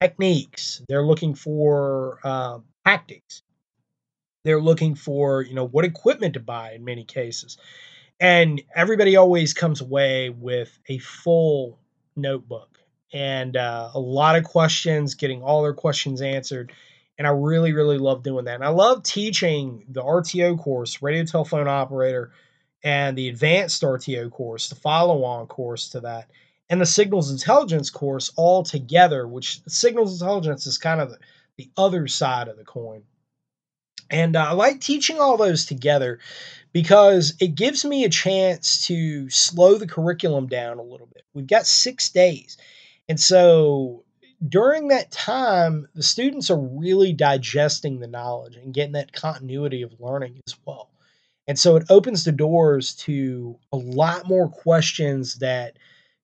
techniques. 0.00 0.82
They're 0.88 1.06
looking 1.06 1.34
for 1.34 2.18
uh, 2.24 2.58
tactics. 2.86 3.42
They're 4.44 4.60
looking 4.60 4.94
for, 4.94 5.42
you 5.42 5.54
know, 5.54 5.66
what 5.66 5.84
equipment 5.84 6.34
to 6.34 6.40
buy 6.40 6.72
in 6.72 6.84
many 6.84 7.04
cases. 7.04 7.58
And 8.20 8.62
everybody 8.74 9.16
always 9.16 9.54
comes 9.54 9.80
away 9.80 10.30
with 10.30 10.76
a 10.88 10.98
full 10.98 11.78
notebook 12.16 12.78
and 13.12 13.56
uh, 13.56 13.90
a 13.94 14.00
lot 14.00 14.36
of 14.36 14.44
questions, 14.44 15.14
getting 15.14 15.42
all 15.42 15.62
their 15.62 15.74
questions 15.74 16.20
answered. 16.20 16.72
And 17.16 17.26
I 17.26 17.30
really, 17.30 17.72
really 17.72 17.98
love 17.98 18.22
doing 18.22 18.44
that. 18.44 18.56
And 18.56 18.64
I 18.64 18.68
love 18.68 19.02
teaching 19.02 19.84
the 19.88 20.02
RTO 20.02 20.58
course, 20.58 21.02
radio 21.02 21.24
telephone 21.24 21.68
operator, 21.68 22.32
and 22.84 23.18
the 23.18 23.28
advanced 23.28 23.82
RTO 23.82 24.30
course, 24.30 24.68
the 24.68 24.76
follow 24.76 25.24
on 25.24 25.46
course 25.46 25.88
to 25.90 26.00
that, 26.00 26.30
and 26.70 26.80
the 26.80 26.86
signals 26.86 27.30
intelligence 27.30 27.90
course 27.90 28.30
all 28.36 28.62
together, 28.62 29.26
which 29.26 29.60
signals 29.68 30.20
intelligence 30.20 30.66
is 30.66 30.78
kind 30.78 31.00
of 31.00 31.10
the, 31.10 31.18
the 31.56 31.70
other 31.76 32.06
side 32.06 32.48
of 32.48 32.56
the 32.56 32.64
coin. 32.64 33.02
And 34.10 34.36
uh, 34.36 34.46
I 34.48 34.52
like 34.52 34.80
teaching 34.80 35.18
all 35.20 35.36
those 35.36 35.66
together 35.66 36.18
because 36.72 37.34
it 37.40 37.54
gives 37.54 37.84
me 37.84 38.04
a 38.04 38.10
chance 38.10 38.86
to 38.86 39.28
slow 39.30 39.76
the 39.76 39.86
curriculum 39.86 40.46
down 40.46 40.78
a 40.78 40.82
little 40.82 41.06
bit. 41.06 41.24
We've 41.34 41.46
got 41.46 41.66
six 41.66 42.10
days. 42.10 42.56
And 43.08 43.18
so 43.18 44.04
during 44.46 44.88
that 44.88 45.10
time, 45.10 45.88
the 45.94 46.02
students 46.02 46.50
are 46.50 46.60
really 46.60 47.12
digesting 47.12 47.98
the 47.98 48.06
knowledge 48.06 48.56
and 48.56 48.72
getting 48.72 48.92
that 48.92 49.12
continuity 49.12 49.82
of 49.82 50.00
learning 50.00 50.40
as 50.46 50.54
well. 50.64 50.90
And 51.46 51.58
so 51.58 51.76
it 51.76 51.86
opens 51.88 52.24
the 52.24 52.32
doors 52.32 52.94
to 52.96 53.58
a 53.72 53.76
lot 53.76 54.28
more 54.28 54.48
questions 54.48 55.36
that 55.36 55.78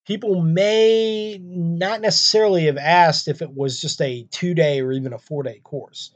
people 0.04 0.42
may 0.42 1.38
not 1.40 2.00
necessarily 2.00 2.66
have 2.66 2.76
asked 2.76 3.28
if 3.28 3.42
it 3.42 3.54
was 3.54 3.80
just 3.80 4.00
a 4.00 4.26
two 4.30 4.54
day 4.54 4.80
or 4.80 4.92
even 4.92 5.12
a 5.12 5.18
four 5.18 5.42
day 5.42 5.60
course. 5.60 6.14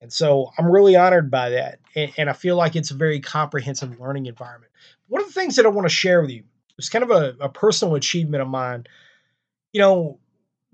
And 0.00 0.12
so 0.12 0.50
I'm 0.58 0.66
really 0.66 0.96
honored 0.96 1.30
by 1.30 1.50
that. 1.50 1.80
And, 1.94 2.12
and, 2.18 2.30
I 2.30 2.34
feel 2.34 2.56
like 2.56 2.76
it's 2.76 2.90
a 2.90 2.94
very 2.94 3.20
comprehensive 3.20 3.98
learning 3.98 4.26
environment. 4.26 4.70
One 5.08 5.22
of 5.22 5.28
the 5.28 5.32
things 5.32 5.56
that 5.56 5.64
I 5.64 5.70
want 5.70 5.86
to 5.86 5.94
share 5.94 6.20
with 6.20 6.30
you 6.30 6.44
is 6.78 6.90
kind 6.90 7.02
of 7.02 7.10
a, 7.10 7.34
a 7.40 7.48
personal 7.48 7.94
achievement 7.94 8.42
of 8.42 8.48
mine. 8.48 8.84
You 9.72 9.80
know, 9.80 10.18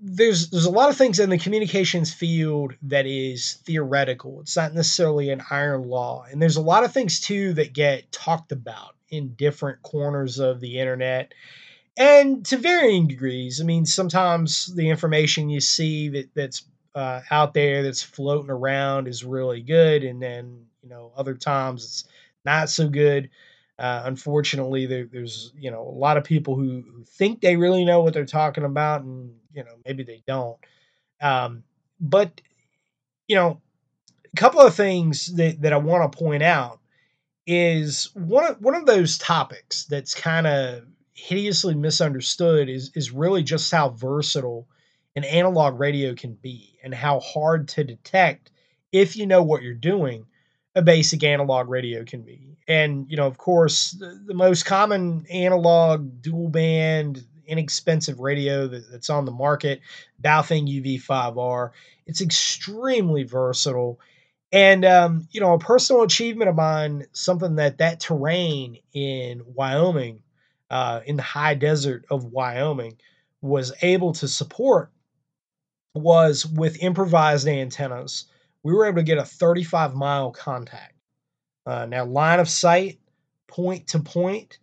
there's 0.01 0.49
there's 0.49 0.65
a 0.65 0.71
lot 0.71 0.89
of 0.89 0.97
things 0.97 1.19
in 1.19 1.29
the 1.29 1.37
communications 1.37 2.11
field 2.11 2.73
that 2.83 3.05
is 3.05 3.53
theoretical. 3.65 4.41
It's 4.41 4.57
not 4.57 4.73
necessarily 4.73 5.29
an 5.29 5.43
iron 5.49 5.83
law. 5.87 6.25
And 6.29 6.41
there's 6.41 6.57
a 6.57 6.61
lot 6.61 6.83
of 6.83 6.91
things 6.91 7.21
too 7.21 7.53
that 7.53 7.73
get 7.73 8.11
talked 8.11 8.51
about 8.51 8.95
in 9.09 9.35
different 9.35 9.81
corners 9.81 10.39
of 10.39 10.59
the 10.59 10.79
internet 10.79 11.33
and 12.01 12.43
to 12.47 12.57
varying 12.57 13.07
degrees. 13.07 13.61
I 13.61 13.63
mean, 13.63 13.85
sometimes 13.85 14.73
the 14.73 14.89
information 14.89 15.51
you 15.51 15.61
see 15.61 16.09
that 16.09 16.33
that's 16.33 16.63
uh, 16.95 17.21
out 17.29 17.53
there 17.53 17.83
that's 17.83 18.01
floating 18.01 18.49
around 18.49 19.07
is 19.07 19.23
really 19.23 19.61
good, 19.61 20.03
and 20.03 20.19
then 20.19 20.65
you 20.81 20.89
know 20.89 21.11
other 21.15 21.35
times 21.35 21.85
it's 21.85 22.03
not 22.43 22.69
so 22.69 22.89
good. 22.89 23.29
Uh, 23.77 24.01
unfortunately, 24.05 24.87
there, 24.87 25.05
there's 25.05 25.53
you 25.55 25.69
know 25.69 25.83
a 25.83 25.97
lot 25.97 26.17
of 26.17 26.23
people 26.23 26.55
who, 26.55 26.83
who 26.91 27.03
think 27.03 27.39
they 27.39 27.55
really 27.55 27.85
know 27.85 28.01
what 28.01 28.15
they're 28.15 28.25
talking 28.25 28.63
about, 28.63 29.03
and 29.03 29.35
you 29.53 29.63
know 29.63 29.75
maybe 29.85 30.03
they 30.03 30.23
don't. 30.25 30.57
Um, 31.21 31.63
but 31.99 32.41
you 33.27 33.35
know, 33.35 33.61
a 34.33 34.35
couple 34.37 34.61
of 34.61 34.73
things 34.73 35.35
that, 35.35 35.61
that 35.61 35.71
I 35.71 35.77
want 35.77 36.11
to 36.11 36.17
point 36.17 36.41
out 36.41 36.79
is 37.45 38.09
one 38.15 38.55
one 38.55 38.73
of 38.73 38.87
those 38.87 39.19
topics 39.19 39.85
that's 39.85 40.15
kind 40.15 40.47
of 40.47 40.83
hideously 41.21 41.75
misunderstood 41.75 42.67
is 42.67 42.91
is 42.95 43.11
really 43.11 43.43
just 43.43 43.71
how 43.71 43.89
versatile 43.89 44.67
an 45.15 45.23
analog 45.23 45.79
radio 45.79 46.15
can 46.15 46.33
be 46.33 46.79
and 46.83 46.95
how 46.95 47.19
hard 47.19 47.67
to 47.67 47.83
detect 47.83 48.49
if 48.91 49.15
you 49.15 49.27
know 49.27 49.43
what 49.43 49.61
you're 49.61 49.73
doing 49.73 50.25
a 50.75 50.81
basic 50.81 51.23
analog 51.23 51.69
radio 51.69 52.03
can 52.03 52.21
be. 52.21 52.57
And, 52.67 53.05
you 53.09 53.17
know, 53.17 53.27
of 53.27 53.37
course, 53.37 53.91
the, 53.91 54.19
the 54.25 54.33
most 54.33 54.65
common 54.65 55.25
analog 55.29 56.21
dual 56.21 56.47
band, 56.47 57.23
inexpensive 57.45 58.19
radio 58.19 58.67
that, 58.67 58.89
that's 58.89 59.09
on 59.09 59.25
the 59.25 59.31
market, 59.31 59.81
Baofeng 60.23 60.67
UV5R, 60.67 61.71
it's 62.07 62.21
extremely 62.21 63.23
versatile. 63.23 63.99
And, 64.53 64.85
um, 64.85 65.27
you 65.31 65.41
know, 65.41 65.53
a 65.53 65.59
personal 65.59 66.03
achievement 66.03 66.49
of 66.49 66.55
mine, 66.55 67.05
something 67.11 67.55
that 67.55 67.79
that 67.79 67.99
terrain 67.99 68.77
in 68.93 69.43
Wyoming, 69.45 70.21
uh, 70.71 71.01
in 71.05 71.17
the 71.17 71.21
high 71.21 71.53
desert 71.53 72.05
of 72.09 72.25
Wyoming, 72.25 72.97
was 73.41 73.71
able 73.83 74.13
to 74.13 74.27
support 74.27 74.91
was 75.93 76.45
with 76.45 76.81
improvised 76.81 77.47
antennas 77.47 78.25
we 78.63 78.73
were 78.73 78.85
able 78.85 78.97
to 78.97 79.03
get 79.03 79.17
a 79.17 79.25
35 79.25 79.95
mile 79.95 80.31
contact. 80.31 80.93
Uh, 81.65 81.85
now, 81.85 82.05
line 82.05 82.39
of 82.39 82.49
sight, 82.49 82.99
point 83.47 83.87
to 83.87 83.99
point. 83.99 84.59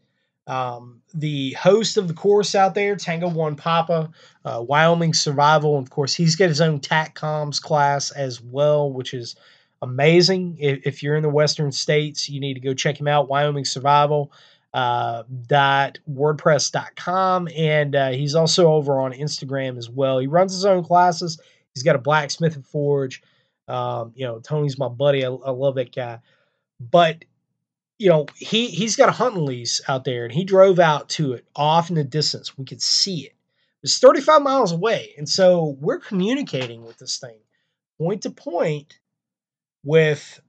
Um, 0.47 1.03
the 1.13 1.53
host 1.53 1.99
of 1.99 2.09
the 2.09 2.15
course 2.15 2.55
out 2.55 2.75
there, 2.75 2.97
Tango 2.97 3.29
One 3.29 3.55
Papa, 3.55 4.11
uh, 4.45 4.65
Wyoming 4.67 5.13
Survival. 5.13 5.79
Of 5.79 5.91
course, 5.91 6.15
he's 6.15 6.37
got 6.37 6.49
his 6.49 6.61
own 6.61 6.81
TACCOMS 6.81 7.61
class 7.61 8.11
as 8.11 8.41
well, 8.41 8.91
which 8.91 9.13
is 9.13 9.37
amazing. 9.83 10.57
If, 10.59 10.87
if, 10.87 11.03
you're 11.03 11.17
in 11.17 11.23
the 11.23 11.29
Western 11.29 11.71
states, 11.71 12.31
you 12.31 12.41
need 12.41 12.55
to 12.55 12.61
go 12.61 12.73
check 12.73 12.99
him 12.99 13.09
out. 13.09 13.29
Wyoming 13.29 13.67
Survival. 13.67 14.33
Uh, 14.75 15.23
dot 15.47 15.99
wordpress.com 16.09 17.49
and 17.57 17.97
uh, 17.97 18.11
he's 18.11 18.35
also 18.35 18.71
over 18.71 19.01
on 19.01 19.15
instagram 19.15 19.79
as 19.79 19.89
well 19.89 20.19
he 20.19 20.27
runs 20.27 20.53
his 20.53 20.67
own 20.67 20.85
classes 20.85 21.41
he's 21.75 21.83
got 21.83 21.97
a 21.97 21.99
blacksmith 21.99 22.55
and 22.55 22.67
forge 22.67 23.23
um, 23.69 24.13
you 24.17 24.27
know, 24.27 24.41
Tony's 24.41 24.79
my 24.79 24.89
buddy. 24.89 25.25
I, 25.25 25.29
I 25.29 25.51
love 25.51 25.77
that 25.77 25.95
guy. 25.95 26.21
But 26.81 27.25
you 27.99 28.09
know, 28.09 28.27
he 28.37 28.69
he's 28.69 28.97
got 28.97 29.09
a 29.09 29.13
hunting 29.13 29.45
lease 29.45 29.81
out 29.89 30.05
there, 30.05 30.25
and 30.25 30.33
he 30.33 30.45
drove 30.45 30.79
out 30.79 31.11
to 31.11 31.35
it 31.35 31.45
off 31.55 31.91
in 31.91 31.97
the 31.97 32.05
distance. 32.05 32.57
We 32.57 32.65
could 32.65 32.83
see 32.83 33.27
it. 33.27 33.35
It's 33.83 33.99
35 33.99 34.43
miles 34.43 34.73
away, 34.73 35.15
and 35.19 35.29
so 35.29 35.77
we're 35.81 35.99
communicating 35.99 36.85
with 36.85 36.99
this 36.99 37.19
thing, 37.19 37.39
point 37.99 38.23
to 38.23 38.31
point, 38.31 38.99
with 39.85 40.41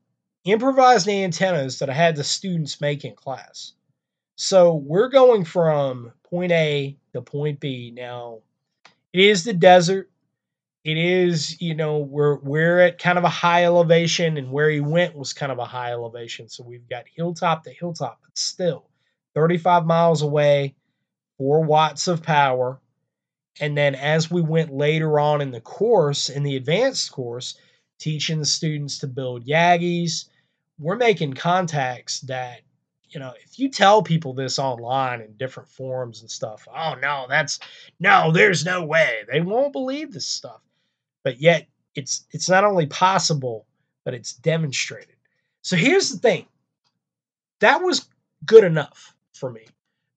improvised 0.46 1.08
antennas 1.08 1.80
that 1.80 1.90
I 1.90 1.94
had 1.94 2.16
the 2.16 2.24
students 2.24 2.82
make 2.82 3.04
in 3.04 3.16
class. 3.16 3.74
So 4.42 4.74
we're 4.74 5.10
going 5.10 5.44
from 5.44 6.14
point 6.24 6.54
A 6.54 6.96
to 7.12 7.22
point 7.22 7.60
B. 7.60 7.92
Now, 7.94 8.40
it 9.12 9.20
is 9.20 9.44
the 9.44 9.52
desert. 9.52 10.10
it 10.86 10.98
is, 10.98 11.62
you 11.62 11.76
know, 11.76 11.98
we're 11.98 12.38
we're 12.38 12.80
at 12.80 13.00
kind 13.00 13.18
of 13.18 13.26
a 13.26 13.30
high 13.30 13.66
elevation, 13.66 14.38
and 14.38 14.50
where 14.50 14.70
he 14.70 14.80
went 14.80 15.18
was 15.18 15.34
kind 15.34 15.52
of 15.52 15.60
a 15.60 15.66
high 15.66 15.92
elevation. 15.92 16.48
So 16.48 16.64
we've 16.64 16.88
got 16.88 17.04
hilltop 17.14 17.66
to 17.66 17.72
hilltop, 17.72 18.22
but 18.24 18.38
still 18.38 18.90
35 19.36 19.86
miles 19.86 20.22
away, 20.22 20.74
four 21.38 21.62
watts 21.66 22.08
of 22.08 22.24
power. 22.24 22.80
And 23.60 23.78
then 23.78 23.94
as 23.94 24.32
we 24.32 24.42
went 24.42 24.72
later 24.72 25.20
on 25.20 25.42
in 25.42 25.52
the 25.52 25.60
course, 25.60 26.30
in 26.30 26.44
the 26.44 26.56
advanced 26.56 27.12
course, 27.12 27.56
teaching 28.00 28.40
the 28.40 28.46
students 28.46 29.00
to 29.00 29.08
build 29.08 29.46
Yagis, 29.46 30.30
we're 30.80 30.96
making 30.96 31.34
contacts 31.34 32.22
that 32.22 32.62
you 33.10 33.20
know, 33.20 33.34
if 33.44 33.58
you 33.60 33.70
tell 33.70 34.02
people 34.02 34.34
this 34.34 34.60
online 34.60 35.22
in 35.22 35.34
different 35.34 35.70
forums 35.70 36.22
and 36.22 36.30
stuff, 36.30 36.68
oh 36.76 36.96
no, 37.02 37.26
that's 37.28 37.60
no, 38.00 38.32
there's 38.32 38.66
no 38.66 38.84
way. 38.84 39.24
They 39.32 39.42
won't 39.42 39.74
believe 39.74 40.14
this 40.14 40.28
stuff. 40.28 40.62
But 41.24 41.42
yet 41.42 41.68
it's 41.96 42.26
it's 42.32 42.50
not 42.50 42.64
only 42.64 42.86
possible, 42.86 43.66
but 44.06 44.14
it's 44.14 44.34
demonstrated. 44.34 45.16
So 45.62 45.76
here's 45.76 46.12
the 46.12 46.20
thing. 46.20 46.46
That 47.60 47.82
was 47.82 48.08
good 48.46 48.64
enough 48.64 49.14
for 49.34 49.52
me. 49.52 49.66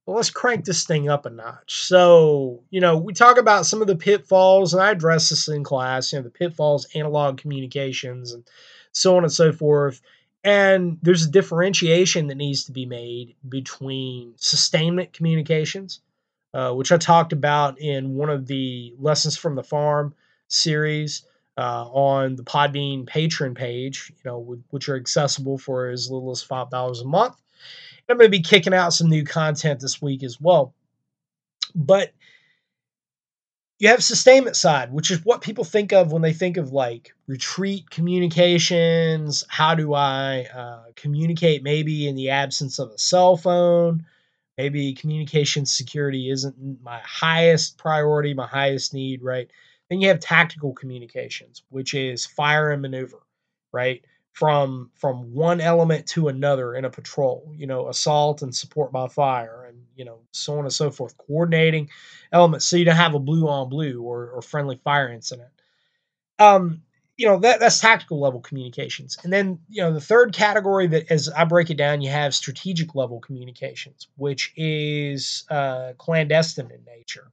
But 0.07 0.13
let's 0.13 0.31
crank 0.31 0.65
this 0.65 0.85
thing 0.85 1.09
up 1.09 1.27
a 1.27 1.31
notch. 1.31 1.85
So, 1.85 2.63
you 2.71 2.81
know, 2.81 2.97
we 2.97 3.13
talk 3.13 3.39
about 3.39 3.67
some 3.67 3.81
of 3.81 3.87
the 3.87 3.97
pitfalls, 3.97 4.75
and 4.75 4.83
I 4.83 4.91
address 4.91 5.29
this 5.29 5.47
in 5.49 5.63
class, 5.63 6.13
you 6.13 6.19
know, 6.19 6.25
the 6.25 6.31
pitfalls, 6.31 6.89
analog 6.95 7.39
communications, 7.39 8.33
and 8.33 8.45
so 8.93 9.17
on 9.17 9.23
and 9.23 9.33
so 9.33 9.53
forth 9.53 10.01
and 10.45 10.99
there's 11.03 11.25
a 11.25 11.31
differentiation 11.31 12.27
that 12.27 12.37
needs 12.37 12.65
to 12.65 12.73
be 12.73 12.87
made 12.87 13.35
between 13.49 14.35
sustainment 14.37 15.13
communications, 15.13 16.01
uh, 16.53 16.73
which 16.73 16.91
I 16.91 16.97
talked 16.97 17.33
about 17.33 17.81
in 17.81 18.15
one 18.15 18.29
of 18.29 18.47
the 18.47 18.95
Lessons 18.99 19.37
from 19.37 19.55
the 19.55 19.63
Farm 19.63 20.15
series 20.49 21.25
uh, 21.57 21.87
on 21.91 22.37
the 22.37 22.43
Podbean 22.43 23.07
patron 23.07 23.55
page, 23.55 24.11
you 24.17 24.31
know, 24.31 24.59
which 24.71 24.89
are 24.89 24.97
accessible 24.97 25.59
for 25.59 25.89
as 25.89 26.11
little 26.11 26.31
as 26.31 26.45
$5 26.45 27.01
a 27.01 27.05
month. 27.05 27.37
I'm 28.09 28.17
going 28.19 28.27
to 28.27 28.37
be 28.37 28.43
kicking 28.43 28.75
out 28.75 28.93
some 28.93 29.09
new 29.09 29.25
content 29.25 29.81
this 29.81 30.03
week 30.03 30.23
as 30.23 30.41
well. 30.41 30.75
But 31.75 32.13
you 33.83 33.89
have 33.89 34.05
sustainment 34.05 34.55
side, 34.55 34.93
which 34.93 35.11
is 35.11 35.25
what 35.25 35.41
people 35.41 35.65
think 35.65 35.93
of 35.93 36.13
when 36.13 36.23
they 36.23 36.33
think 36.33 36.57
of 36.57 36.73
like 36.73 37.13
retreat 37.27 37.91
communications. 37.91 39.43
How 39.49 39.75
do 39.75 39.93
I 39.93 40.47
uh, 40.55 40.85
communicate 40.95 41.65
maybe 41.65 42.07
in 42.07 42.15
the 42.15 42.31
absence 42.31 42.79
of 42.79 42.93
a 42.93 42.99
cell 42.99 43.37
phone? 43.37 44.07
Maybe 44.57 44.95
communication 44.95 45.67
security 45.67 46.31
isn't 46.31 46.81
my 46.81 47.01
highest 47.01 47.77
priority, 47.77 48.35
my 48.35 48.47
highest 48.47 48.95
need, 48.95 49.21
right? 49.21 49.51
Then 49.91 50.01
you 50.01 50.07
have 50.07 50.21
tactical 50.21 50.75
communications, 50.75 51.65
which 51.71 51.93
is 51.93 52.25
fire 52.25 52.71
and 52.71 52.83
maneuver, 52.83 53.19
right? 53.73 54.05
From 54.33 54.93
from 54.95 55.35
one 55.35 55.61
element 55.61 56.07
to 56.11 56.29
another 56.29 56.77
in 56.77 56.85
a 56.85 56.91
patrol, 56.91 57.53
you 57.57 57.67
know, 57.67 57.89
assault 57.89 58.43
and 58.43 58.55
support 58.55 58.93
by 58.93 59.09
fire, 59.09 59.65
and 59.69 59.82
you 59.97 60.05
know, 60.05 60.21
so 60.33 60.59
on 60.59 60.65
and 60.65 60.73
so 60.73 60.91
forth. 60.91 61.17
Coordinating 61.17 61.91
elements 62.33 62.65
so 62.65 62.77
you 62.77 62.85
don't 62.85 62.97
have 62.97 63.15
a 63.15 63.19
blue 63.19 63.49
on 63.49 63.69
blue 63.69 64.03
or, 64.03 64.31
or 64.31 64.43
friendly 64.43 64.81
fire 64.85 65.13
incident. 65.13 65.51
Um, 66.39 66.83
you 67.17 67.27
know 67.27 67.39
that 67.41 67.61
that's 67.61 67.79
tactical 67.79 68.21
level 68.21 68.41
communications, 68.41 69.19
and 69.23 69.33
then 69.33 69.59
you 69.69 69.83
know 69.83 69.93
the 69.93 70.01
third 70.01 70.33
category 70.33 70.87
that, 70.89 71.11
as 71.11 71.29
I 71.29 71.45
break 71.45 71.71
it 71.71 71.77
down, 71.77 72.01
you 72.01 72.11
have 72.11 72.35
strategic 72.35 72.95
level 72.95 73.21
communications, 73.21 74.09
which 74.17 74.53
is 74.57 75.45
uh, 75.51 75.93
clandestine 75.99 76.71
in 76.71 76.85
nature, 76.85 77.31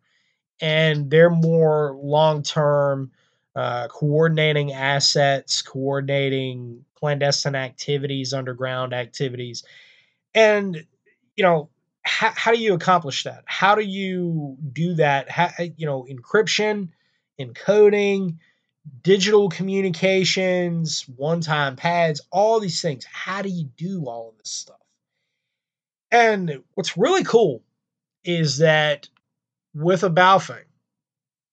and 0.61 1.09
they're 1.09 1.29
more 1.29 1.97
long 1.99 2.43
term, 2.43 3.11
uh, 3.55 3.87
coordinating 3.87 4.73
assets, 4.73 5.61
coordinating 5.61 6.83
clandestine 6.93 7.55
activities, 7.55 8.33
underground 8.33 8.93
activities, 8.93 9.63
and 10.35 10.85
you 11.37 11.43
know 11.43 11.69
how, 12.09 12.33
how 12.35 12.51
do 12.51 12.59
you 12.59 12.73
accomplish 12.73 13.23
that? 13.23 13.43
How 13.45 13.75
do 13.75 13.81
you 13.81 14.57
do 14.73 14.95
that? 14.95 15.29
How, 15.29 15.51
uh, 15.59 15.65
you 15.77 15.85
know, 15.85 16.05
encryption, 16.09 16.89
encoding, 17.39 18.37
digital 19.03 19.49
communications, 19.49 21.05
one-time 21.15 21.75
pads, 21.75 22.21
all 22.31 22.59
these 22.59 22.81
things. 22.81 23.05
How 23.05 23.41
do 23.41 23.49
you 23.49 23.69
do 23.77 24.05
all 24.05 24.29
of 24.29 24.37
this 24.39 24.49
stuff? 24.49 24.79
And 26.11 26.63
what's 26.73 26.97
really 26.97 27.23
cool 27.23 27.61
is 28.23 28.57
that 28.57 29.07
with 29.75 30.03
a 30.03 30.09
Baofeng, 30.09 30.65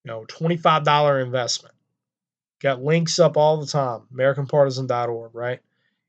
you 0.04 0.10
know, 0.10 0.24
$25 0.24 1.22
investment. 1.22 1.74
Got 2.62 2.82
links 2.82 3.18
up 3.18 3.36
all 3.36 3.58
the 3.58 3.66
time, 3.66 4.02
AmericanPartisan.org, 4.14 5.34
right? 5.34 5.60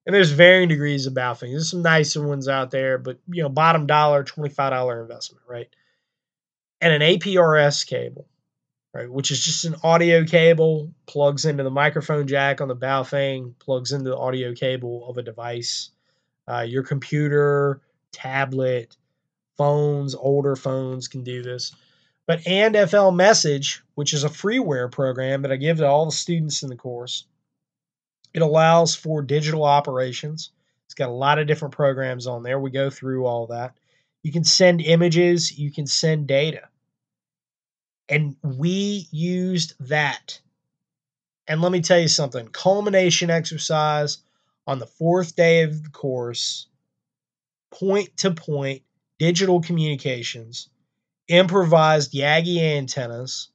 And 0.08 0.16
there's 0.16 0.32
varying 0.32 0.70
degrees 0.70 1.06
of 1.06 1.14
Baofeng. 1.14 1.52
There's 1.52 1.70
some 1.70 1.82
nicer 1.82 2.26
ones 2.26 2.48
out 2.48 2.72
there, 2.72 2.98
but 2.98 3.20
you 3.28 3.44
know, 3.44 3.50
bottom 3.50 3.86
dollar, 3.86 4.24
twenty-five 4.24 4.72
dollar 4.72 5.02
investment, 5.02 5.44
right? 5.48 5.68
And 6.80 6.94
an 6.94 7.02
APRS 7.02 7.86
cable, 7.86 8.26
right, 8.94 9.12
which 9.12 9.32
is 9.32 9.44
just 9.44 9.66
an 9.66 9.76
audio 9.84 10.24
cable, 10.24 10.94
plugs 11.08 11.44
into 11.44 11.64
the 11.64 11.70
microphone 11.70 12.26
jack 12.26 12.62
on 12.62 12.70
the 12.70 12.76
Baofeng, 12.76 13.54
plugs 13.60 13.92
into 13.92 14.10
the 14.10 14.18
audio 14.18 14.54
cable 14.54 15.10
of 15.10 15.18
a 15.18 15.24
device. 15.24 15.90
Uh, 16.48 16.62
your 16.62 16.84
computer, 16.84 17.82
tablet, 18.14 18.96
phones, 19.58 20.16
older 20.16 20.56
phones 20.56 21.10
can 21.10 21.26
do 21.26 21.44
this. 21.44 21.76
But 22.28 22.48
and 22.48 22.78
FL 22.90 23.10
Message, 23.10 23.84
which 23.96 24.14
is 24.14 24.24
a 24.24 24.30
freeware 24.30 24.90
program 24.90 25.42
that 25.42 25.52
I 25.52 25.58
give 25.58 25.78
to 25.78 25.88
all 25.88 26.06
the 26.06 26.14
students 26.14 26.64
in 26.64 26.70
the 26.70 26.78
course, 26.78 27.26
it 28.34 28.42
allows 28.42 28.96
for 28.96 29.22
digital 29.22 29.64
operations. 29.64 30.52
It's 30.86 30.94
got 30.94 31.10
a 31.10 31.14
lot 31.14 31.40
of 31.40 31.48
different 31.48 31.74
programs 31.74 32.28
on 32.28 32.44
there. 32.44 32.60
We 32.60 32.72
go 32.72 32.90
through 32.90 33.26
all 33.26 33.48
that. 33.48 33.76
You 34.24 34.32
can 34.32 34.44
send 34.44 34.82
images, 34.82 35.58
you 35.58 35.72
can 35.72 35.88
send 35.88 36.28
data. 36.28 36.70
And 38.10 38.36
we 38.42 39.08
used 39.12 39.74
that. 39.88 40.40
And 41.48 41.62
let 41.62 41.72
me 41.72 41.82
tell 41.82 42.00
you 42.00 42.08
something 42.08 42.48
culmination 42.50 43.30
exercise 43.30 44.20
on 44.66 44.80
the 44.80 44.86
fourth 44.86 45.36
day 45.36 45.64
of 45.64 45.84
the 45.84 45.90
course, 45.90 46.68
point 47.72 48.16
to 48.18 48.32
point 48.32 48.84
digital 49.18 49.62
communications, 49.62 50.70
improvised 51.28 52.14
Yagi 52.14 52.60
antennas, 52.60 53.50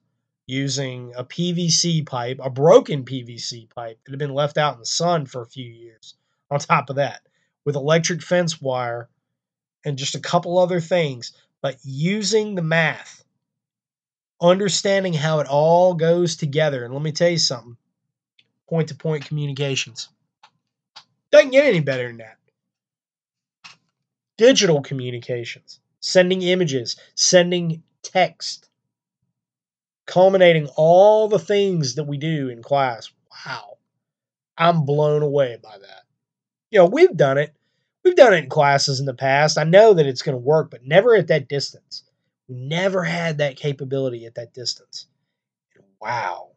using 0.45 1.13
a 1.15 1.23
PVC 1.23 2.05
pipe, 2.05 2.39
a 2.41 2.49
broken 2.49 3.05
PVC 3.05 3.69
pipe 3.69 3.99
that 4.03 4.11
had 4.11 4.19
been 4.19 4.33
left 4.33 4.57
out 4.57 4.73
in 4.73 4.79
the 4.79 4.85
sun 4.85 5.25
for 5.25 5.41
a 5.41 5.47
few 5.47 5.69
years. 5.69 6.15
On 6.51 6.59
top 6.59 6.89
of 6.89 6.97
that, 6.97 7.21
with 7.65 7.75
electric 7.75 8.21
fence 8.21 8.61
wire 8.61 9.09
and 9.85 9.97
just 9.97 10.15
a 10.15 10.19
couple 10.19 10.59
other 10.59 10.79
things, 10.79 11.31
but 11.61 11.77
using 11.83 12.55
the 12.55 12.61
math, 12.61 13.23
understanding 14.41 15.13
how 15.13 15.39
it 15.39 15.47
all 15.47 15.93
goes 15.93 16.35
together. 16.35 16.83
And 16.83 16.93
let 16.93 17.01
me 17.01 17.11
tell 17.11 17.29
you 17.29 17.37
something 17.37 17.77
point 18.67 18.89
to 18.89 18.95
point 18.95 19.25
communications. 19.25 20.09
Doesn't 21.31 21.51
get 21.51 21.65
any 21.65 21.79
better 21.79 22.07
than 22.07 22.17
that. 22.17 22.37
Digital 24.37 24.81
communications, 24.81 25.79
sending 25.99 26.41
images, 26.41 26.97
sending 27.15 27.83
text 28.01 28.69
culminating 30.05 30.67
all 30.75 31.27
the 31.27 31.39
things 31.39 31.95
that 31.95 32.05
we 32.05 32.17
do 32.17 32.49
in 32.49 32.61
class. 32.61 33.11
Wow. 33.45 33.77
I'm 34.57 34.85
blown 34.85 35.21
away 35.21 35.57
by 35.61 35.77
that. 35.77 36.03
You 36.71 36.79
know, 36.79 36.85
we've 36.85 37.15
done 37.15 37.37
it. 37.37 37.53
We've 38.03 38.15
done 38.15 38.33
it 38.33 38.43
in 38.43 38.49
classes 38.49 38.99
in 38.99 39.05
the 39.05 39.13
past. 39.13 39.57
I 39.57 39.63
know 39.63 39.93
that 39.93 40.05
it's 40.05 40.21
going 40.21 40.35
to 40.35 40.43
work, 40.43 40.69
but 40.71 40.85
never 40.85 41.15
at 41.15 41.27
that 41.27 41.47
distance. 41.47 42.03
We 42.47 42.55
never 42.55 43.03
had 43.03 43.37
that 43.37 43.55
capability 43.55 44.25
at 44.25 44.35
that 44.35 44.53
distance. 44.53 45.07
Wow. 46.01 46.49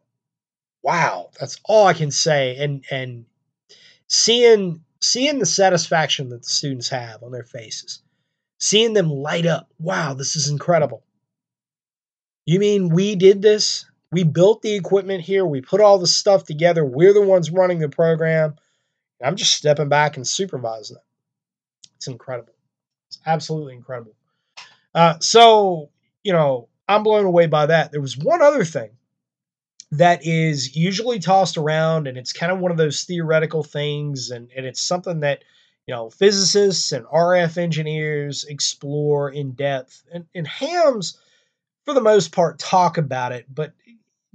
Wow. 0.83 1.29
That's 1.39 1.57
all 1.63 1.87
I 1.87 1.93
can 1.93 2.11
say. 2.11 2.57
And 2.57 2.83
and 2.91 3.25
seeing 4.07 4.83
seeing 4.99 5.39
the 5.39 5.45
satisfaction 5.45 6.29
that 6.29 6.43
the 6.43 6.49
students 6.49 6.89
have 6.89 7.23
on 7.23 7.31
their 7.31 7.43
faces, 7.43 8.01
seeing 8.59 8.93
them 8.93 9.09
light 9.09 9.45
up. 9.45 9.69
Wow, 9.79 10.13
this 10.13 10.35
is 10.35 10.49
incredible. 10.49 11.03
You 12.47 12.59
mean 12.59 12.87
we 12.87 13.15
did 13.15 13.41
this? 13.41 13.85
We 14.09 14.23
built 14.23 14.61
the 14.61 14.73
equipment 14.73 15.21
here. 15.21 15.45
We 15.45 15.59
put 15.59 15.81
all 15.81 15.99
the 15.99 16.07
stuff 16.07 16.45
together. 16.45 16.85
We're 16.85 17.13
the 17.13 17.21
ones 17.21 17.51
running 17.51 17.79
the 17.79 17.89
program. 17.89 18.55
I'm 19.21 19.35
just 19.35 19.53
stepping 19.53 19.89
back 19.89 20.15
and 20.15 20.25
supervising 20.25 20.95
it. 20.95 21.03
It's 21.97 22.07
incredible. 22.07 22.53
It's 23.09 23.19
absolutely 23.25 23.75
incredible. 23.75 24.15
Uh, 24.95 25.15
so, 25.19 25.89
you 26.23 26.31
know, 26.31 26.69
I'm 26.87 27.03
blown 27.03 27.25
away 27.25 27.47
by 27.47 27.65
that. 27.65 27.91
There 27.91 27.99
was 27.99 28.17
one 28.17 28.41
other 28.41 28.63
thing 28.63 28.91
that 29.91 30.25
is 30.25 30.73
usually 30.73 31.19
tossed 31.19 31.57
around, 31.57 32.07
and 32.07 32.17
it's 32.17 32.31
kind 32.31 32.51
of 32.51 32.59
one 32.59 32.71
of 32.71 32.77
those 32.77 33.03
theoretical 33.03 33.63
things, 33.63 34.31
and, 34.31 34.49
and 34.55 34.65
it's 34.65 34.81
something 34.81 35.19
that, 35.19 35.43
you 35.85 35.93
know, 35.93 36.09
physicists 36.09 36.93
and 36.93 37.05
RF 37.07 37.57
engineers 37.57 38.45
explore 38.45 39.29
in 39.29 39.51
depth. 39.51 40.03
And, 40.13 40.27
and 40.33 40.47
hams 40.47 41.19
for 41.87 41.93
the 41.93 42.01
most 42.01 42.33
part, 42.33 42.59
talk 42.59 42.97
about 42.97 43.31
it, 43.31 43.45
but 43.47 43.71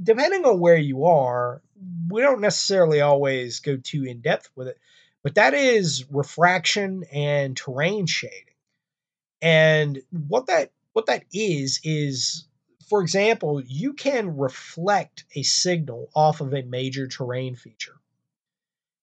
depending 0.03 0.47
on 0.47 0.59
where 0.59 0.79
you 0.79 1.05
are, 1.05 1.61
we 2.09 2.23
don't 2.23 2.41
necessarily 2.41 3.03
always 3.03 3.61
go 3.61 3.77
too 3.77 4.05
in 4.05 4.23
depth 4.23 4.49
with 4.57 4.69
it, 4.69 4.79
but 5.23 5.35
that 5.35 5.53
is 5.53 6.07
refraction 6.11 7.05
and 7.13 7.55
terrain 7.55 8.07
shading. 8.07 8.55
And 9.43 10.01
what 10.11 10.47
that 10.47 10.71
what 10.95 11.07
that 11.07 11.25
is 11.31 11.81
is 11.85 12.47
for 12.89 13.03
example, 13.03 13.61
you 13.61 13.93
can 13.93 14.39
reflect 14.39 15.25
a 15.37 15.43
signal 15.43 16.09
off 16.15 16.41
of 16.41 16.55
a 16.55 16.63
major 16.63 17.07
terrain 17.07 17.55
feature. 17.55 17.97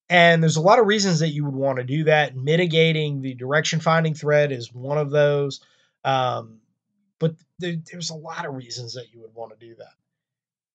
And 0.09 0.41
there's 0.41 0.57
a 0.57 0.61
lot 0.61 0.79
of 0.79 0.87
reasons 0.87 1.19
that 1.19 1.29
you 1.29 1.45
would 1.45 1.55
want 1.55 1.77
to 1.77 1.83
do 1.83 2.05
that. 2.05 2.35
Mitigating 2.35 3.21
the 3.21 3.35
direction 3.35 3.79
finding 3.79 4.15
thread 4.15 4.51
is 4.51 4.73
one 4.73 4.97
of 4.97 5.11
those. 5.11 5.61
Um, 6.03 6.61
but 7.19 7.35
there, 7.59 7.75
there's 7.91 8.09
a 8.09 8.15
lot 8.15 8.45
of 8.45 8.55
reasons 8.55 8.93
that 8.93 9.13
you 9.13 9.21
would 9.21 9.33
want 9.33 9.51
to 9.51 9.65
do 9.65 9.75
that. 9.75 9.93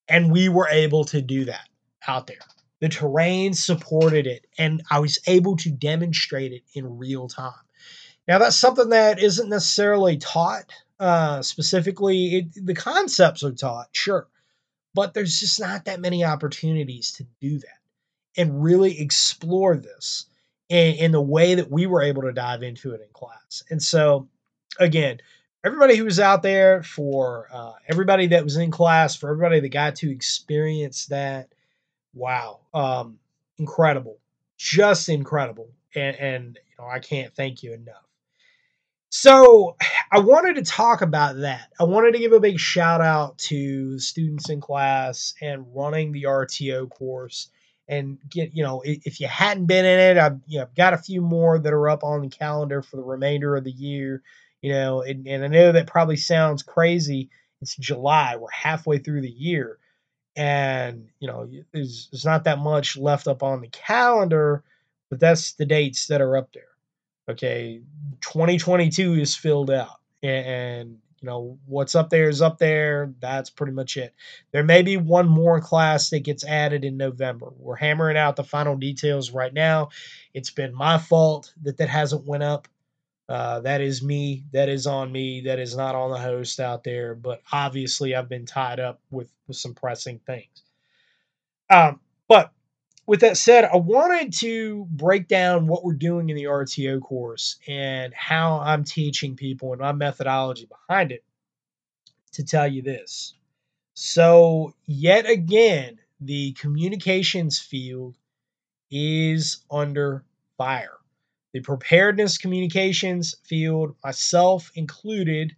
And 0.09 0.31
we 0.31 0.49
were 0.49 0.69
able 0.69 1.05
to 1.07 1.23
do 1.23 1.47
that 1.47 1.69
out 2.07 2.27
there. 2.27 2.37
The 2.81 2.89
terrain 2.89 3.55
supported 3.55 4.27
it, 4.27 4.47
and 4.59 4.83
I 4.91 4.99
was 4.99 5.19
able 5.27 5.57
to 5.57 5.71
demonstrate 5.71 6.53
it 6.53 6.63
in 6.75 6.99
real 6.99 7.29
time. 7.29 7.53
Now, 8.29 8.39
that's 8.39 8.57
something 8.57 8.91
that 8.91 9.23
isn't 9.23 9.49
necessarily 9.49 10.19
taught 10.19 10.71
uh, 11.01 11.43
specifically. 11.43 12.37
It, 12.37 12.67
the 12.67 12.75
concepts 12.75 13.43
are 13.43 13.53
taught, 13.53 13.89
sure, 13.93 14.29
but 14.95 15.15
there's 15.15 15.41
just 15.41 15.61
not 15.61 15.87
that 15.87 16.01
many 16.01 16.25
opportunities 16.25 17.13
to 17.13 17.27
do 17.41 17.59
that 17.59 17.79
and 18.37 18.63
really 18.63 19.01
explore 19.01 19.77
this 19.77 20.27
in, 20.69 20.97
in 20.97 21.13
the 21.13 21.23
way 21.23 21.55
that 21.55 21.71
we 21.71 21.87
were 21.87 22.03
able 22.03 22.23
to 22.23 22.33
dive 22.33 22.63
into 22.63 22.93
it 22.93 23.01
in 23.01 23.09
class. 23.13 23.63
And 23.71 23.83
so, 23.83 24.29
again, 24.79 25.21
everybody 25.65 25.97
who 25.97 26.05
was 26.05 26.21
out 26.21 26.43
there, 26.43 26.83
for 26.83 27.49
uh, 27.53 27.73
everybody 27.89 28.29
that 28.29 28.45
was 28.45 28.57
in 28.57 28.71
class, 28.71 29.17
for 29.17 29.31
everybody 29.31 29.61
that 29.61 29.71
got 29.71 29.97
to 29.97 30.11
experience 30.11 31.07
that, 31.07 31.49
wow, 32.13 32.61
um, 32.75 33.19
incredible, 33.59 34.19
just 34.59 35.09
incredible, 35.09 35.71
and, 35.95 36.17
and 36.17 36.59
you 36.69 36.85
know 36.85 36.89
I 36.89 36.99
can't 36.99 37.35
thank 37.35 37.63
you 37.63 37.73
enough. 37.73 38.05
So 39.09 39.77
I 40.13 40.19
wanted 40.19 40.57
to 40.57 40.63
talk 40.63 41.01
about 41.01 41.39
that. 41.39 41.73
I 41.79 41.85
wanted 41.85 42.13
to 42.13 42.19
give 42.19 42.33
a 42.33 42.41
big 42.41 42.59
shout 42.59 43.01
out 43.01 43.39
to 43.39 43.99
students 43.99 44.51
in 44.51 44.61
class 44.61 45.35
and 45.41 45.65
running 45.75 46.13
the 46.13 46.25
RTO 46.25 46.91
course 46.91 47.49
and 47.87 48.19
get 48.29 48.55
you 48.55 48.63
know 48.63 48.83
if 48.85 49.21
you 49.21 49.27
hadn't 49.27 49.67
been 49.67 49.85
in 49.85 50.01
it 50.01 50.17
i've 50.17 50.41
you 50.47 50.59
know 50.59 50.67
got 50.75 50.95
a 50.95 50.99
few 50.99 51.21
more 51.21 51.59
that 51.59 51.73
are 51.73 51.91
up 51.91 52.03
on 52.03 52.23
the 52.23 52.29
calendar 52.29 52.81
for 52.81 52.97
the 52.97 53.03
remainder 53.03 53.57
of 53.57 53.65
the 53.65 53.71
year 53.71 54.23
you 54.65 54.73
know 54.73 55.03
and, 55.03 55.29
and 55.29 55.45
i 55.45 55.47
know 55.47 55.73
that 55.73 55.87
probably 55.87 56.17
sounds 56.17 56.63
crazy. 56.63 57.29
It's 57.61 57.77
july 57.77 58.37
we're 58.37 58.51
halfway 58.51 58.97
through 58.97 59.21
the 59.21 59.31
year 59.31 59.79
and 60.37 61.09
you 61.21 61.29
know 61.29 61.47
there's, 61.73 62.09
there's 62.11 62.25
not 62.25 62.45
that 62.45 62.59
much 62.59 62.97
left 62.97 63.29
up 63.29 63.43
on 63.43 63.61
the 63.61 63.69
calendar 63.69 64.65
but 65.11 65.21
that's 65.21 65.53
the 65.53 65.67
dates 65.67 66.07
that 66.07 66.23
are 66.23 66.39
up 66.39 66.51
there 66.55 66.65
okay? 67.29 67.81
2022 68.23 69.15
is 69.15 69.37
filled 69.37 69.71
out 69.71 70.01
and, 70.23 70.47
and 70.47 70.99
you 71.21 71.27
know 71.27 71.59
what's 71.67 71.95
up 71.95 72.09
there 72.09 72.31
is 72.31 72.41
up 72.41 72.59
there 72.59 73.13
that's 73.21 73.51
pretty 73.51 73.73
much 73.73 73.97
it. 73.99 74.15
There 74.53 74.65
may 74.65 74.81
be 74.83 74.97
one 74.97 75.29
more 75.29 75.61
class 75.61 76.11
that 76.11 76.21
gets 76.21 76.45
added 76.45 76.85
in 76.85 76.97
november. 76.97 77.53
We're 77.59 77.77
hammering 77.77 78.17
out 78.17 78.37
the 78.37 78.45
final 78.45 78.77
details 78.77 79.31
right 79.31 79.53
now. 79.53 79.91
It's 80.35 80.51
been 80.51 80.75
my 80.75 80.99
fault 80.99 81.53
that 81.63 81.79
that 81.79 81.89
hasn't 81.89 82.27
went 82.27 82.43
up 82.43 82.69
uh, 83.29 83.61
that 83.61 83.81
is 83.81 84.03
me 84.03 84.45
that 84.53 84.69
is 84.69 84.87
on 84.87 85.11
me 85.11 85.41
that 85.43 85.59
is 85.59 85.77
not 85.77 85.95
on 85.95 86.11
the 86.11 86.19
host 86.19 86.61
out 86.61 86.85
there 86.85 87.15
but 87.15 87.41
obviously 87.53 88.15
i've 88.15 88.29
been 88.29 88.47
tied 88.47 88.81
up 88.81 89.01
with 89.11 89.33
with 89.47 89.57
some 89.57 89.75
pressing 89.75 90.19
things 90.27 90.63
um, 91.71 92.01
but 92.29 92.53
with 93.07 93.21
that 93.21 93.37
said, 93.37 93.65
I 93.65 93.77
wanted 93.77 94.33
to 94.35 94.87
break 94.91 95.29
down 95.29 95.67
what 95.67 95.85
we're 95.85 95.95
doing 95.95 96.31
in 96.31 96.37
the 96.37 96.45
RTO 96.45 97.03
course 97.03 97.57
and 97.69 98.15
how 98.15 98.61
I'm 98.61 98.85
teaching 98.85 99.37
people 99.37 99.73
and 99.73 99.81
my 99.81 99.93
methodology 99.93 100.67
behind 100.67 101.13
it 101.13 101.25
to 102.33 102.45
tell 102.45 102.67
you 102.67 102.83
this. 102.83 103.35
So, 103.95 104.75
yet 104.87 105.29
again, 105.29 105.99
the 106.21 106.53
communications 106.53 107.59
field 107.59 108.17
is 108.91 109.59
under 109.71 110.25
fire. 110.57 110.97
The 111.55 111.61
preparedness 111.61 112.37
communications 112.37 113.35
field, 113.45 113.97
myself 114.05 114.71
included, 114.75 115.57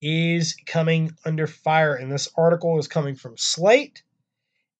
is 0.00 0.56
coming 0.64 1.12
under 1.26 1.46
fire. 1.46 1.94
And 1.94 2.10
this 2.10 2.30
article 2.36 2.78
is 2.78 2.88
coming 2.88 3.16
from 3.16 3.36
Slate 3.36 4.02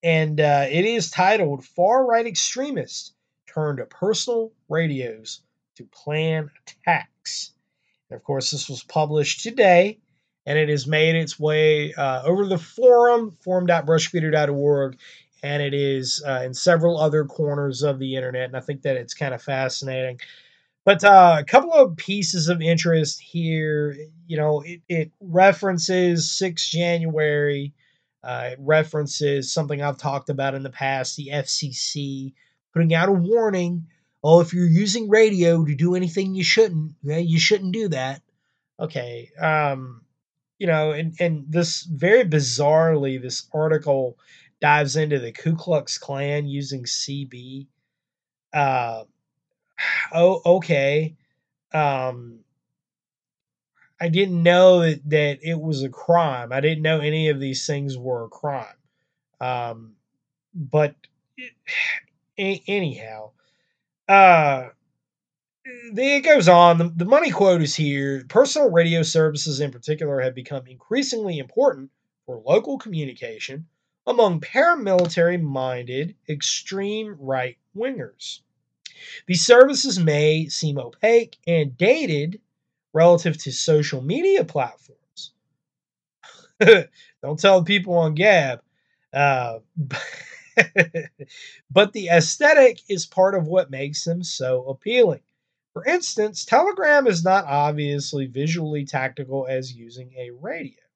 and 0.02 0.40
uh, 0.40 0.66
it 0.70 0.84
is 0.84 1.10
titled 1.10 1.64
Far 1.64 2.06
Right 2.06 2.26
Extremists 2.26 3.12
Turn 3.52 3.78
to 3.78 3.86
Personal 3.86 4.52
Radios 4.68 5.40
to 5.76 5.84
Plan 5.84 6.50
Attacks. 6.62 7.52
And 8.10 8.16
of 8.16 8.22
course, 8.22 8.50
this 8.50 8.68
was 8.68 8.84
published 8.84 9.42
today, 9.42 9.98
and 10.46 10.58
it 10.58 10.68
has 10.68 10.86
made 10.86 11.16
its 11.16 11.38
way 11.38 11.92
uh, 11.94 12.22
over 12.22 12.46
the 12.46 12.58
forum, 12.58 13.36
forum.brushbeater.org, 13.40 14.98
and 15.42 15.62
it 15.62 15.74
is 15.74 16.22
uh, 16.26 16.42
in 16.44 16.54
several 16.54 16.98
other 16.98 17.24
corners 17.24 17.82
of 17.82 17.98
the 17.98 18.16
internet. 18.16 18.44
And 18.44 18.56
I 18.56 18.60
think 18.60 18.82
that 18.82 18.96
it's 18.96 19.14
kind 19.14 19.34
of 19.34 19.42
fascinating. 19.42 20.20
But 20.84 21.04
uh, 21.04 21.36
a 21.38 21.44
couple 21.44 21.72
of 21.72 21.96
pieces 21.96 22.48
of 22.48 22.62
interest 22.62 23.20
here. 23.20 23.96
You 24.26 24.36
know, 24.36 24.62
it, 24.62 24.80
it 24.88 25.12
references 25.20 26.30
6 26.30 26.68
January 26.68 27.72
uh, 28.22 28.50
it 28.52 28.58
references 28.60 29.52
something 29.52 29.80
I've 29.80 29.96
talked 29.96 30.28
about 30.28 30.54
in 30.54 30.62
the 30.62 30.70
past 30.70 31.16
the 31.16 31.30
FCC 31.32 32.34
putting 32.72 32.94
out 32.94 33.08
a 33.08 33.12
warning 33.12 33.86
oh, 34.24 34.40
if 34.40 34.52
you're 34.52 34.66
using 34.66 35.08
radio 35.08 35.64
to 35.64 35.74
do 35.76 35.94
anything 35.94 36.34
you 36.34 36.42
shouldn't, 36.42 36.92
you 37.04 37.38
shouldn't 37.38 37.72
do 37.72 37.88
that. 37.88 38.20
Okay. 38.80 39.30
Um, 39.40 40.02
you 40.58 40.66
know, 40.66 40.90
and, 40.90 41.14
and 41.20 41.46
this 41.48 41.84
very 41.84 42.24
bizarrely, 42.24 43.22
this 43.22 43.46
article 43.54 44.18
dives 44.60 44.96
into 44.96 45.18
the 45.18 45.32
Ku 45.32 45.54
Klux 45.54 45.98
Klan 45.98 46.46
using 46.46 46.84
CB. 46.84 47.66
Uh, 48.52 49.04
oh, 50.12 50.40
okay. 50.44 51.16
Um, 51.72 52.40
I 54.00 54.08
didn't 54.08 54.42
know 54.42 54.80
that, 54.80 55.08
that 55.10 55.38
it 55.42 55.60
was 55.60 55.82
a 55.82 55.88
crime. 55.88 56.52
I 56.52 56.60
didn't 56.60 56.82
know 56.82 57.00
any 57.00 57.28
of 57.28 57.40
these 57.40 57.66
things 57.66 57.98
were 57.98 58.24
a 58.24 58.28
crime. 58.28 58.66
Um, 59.40 59.94
but 60.54 60.94
anyhow, 62.38 63.32
uh, 64.08 64.68
it 65.64 66.24
goes 66.24 66.48
on. 66.48 66.78
The, 66.78 66.92
the 66.96 67.04
money 67.04 67.30
quote 67.30 67.62
is 67.62 67.74
here. 67.74 68.24
Personal 68.28 68.70
radio 68.70 69.02
services, 69.02 69.60
in 69.60 69.70
particular, 69.70 70.20
have 70.20 70.34
become 70.34 70.66
increasingly 70.66 71.38
important 71.38 71.90
for 72.24 72.42
local 72.44 72.78
communication 72.78 73.66
among 74.08 74.40
paramilitary 74.40 75.40
minded 75.40 76.16
extreme 76.30 77.14
right 77.20 77.58
wingers. 77.76 78.40
These 79.26 79.44
services 79.44 79.98
may 79.98 80.48
seem 80.48 80.78
opaque 80.78 81.36
and 81.46 81.76
dated 81.76 82.40
relative 82.94 83.36
to 83.42 83.52
social 83.52 84.00
media 84.00 84.44
platforms. 84.44 85.32
Don't 87.22 87.38
tell 87.38 87.62
people 87.62 87.94
on 87.98 88.14
Gab. 88.14 88.62
Uh, 89.12 89.58
but 91.70 91.92
the 91.92 92.08
aesthetic 92.08 92.80
is 92.88 93.04
part 93.04 93.34
of 93.34 93.46
what 93.46 93.70
makes 93.70 94.04
them 94.04 94.24
so 94.24 94.64
appealing. 94.68 95.20
For 95.74 95.84
instance, 95.84 96.46
Telegram 96.46 97.06
is 97.06 97.22
not 97.22 97.44
obviously 97.44 98.26
visually 98.26 98.86
tactical 98.86 99.46
as 99.46 99.74
using 99.74 100.14
a 100.16 100.30
radio. 100.30 100.87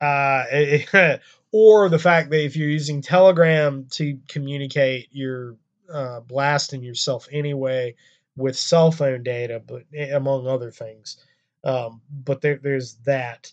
Uh, 0.00 0.44
or 1.52 1.88
the 1.88 1.98
fact 1.98 2.30
that 2.30 2.44
if 2.44 2.56
you're 2.56 2.68
using 2.68 3.02
Telegram 3.02 3.86
to 3.92 4.18
communicate, 4.28 5.08
you're 5.10 5.56
uh, 5.92 6.20
blasting 6.20 6.82
yourself 6.82 7.28
anyway 7.32 7.94
with 8.36 8.56
cell 8.56 8.90
phone 8.92 9.22
data, 9.22 9.60
but 9.64 9.82
eh, 9.94 10.14
among 10.14 10.46
other 10.46 10.70
things. 10.70 11.16
Um, 11.64 12.00
but 12.10 12.40
there, 12.40 12.58
there's 12.62 12.94
that. 13.04 13.52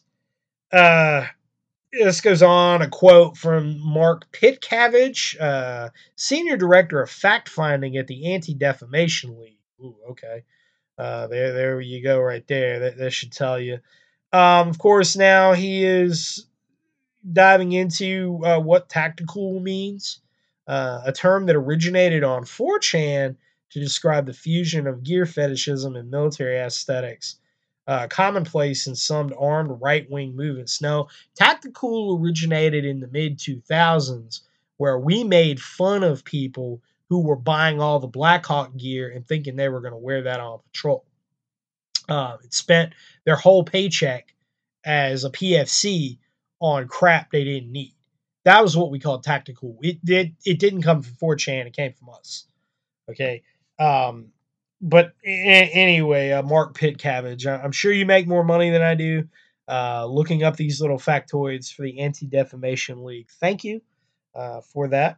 Uh, 0.72 1.26
this 1.92 2.22
goes 2.22 2.44
on 2.44 2.82
a 2.82 2.90
quote 2.90 3.38
from 3.38 3.80
Mark 3.80 4.32
Pitcavage, 4.32 5.40
uh, 5.40 5.90
senior 6.16 6.58
director 6.58 7.02
of 7.02 7.10
fact 7.10 7.50
finding 7.50 7.98
at 7.98 8.08
the 8.08 8.34
Anti 8.34 8.54
Defamation 8.54 9.40
League. 9.40 9.60
Ooh, 9.82 9.96
okay. 10.12 10.44
Uh, 10.98 11.28
there, 11.28 11.54
there 11.54 11.82
you 11.82 12.04
go, 12.04 12.20
right 12.20 12.46
there. 12.48 12.80
That, 12.80 12.98
that 12.98 13.12
should 13.12 13.32
tell 13.32 13.60
you. 13.60 13.80
Um, 14.36 14.70
of 14.70 14.78
course, 14.80 15.16
now 15.16 15.54
he 15.54 15.84
is 15.86 16.46
diving 17.34 17.72
into 17.74 18.42
uh, 18.46 18.60
what 18.60 18.90
tactical 18.90 19.60
means, 19.60 20.22
uh, 20.68 21.02
a 21.06 21.12
term 21.14 21.46
that 21.48 21.56
originated 21.56 22.24
on 22.24 22.44
4chan 22.46 23.36
to 23.72 23.80
describe 23.80 24.26
the 24.26 24.34
fusion 24.34 24.88
of 24.88 25.04
gear 25.04 25.26
fetishism 25.26 25.96
and 25.96 26.10
military 26.12 26.58
aesthetics. 26.58 27.38
uh, 27.88 28.08
commonplace 28.08 28.88
in 28.88 28.96
some 28.96 29.34
armed 29.40 29.72
right 29.82 30.10
wing 30.12 30.36
movements. 30.36 30.82
Now, 30.82 31.08
tactical 31.36 32.18
originated 32.20 32.86
in 32.86 33.00
the 33.00 33.08
mid 33.08 33.40
2000s, 33.40 34.42
where 34.78 35.00
we 35.00 35.24
made 35.24 35.62
fun 35.62 36.04
of 36.04 36.24
people 36.26 36.82
who 37.10 37.20
were 37.22 37.36
buying 37.38 37.82
all 37.82 38.00
the 38.00 38.08
Blackhawk 38.08 38.76
gear 38.78 39.10
and 39.12 39.28
thinking 39.28 39.56
they 39.56 39.70
were 39.70 39.82
going 39.82 39.94
to 39.94 39.98
wear 40.00 40.24
that 40.24 40.40
on 40.42 40.60
patrol. 40.74 41.06
Uh, 42.08 42.38
spent 42.50 42.94
their 43.26 43.36
whole 43.36 43.64
paycheck 43.64 44.34
as 44.86 45.24
a 45.24 45.30
PFC 45.30 46.20
on 46.60 46.88
crap 46.88 47.32
they 47.32 47.44
didn't 47.44 47.72
need. 47.72 47.94
That 48.44 48.62
was 48.62 48.78
what 48.78 48.92
we 48.92 49.00
called 49.00 49.24
tactical. 49.24 49.80
It 49.82 50.04
did. 50.06 50.36
It 50.46 50.60
didn't 50.60 50.84
come 50.84 51.02
from 51.02 51.16
4chan. 51.16 51.66
It 51.66 51.76
came 51.76 51.94
from 51.94 52.10
us. 52.10 52.46
Okay. 53.10 53.42
Um, 53.80 54.28
but 54.82 55.14
a- 55.26 55.72
anyway, 55.74 56.32
uh, 56.32 56.44
Mark 56.44 56.78
Pitcabbage, 56.78 57.48
I- 57.48 57.64
I'm 57.64 57.72
sure 57.72 57.92
you 57.92 58.06
make 58.06 58.28
more 58.28 58.44
money 58.44 58.70
than 58.70 58.84
I 58.84 58.94
do 58.94 59.28
uh, 59.68 60.06
looking 60.06 60.44
up 60.44 60.56
these 60.56 60.80
little 60.82 60.98
factoids 60.98 61.74
for 61.74 61.84
the 61.84 62.00
Anti 62.00 62.28
Defamation 62.28 63.04
League. 63.04 63.30
Thank 63.40 63.64
you 63.64 63.82
uh, 64.36 64.62
for 64.62 64.90
that. 64.90 65.18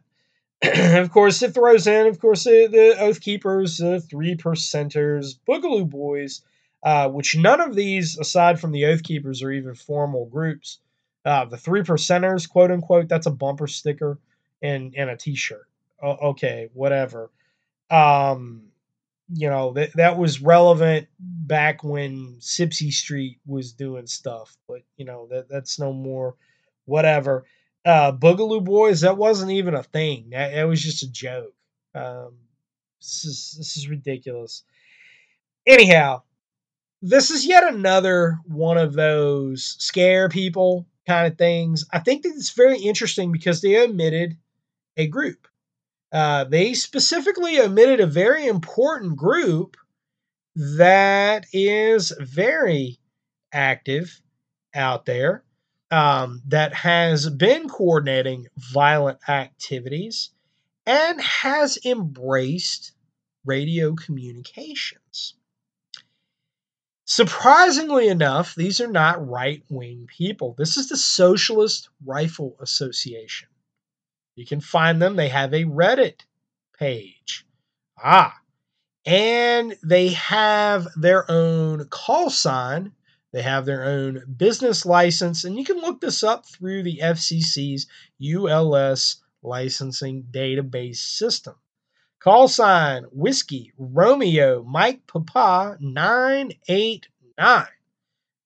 of 0.62 1.10
course, 1.10 1.42
it 1.42 1.54
throws 1.54 1.86
in, 1.86 2.06
of 2.06 2.18
course, 2.18 2.44
the, 2.44 2.66
the 2.66 3.00
Oath 3.00 3.20
Keepers, 3.20 3.76
the 3.76 4.00
Three 4.00 4.36
Percenters, 4.36 5.38
Boogaloo 5.48 5.88
Boys, 5.88 6.42
uh, 6.82 7.08
which 7.08 7.36
none 7.36 7.60
of 7.60 7.74
these, 7.74 8.18
aside 8.18 8.60
from 8.60 8.72
the 8.72 8.86
Oath 8.86 9.02
Keepers, 9.02 9.42
are 9.42 9.52
even 9.52 9.74
formal 9.74 10.26
groups. 10.26 10.78
Uh, 11.24 11.44
the 11.44 11.56
Three 11.56 11.82
Percenters, 11.82 12.48
quote 12.48 12.70
unquote, 12.70 13.08
that's 13.08 13.26
a 13.26 13.30
bumper 13.30 13.66
sticker 13.66 14.18
and, 14.62 14.94
and 14.96 15.10
a 15.10 15.16
t 15.16 15.34
shirt. 15.34 15.66
O- 16.02 16.30
okay, 16.30 16.70
whatever. 16.72 17.30
Um, 17.90 18.68
you 19.32 19.50
know 19.50 19.72
that 19.74 19.92
that 19.94 20.16
was 20.16 20.40
relevant 20.40 21.08
back 21.18 21.84
when 21.84 22.36
Sipsey 22.40 22.92
Street 22.92 23.38
was 23.46 23.72
doing 23.72 24.06
stuff, 24.06 24.56
but 24.66 24.82
you 24.96 25.04
know 25.04 25.26
that 25.30 25.48
that's 25.48 25.78
no 25.78 25.92
more. 25.92 26.36
Whatever. 26.86 27.44
Uh, 27.84 28.12
Boogaloo 28.12 28.64
Boys, 28.64 29.02
that 29.02 29.18
wasn't 29.18 29.52
even 29.52 29.74
a 29.74 29.82
thing. 29.82 30.30
That, 30.30 30.52
that 30.54 30.64
was 30.64 30.82
just 30.82 31.02
a 31.02 31.10
joke. 31.10 31.54
Um, 31.94 32.34
this 33.00 33.24
is 33.24 33.54
this 33.58 33.76
is 33.76 33.88
ridiculous. 33.88 34.62
Anyhow, 35.66 36.22
this 37.02 37.30
is 37.30 37.46
yet 37.46 37.72
another 37.72 38.38
one 38.44 38.78
of 38.78 38.92
those 38.92 39.76
scare 39.78 40.28
people 40.28 40.86
kind 41.06 41.30
of 41.30 41.38
things. 41.38 41.84
I 41.92 42.00
think 42.00 42.22
that 42.22 42.34
it's 42.34 42.50
very 42.50 42.78
interesting 42.78 43.32
because 43.32 43.60
they 43.60 43.82
omitted 43.82 44.36
a 44.96 45.06
group. 45.06 45.48
Uh, 46.12 46.44
they 46.44 46.74
specifically 46.74 47.60
omitted 47.60 48.00
a 48.00 48.06
very 48.06 48.46
important 48.46 49.16
group 49.16 49.76
that 50.54 51.46
is 51.52 52.12
very 52.18 52.98
active 53.52 54.20
out 54.74 55.06
there 55.06 55.44
um, 55.90 56.42
that 56.48 56.74
has 56.74 57.28
been 57.30 57.68
coordinating 57.68 58.46
violent 58.56 59.18
activities 59.28 60.30
and 60.86 61.20
has 61.20 61.78
embraced 61.84 62.92
radio 63.44 63.94
communications. 63.94 65.34
Surprisingly 67.10 68.06
enough, 68.06 68.54
these 68.54 68.82
are 68.82 68.86
not 68.86 69.26
right 69.26 69.64
wing 69.70 70.06
people. 70.06 70.54
This 70.58 70.76
is 70.76 70.90
the 70.90 70.96
Socialist 70.98 71.88
Rifle 72.04 72.54
Association. 72.60 73.48
You 74.36 74.44
can 74.44 74.60
find 74.60 75.00
them. 75.00 75.16
They 75.16 75.30
have 75.30 75.54
a 75.54 75.64
Reddit 75.64 76.20
page. 76.78 77.46
Ah, 77.96 78.38
and 79.06 79.74
they 79.82 80.08
have 80.08 80.86
their 81.00 81.28
own 81.30 81.86
call 81.86 82.28
sign. 82.28 82.92
They 83.32 83.40
have 83.40 83.64
their 83.64 83.84
own 83.84 84.34
business 84.36 84.84
license, 84.84 85.44
and 85.44 85.56
you 85.56 85.64
can 85.64 85.78
look 85.78 86.02
this 86.02 86.22
up 86.22 86.46
through 86.46 86.82
the 86.82 86.98
FCC's 87.02 87.86
ULS 88.22 89.22
licensing 89.42 90.24
database 90.30 90.98
system. 90.98 91.54
Call 92.20 92.48
sign 92.48 93.04
Whiskey 93.12 93.72
Romeo 93.78 94.64
Mike 94.64 95.06
Papa 95.06 95.76
989. 95.80 97.66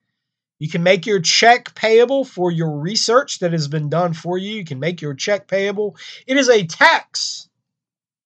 You 0.59 0.68
can 0.68 0.82
make 0.82 1.07
your 1.07 1.20
check 1.20 1.72
payable 1.76 2.24
for 2.24 2.51
your 2.51 2.80
research 2.80 3.39
that 3.39 3.53
has 3.53 3.68
been 3.68 3.89
done 3.89 4.14
for 4.14 4.37
you. 4.37 4.51
You 4.51 4.64
can 4.64 4.80
make 4.80 5.01
your 5.01 5.14
check 5.14 5.47
payable. 5.47 5.97
It 6.26 6.37
is 6.39 6.49
a 6.49 6.66
tax 6.66 7.49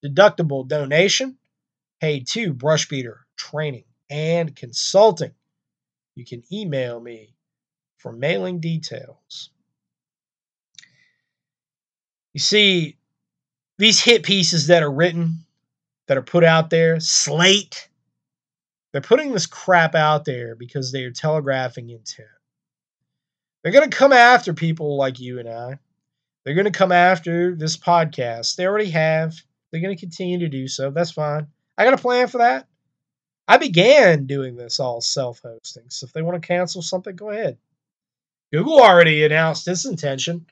deductible 0.03 0.67
donation 0.67 1.37
paid 2.01 2.27
to 2.29 2.55
Brushbeater 2.55 3.17
Training 3.37 3.85
and 4.09 4.57
Consulting. 4.57 5.33
You 6.19 6.25
can 6.25 6.43
email 6.53 6.99
me 6.99 7.37
for 7.99 8.11
mailing 8.11 8.59
details. 8.59 9.51
You 12.35 12.41
see, 12.41 12.97
these 13.79 14.03
hit 14.03 14.25
pieces 14.25 14.67
that 14.67 14.83
are 14.83 14.91
written, 14.91 15.45
that 16.09 16.17
are 16.17 16.23
put 16.23 16.43
out 16.43 16.71
there, 16.71 16.99
Slate, 16.99 17.89
they're 18.93 19.01
putting 19.01 19.33
this 19.33 19.47
crap 19.47 19.95
out 19.95 20.25
there 20.25 20.57
because 20.57 20.91
they 20.91 21.05
are 21.05 21.13
telegraphing 21.13 21.91
intent. 21.91 22.27
They're 23.63 23.73
going 23.73 23.89
to 23.89 23.97
come 23.97 24.13
after 24.13 24.53
people 24.55 24.97
like 24.97 25.21
you 25.21 25.39
and 25.39 25.49
I. 25.49 25.79
They're 26.45 26.55
going 26.55 26.65
to 26.65 26.73
come 26.73 26.91
after 26.91 27.55
this 27.55 27.77
podcast. 27.77 28.57
They 28.57 28.67
already 28.67 28.91
have. 28.91 29.37
They're 29.71 29.83
going 29.83 29.97
to 29.97 30.01
continue 30.01 30.41
to 30.41 30.49
do 30.49 30.67
so. 30.67 30.91
That's 30.91 31.13
fine. 31.13 31.47
I 31.77 31.85
got 31.85 31.95
a 31.95 31.99
plan 31.99 32.27
for 32.27 32.39
that. 32.39 32.68
I 33.49 33.57
began 33.57 34.27
doing 34.27 34.57
this 34.57 34.79
all 34.79 35.01
self 35.01 35.41
hosting. 35.43 35.85
So 35.89 36.05
if 36.07 36.13
they 36.13 36.21
want 36.21 36.41
to 36.41 36.47
cancel 36.47 36.83
something, 36.83 37.17
go 37.17 37.31
ahead. 37.31 37.57
Google 38.53 38.81
already 38.81 39.25
announced 39.25 39.67
its 39.67 39.87
intention, 39.87 40.47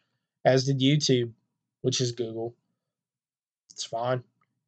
as 0.45 0.65
did 0.65 0.81
YouTube, 0.81 1.33
which 1.83 2.01
is 2.01 2.13
Google. 2.13 2.55
It's 3.71 3.85
fine. 3.85 4.25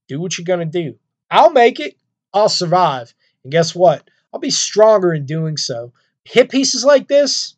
Do 0.09 0.21
what 0.21 0.37
you're 0.37 0.45
going 0.45 0.71
to 0.71 0.83
do. 0.83 0.99
I'll 1.31 1.51
make 1.51 1.81
it. 1.81 1.97
I'll 2.35 2.51
survive. 2.51 3.15
And 3.43 3.51
guess 3.51 3.75
what? 3.75 4.09
I'll 4.33 4.41
be 4.41 4.51
stronger 4.51 5.15
in 5.15 5.25
doing 5.25 5.57
so. 5.57 5.93
Hit 6.25 6.51
pieces 6.51 6.85
like 6.85 7.09
this, 7.09 7.57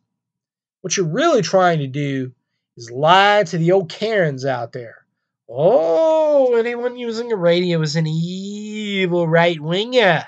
what 0.83 0.97
you're 0.97 1.07
really 1.07 1.43
trying 1.43 1.81
to 1.81 1.89
do 1.89 2.33
is 2.77 2.91
lie 2.91 3.43
to 3.45 3.59
the 3.59 3.73
old 3.73 3.91
Karens 3.91 4.45
out 4.45 4.73
there. 4.73 5.05
Oh, 5.49 6.55
anyone 6.55 6.97
using 6.97 7.33
a 7.33 7.37
radio 7.37 7.81
is 7.83 7.97
an 7.97 8.07
evil 8.07 9.27
right 9.27 9.61
winger. 9.61 10.25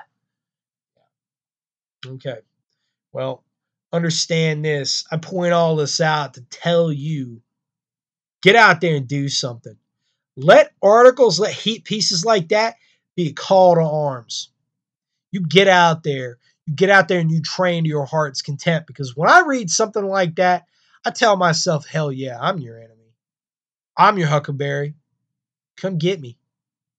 Okay. 2.06 2.38
Well, 3.12 3.44
understand 3.92 4.64
this. 4.64 5.04
I 5.10 5.18
point 5.18 5.52
all 5.52 5.76
this 5.76 6.00
out 6.00 6.34
to 6.34 6.42
tell 6.42 6.92
you 6.92 7.42
get 8.42 8.56
out 8.56 8.80
there 8.80 8.96
and 8.96 9.06
do 9.06 9.28
something. 9.28 9.76
Let 10.36 10.72
articles, 10.82 11.38
let 11.38 11.52
heat 11.52 11.84
pieces 11.84 12.24
like 12.24 12.48
that 12.48 12.76
be 13.14 13.28
a 13.28 13.32
call 13.32 13.74
to 13.74 13.82
arms. 13.82 14.50
You 15.30 15.40
get 15.40 15.68
out 15.68 16.02
there, 16.02 16.38
you 16.66 16.74
get 16.74 16.90
out 16.90 17.08
there 17.08 17.20
and 17.20 17.30
you 17.30 17.42
train 17.42 17.84
to 17.84 17.88
your 17.88 18.06
heart's 18.06 18.42
content 18.42 18.86
because 18.86 19.16
when 19.16 19.30
I 19.30 19.42
read 19.46 19.70
something 19.70 20.04
like 20.04 20.36
that, 20.36 20.64
I 21.04 21.10
tell 21.10 21.36
myself, 21.36 21.86
hell 21.86 22.12
yeah, 22.12 22.38
I'm 22.40 22.58
your 22.58 22.78
enemy. 22.78 23.14
I'm 23.96 24.18
your 24.18 24.28
huckleberry. 24.28 24.94
Come 25.76 25.98
get 25.98 26.20
me. 26.20 26.38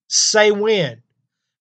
Say 0.08 0.52
when. 0.52 1.02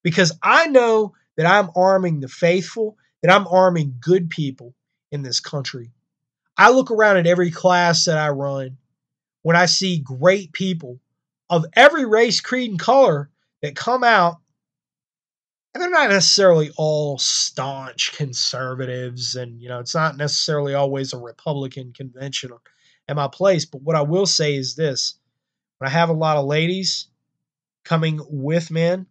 Because 0.03 0.37
I 0.43 0.67
know 0.67 1.13
that 1.37 1.45
I'm 1.45 1.71
arming 1.75 2.19
the 2.19 2.27
faithful, 2.27 2.97
that 3.23 3.31
I'm 3.31 3.47
arming 3.47 3.95
good 3.99 4.29
people 4.29 4.75
in 5.11 5.23
this 5.23 5.39
country. 5.39 5.91
I 6.57 6.69
look 6.69 6.91
around 6.91 7.17
at 7.17 7.25
every 7.25 7.49
class 7.49 8.05
that 8.05 8.17
I 8.17 8.29
run 8.29 8.77
when 9.41 9.55
I 9.55 9.65
see 9.65 9.97
great 9.97 10.53
people 10.53 10.99
of 11.49 11.65
every 11.73 12.05
race, 12.05 12.41
creed, 12.41 12.69
and 12.69 12.79
color 12.79 13.29
that 13.61 13.75
come 13.75 14.03
out, 14.03 14.37
and 15.73 15.81
they're 15.81 15.89
not 15.89 16.09
necessarily 16.09 16.71
all 16.77 17.17
staunch 17.17 18.11
conservatives, 18.13 19.35
and 19.35 19.61
you 19.61 19.69
know, 19.69 19.79
it's 19.79 19.95
not 19.95 20.17
necessarily 20.17 20.75
always 20.75 21.13
a 21.13 21.17
Republican 21.17 21.93
convention 21.93 22.51
at 23.07 23.15
my 23.15 23.27
place. 23.27 23.65
But 23.65 23.81
what 23.81 23.95
I 23.95 24.01
will 24.01 24.25
say 24.25 24.55
is 24.55 24.75
this 24.75 25.15
when 25.77 25.87
I 25.87 25.91
have 25.91 26.09
a 26.09 26.13
lot 26.13 26.37
of 26.37 26.45
ladies 26.45 27.07
coming 27.83 28.19
with 28.29 28.69
men, 28.69 29.07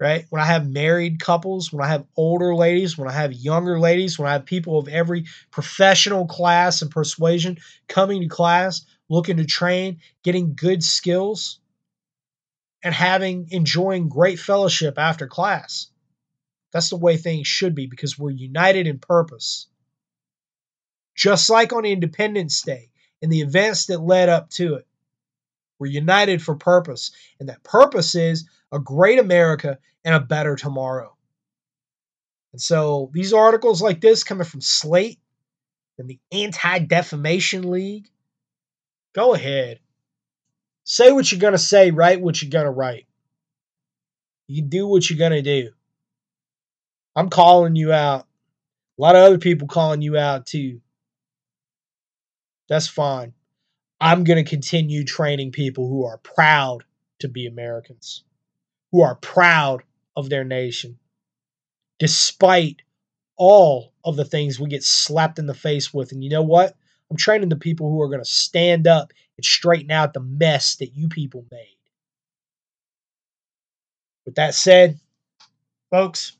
right? 0.00 0.26
When 0.30 0.42
I 0.42 0.46
have 0.46 0.68
married 0.68 1.20
couples, 1.20 1.72
when 1.72 1.84
I 1.84 1.88
have 1.88 2.06
older 2.16 2.54
ladies, 2.54 2.98
when 2.98 3.08
I 3.08 3.12
have 3.12 3.32
younger 3.32 3.78
ladies, 3.78 4.18
when 4.18 4.28
I 4.28 4.32
have 4.32 4.44
people 4.44 4.78
of 4.78 4.88
every 4.88 5.26
professional 5.50 6.26
class 6.26 6.82
and 6.82 6.90
persuasion 6.90 7.58
coming 7.88 8.22
to 8.22 8.28
class, 8.28 8.82
looking 9.08 9.36
to 9.36 9.44
train, 9.44 10.00
getting 10.22 10.54
good 10.54 10.82
skills, 10.82 11.60
and 12.82 12.92
having 12.92 13.48
enjoying 13.50 14.08
great 14.08 14.38
fellowship 14.38 14.98
after 14.98 15.26
class. 15.26 15.88
That's 16.72 16.90
the 16.90 16.96
way 16.96 17.16
things 17.16 17.46
should 17.46 17.74
be 17.74 17.86
because 17.86 18.18
we're 18.18 18.30
united 18.30 18.86
in 18.86 18.98
purpose. 18.98 19.68
Just 21.14 21.48
like 21.48 21.72
on 21.72 21.84
Independence 21.84 22.60
Day 22.62 22.90
and 23.22 23.32
the 23.32 23.40
events 23.40 23.86
that 23.86 24.00
led 24.00 24.28
up 24.28 24.50
to 24.50 24.74
it, 24.74 24.86
we're 25.78 25.90
united 25.90 26.42
for 26.42 26.54
purpose. 26.54 27.12
And 27.40 27.48
that 27.48 27.62
purpose 27.62 28.14
is 28.14 28.48
a 28.72 28.78
great 28.78 29.18
America 29.18 29.78
and 30.04 30.14
a 30.14 30.20
better 30.20 30.56
tomorrow. 30.56 31.14
And 32.52 32.60
so 32.60 33.10
these 33.12 33.32
articles 33.32 33.82
like 33.82 34.00
this 34.00 34.24
coming 34.24 34.46
from 34.46 34.60
Slate 34.60 35.18
and 35.98 36.08
the 36.08 36.20
Anti 36.30 36.80
Defamation 36.80 37.70
League, 37.70 38.08
go 39.14 39.34
ahead. 39.34 39.80
Say 40.84 41.12
what 41.12 41.30
you're 41.30 41.40
going 41.40 41.52
to 41.52 41.58
say, 41.58 41.90
write 41.90 42.20
what 42.20 42.40
you're 42.40 42.50
going 42.50 42.66
to 42.66 42.70
write. 42.70 43.06
You 44.46 44.62
do 44.62 44.86
what 44.86 45.08
you're 45.08 45.18
going 45.18 45.32
to 45.32 45.42
do. 45.42 45.70
I'm 47.16 47.30
calling 47.30 47.74
you 47.74 47.92
out. 47.92 48.26
A 48.98 49.02
lot 49.02 49.16
of 49.16 49.22
other 49.22 49.38
people 49.38 49.66
calling 49.66 50.02
you 50.02 50.16
out 50.16 50.46
too. 50.46 50.80
That's 52.68 52.86
fine. 52.86 53.32
I'm 54.04 54.22
going 54.22 54.36
to 54.36 54.48
continue 54.48 55.02
training 55.02 55.52
people 55.52 55.88
who 55.88 56.04
are 56.04 56.18
proud 56.18 56.84
to 57.20 57.28
be 57.28 57.46
Americans, 57.46 58.22
who 58.92 59.00
are 59.00 59.14
proud 59.14 59.82
of 60.14 60.28
their 60.28 60.44
nation, 60.44 60.98
despite 61.98 62.82
all 63.38 63.94
of 64.04 64.16
the 64.16 64.26
things 64.26 64.60
we 64.60 64.68
get 64.68 64.84
slapped 64.84 65.38
in 65.38 65.46
the 65.46 65.54
face 65.54 65.94
with. 65.94 66.12
And 66.12 66.22
you 66.22 66.28
know 66.28 66.42
what? 66.42 66.76
I'm 67.10 67.16
training 67.16 67.48
the 67.48 67.56
people 67.56 67.88
who 67.88 68.02
are 68.02 68.08
going 68.08 68.20
to 68.20 68.26
stand 68.26 68.86
up 68.86 69.14
and 69.38 69.44
straighten 69.44 69.90
out 69.90 70.12
the 70.12 70.20
mess 70.20 70.76
that 70.76 70.94
you 70.94 71.08
people 71.08 71.46
made. 71.50 71.78
With 74.26 74.34
that 74.34 74.54
said, 74.54 75.00
folks, 75.90 76.36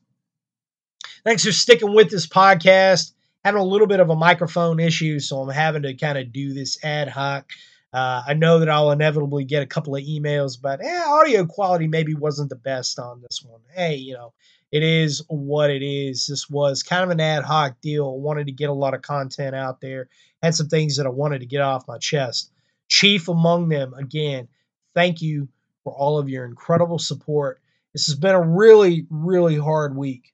thanks 1.23 1.43
for 1.43 1.51
sticking 1.51 1.95
with 1.95 2.11
this 2.11 2.27
podcast. 2.27 3.14
Having 3.45 3.61
a 3.61 3.65
little 3.65 3.85
bit 3.85 3.99
of 3.99 4.09
a 4.09 4.15
microphone 4.15 4.79
issue, 4.79 5.19
so 5.19 5.39
I'm 5.39 5.49
having 5.49 5.83
to 5.83 5.93
kind 5.93 6.17
of 6.17 6.33
do 6.33 6.51
this 6.51 6.83
ad 6.83 7.07
hoc. 7.07 7.51
Uh, 7.93 8.23
I 8.27 8.33
know 8.33 8.57
that 8.57 8.69
I'll 8.69 8.89
inevitably 8.89 9.45
get 9.45 9.61
a 9.61 9.67
couple 9.67 9.95
of 9.95 10.01
emails, 10.01 10.59
but 10.59 10.83
eh, 10.83 11.03
audio 11.05 11.45
quality 11.45 11.87
maybe 11.87 12.15
wasn't 12.15 12.49
the 12.49 12.55
best 12.55 12.97
on 12.97 13.21
this 13.21 13.43
one. 13.47 13.61
Hey, 13.75 13.97
you 13.97 14.15
know, 14.15 14.33
it 14.71 14.81
is 14.81 15.23
what 15.27 15.69
it 15.69 15.83
is. 15.83 16.25
This 16.25 16.49
was 16.49 16.81
kind 16.81 17.03
of 17.03 17.11
an 17.11 17.19
ad 17.19 17.43
hoc 17.43 17.79
deal. 17.81 18.07
I 18.07 18.19
wanted 18.19 18.47
to 18.47 18.51
get 18.51 18.71
a 18.71 18.73
lot 18.73 18.95
of 18.95 19.03
content 19.03 19.55
out 19.55 19.79
there. 19.79 20.09
Had 20.41 20.55
some 20.55 20.67
things 20.67 20.97
that 20.97 21.05
I 21.05 21.09
wanted 21.09 21.41
to 21.41 21.45
get 21.45 21.61
off 21.61 21.87
my 21.87 21.99
chest. 21.99 22.51
Chief 22.87 23.27
among 23.27 23.69
them, 23.69 23.93
again, 23.93 24.47
thank 24.95 25.21
you 25.21 25.49
for 25.83 25.93
all 25.93 26.17
of 26.17 26.29
your 26.29 26.45
incredible 26.45 26.97
support. 26.97 27.61
This 27.93 28.07
has 28.07 28.15
been 28.15 28.33
a 28.33 28.41
really, 28.41 29.05
really 29.11 29.55
hard 29.55 29.95
week. 29.95 30.33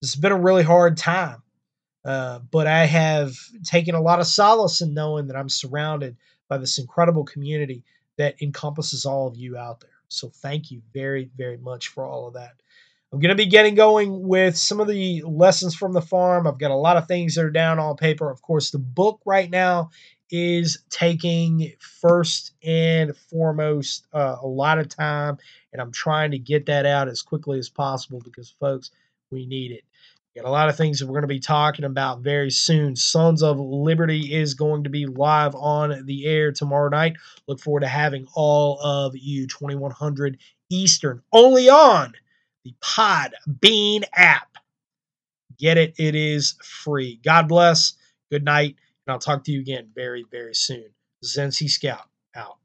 This 0.00 0.14
has 0.14 0.20
been 0.20 0.32
a 0.32 0.40
really 0.40 0.62
hard 0.62 0.96
time. 0.96 1.42
Uh, 2.04 2.38
but 2.50 2.66
I 2.66 2.86
have 2.86 3.34
taken 3.64 3.94
a 3.94 4.00
lot 4.00 4.20
of 4.20 4.26
solace 4.26 4.80
in 4.80 4.94
knowing 4.94 5.26
that 5.26 5.36
I'm 5.36 5.48
surrounded 5.48 6.16
by 6.48 6.58
this 6.58 6.78
incredible 6.78 7.24
community 7.24 7.84
that 8.16 8.40
encompasses 8.42 9.04
all 9.04 9.26
of 9.26 9.36
you 9.36 9.56
out 9.56 9.80
there. 9.80 9.90
So 10.08 10.28
thank 10.28 10.70
you 10.70 10.82
very, 10.92 11.30
very 11.36 11.56
much 11.56 11.88
for 11.88 12.04
all 12.04 12.26
of 12.26 12.34
that. 12.34 12.54
I'm 13.12 13.18
going 13.18 13.30
to 13.30 13.42
be 13.42 13.46
getting 13.46 13.74
going 13.74 14.26
with 14.26 14.56
some 14.56 14.78
of 14.78 14.86
the 14.86 15.22
lessons 15.22 15.74
from 15.74 15.92
the 15.92 16.00
farm. 16.00 16.46
I've 16.46 16.58
got 16.58 16.70
a 16.70 16.76
lot 16.76 16.96
of 16.96 17.08
things 17.08 17.34
that 17.34 17.44
are 17.44 17.50
down 17.50 17.78
on 17.78 17.96
paper. 17.96 18.30
Of 18.30 18.40
course, 18.40 18.70
the 18.70 18.78
book 18.78 19.20
right 19.24 19.50
now 19.50 19.90
is 20.30 20.84
taking 20.90 21.72
first 21.80 22.52
and 22.62 23.16
foremost 23.16 24.06
uh, 24.12 24.36
a 24.40 24.46
lot 24.46 24.78
of 24.78 24.88
time, 24.88 25.38
and 25.72 25.82
I'm 25.82 25.90
trying 25.90 26.30
to 26.30 26.38
get 26.38 26.66
that 26.66 26.86
out 26.86 27.08
as 27.08 27.22
quickly 27.22 27.58
as 27.58 27.68
possible 27.68 28.20
because, 28.20 28.48
folks, 28.60 28.92
we 29.30 29.44
need 29.44 29.72
it. 29.72 29.84
Got 30.36 30.44
a 30.44 30.50
lot 30.50 30.68
of 30.68 30.76
things 30.76 31.00
that 31.00 31.06
we're 31.06 31.14
going 31.14 31.22
to 31.22 31.28
be 31.28 31.40
talking 31.40 31.84
about 31.84 32.20
very 32.20 32.52
soon. 32.52 32.94
Sons 32.94 33.42
of 33.42 33.58
Liberty 33.58 34.32
is 34.32 34.54
going 34.54 34.84
to 34.84 34.90
be 34.90 35.06
live 35.06 35.56
on 35.56 36.06
the 36.06 36.24
air 36.24 36.52
tomorrow 36.52 36.88
night. 36.88 37.16
Look 37.48 37.58
forward 37.60 37.80
to 37.80 37.88
having 37.88 38.28
all 38.34 38.78
of 38.80 39.16
you 39.16 39.48
2100 39.48 40.38
Eastern 40.70 41.22
only 41.32 41.68
on 41.68 42.12
the 42.64 42.72
Pod 42.80 43.34
Bean 43.60 44.04
app. 44.14 44.56
Get 45.58 45.76
it, 45.76 45.94
it 45.98 46.14
is 46.14 46.54
free. 46.62 47.18
God 47.24 47.48
bless. 47.48 47.94
Good 48.30 48.44
night, 48.44 48.76
and 49.06 49.12
I'll 49.12 49.18
talk 49.18 49.42
to 49.44 49.52
you 49.52 49.58
again 49.58 49.90
very, 49.96 50.24
very 50.30 50.54
soon. 50.54 50.90
NC 51.24 51.68
Scout 51.68 52.08
out. 52.36 52.58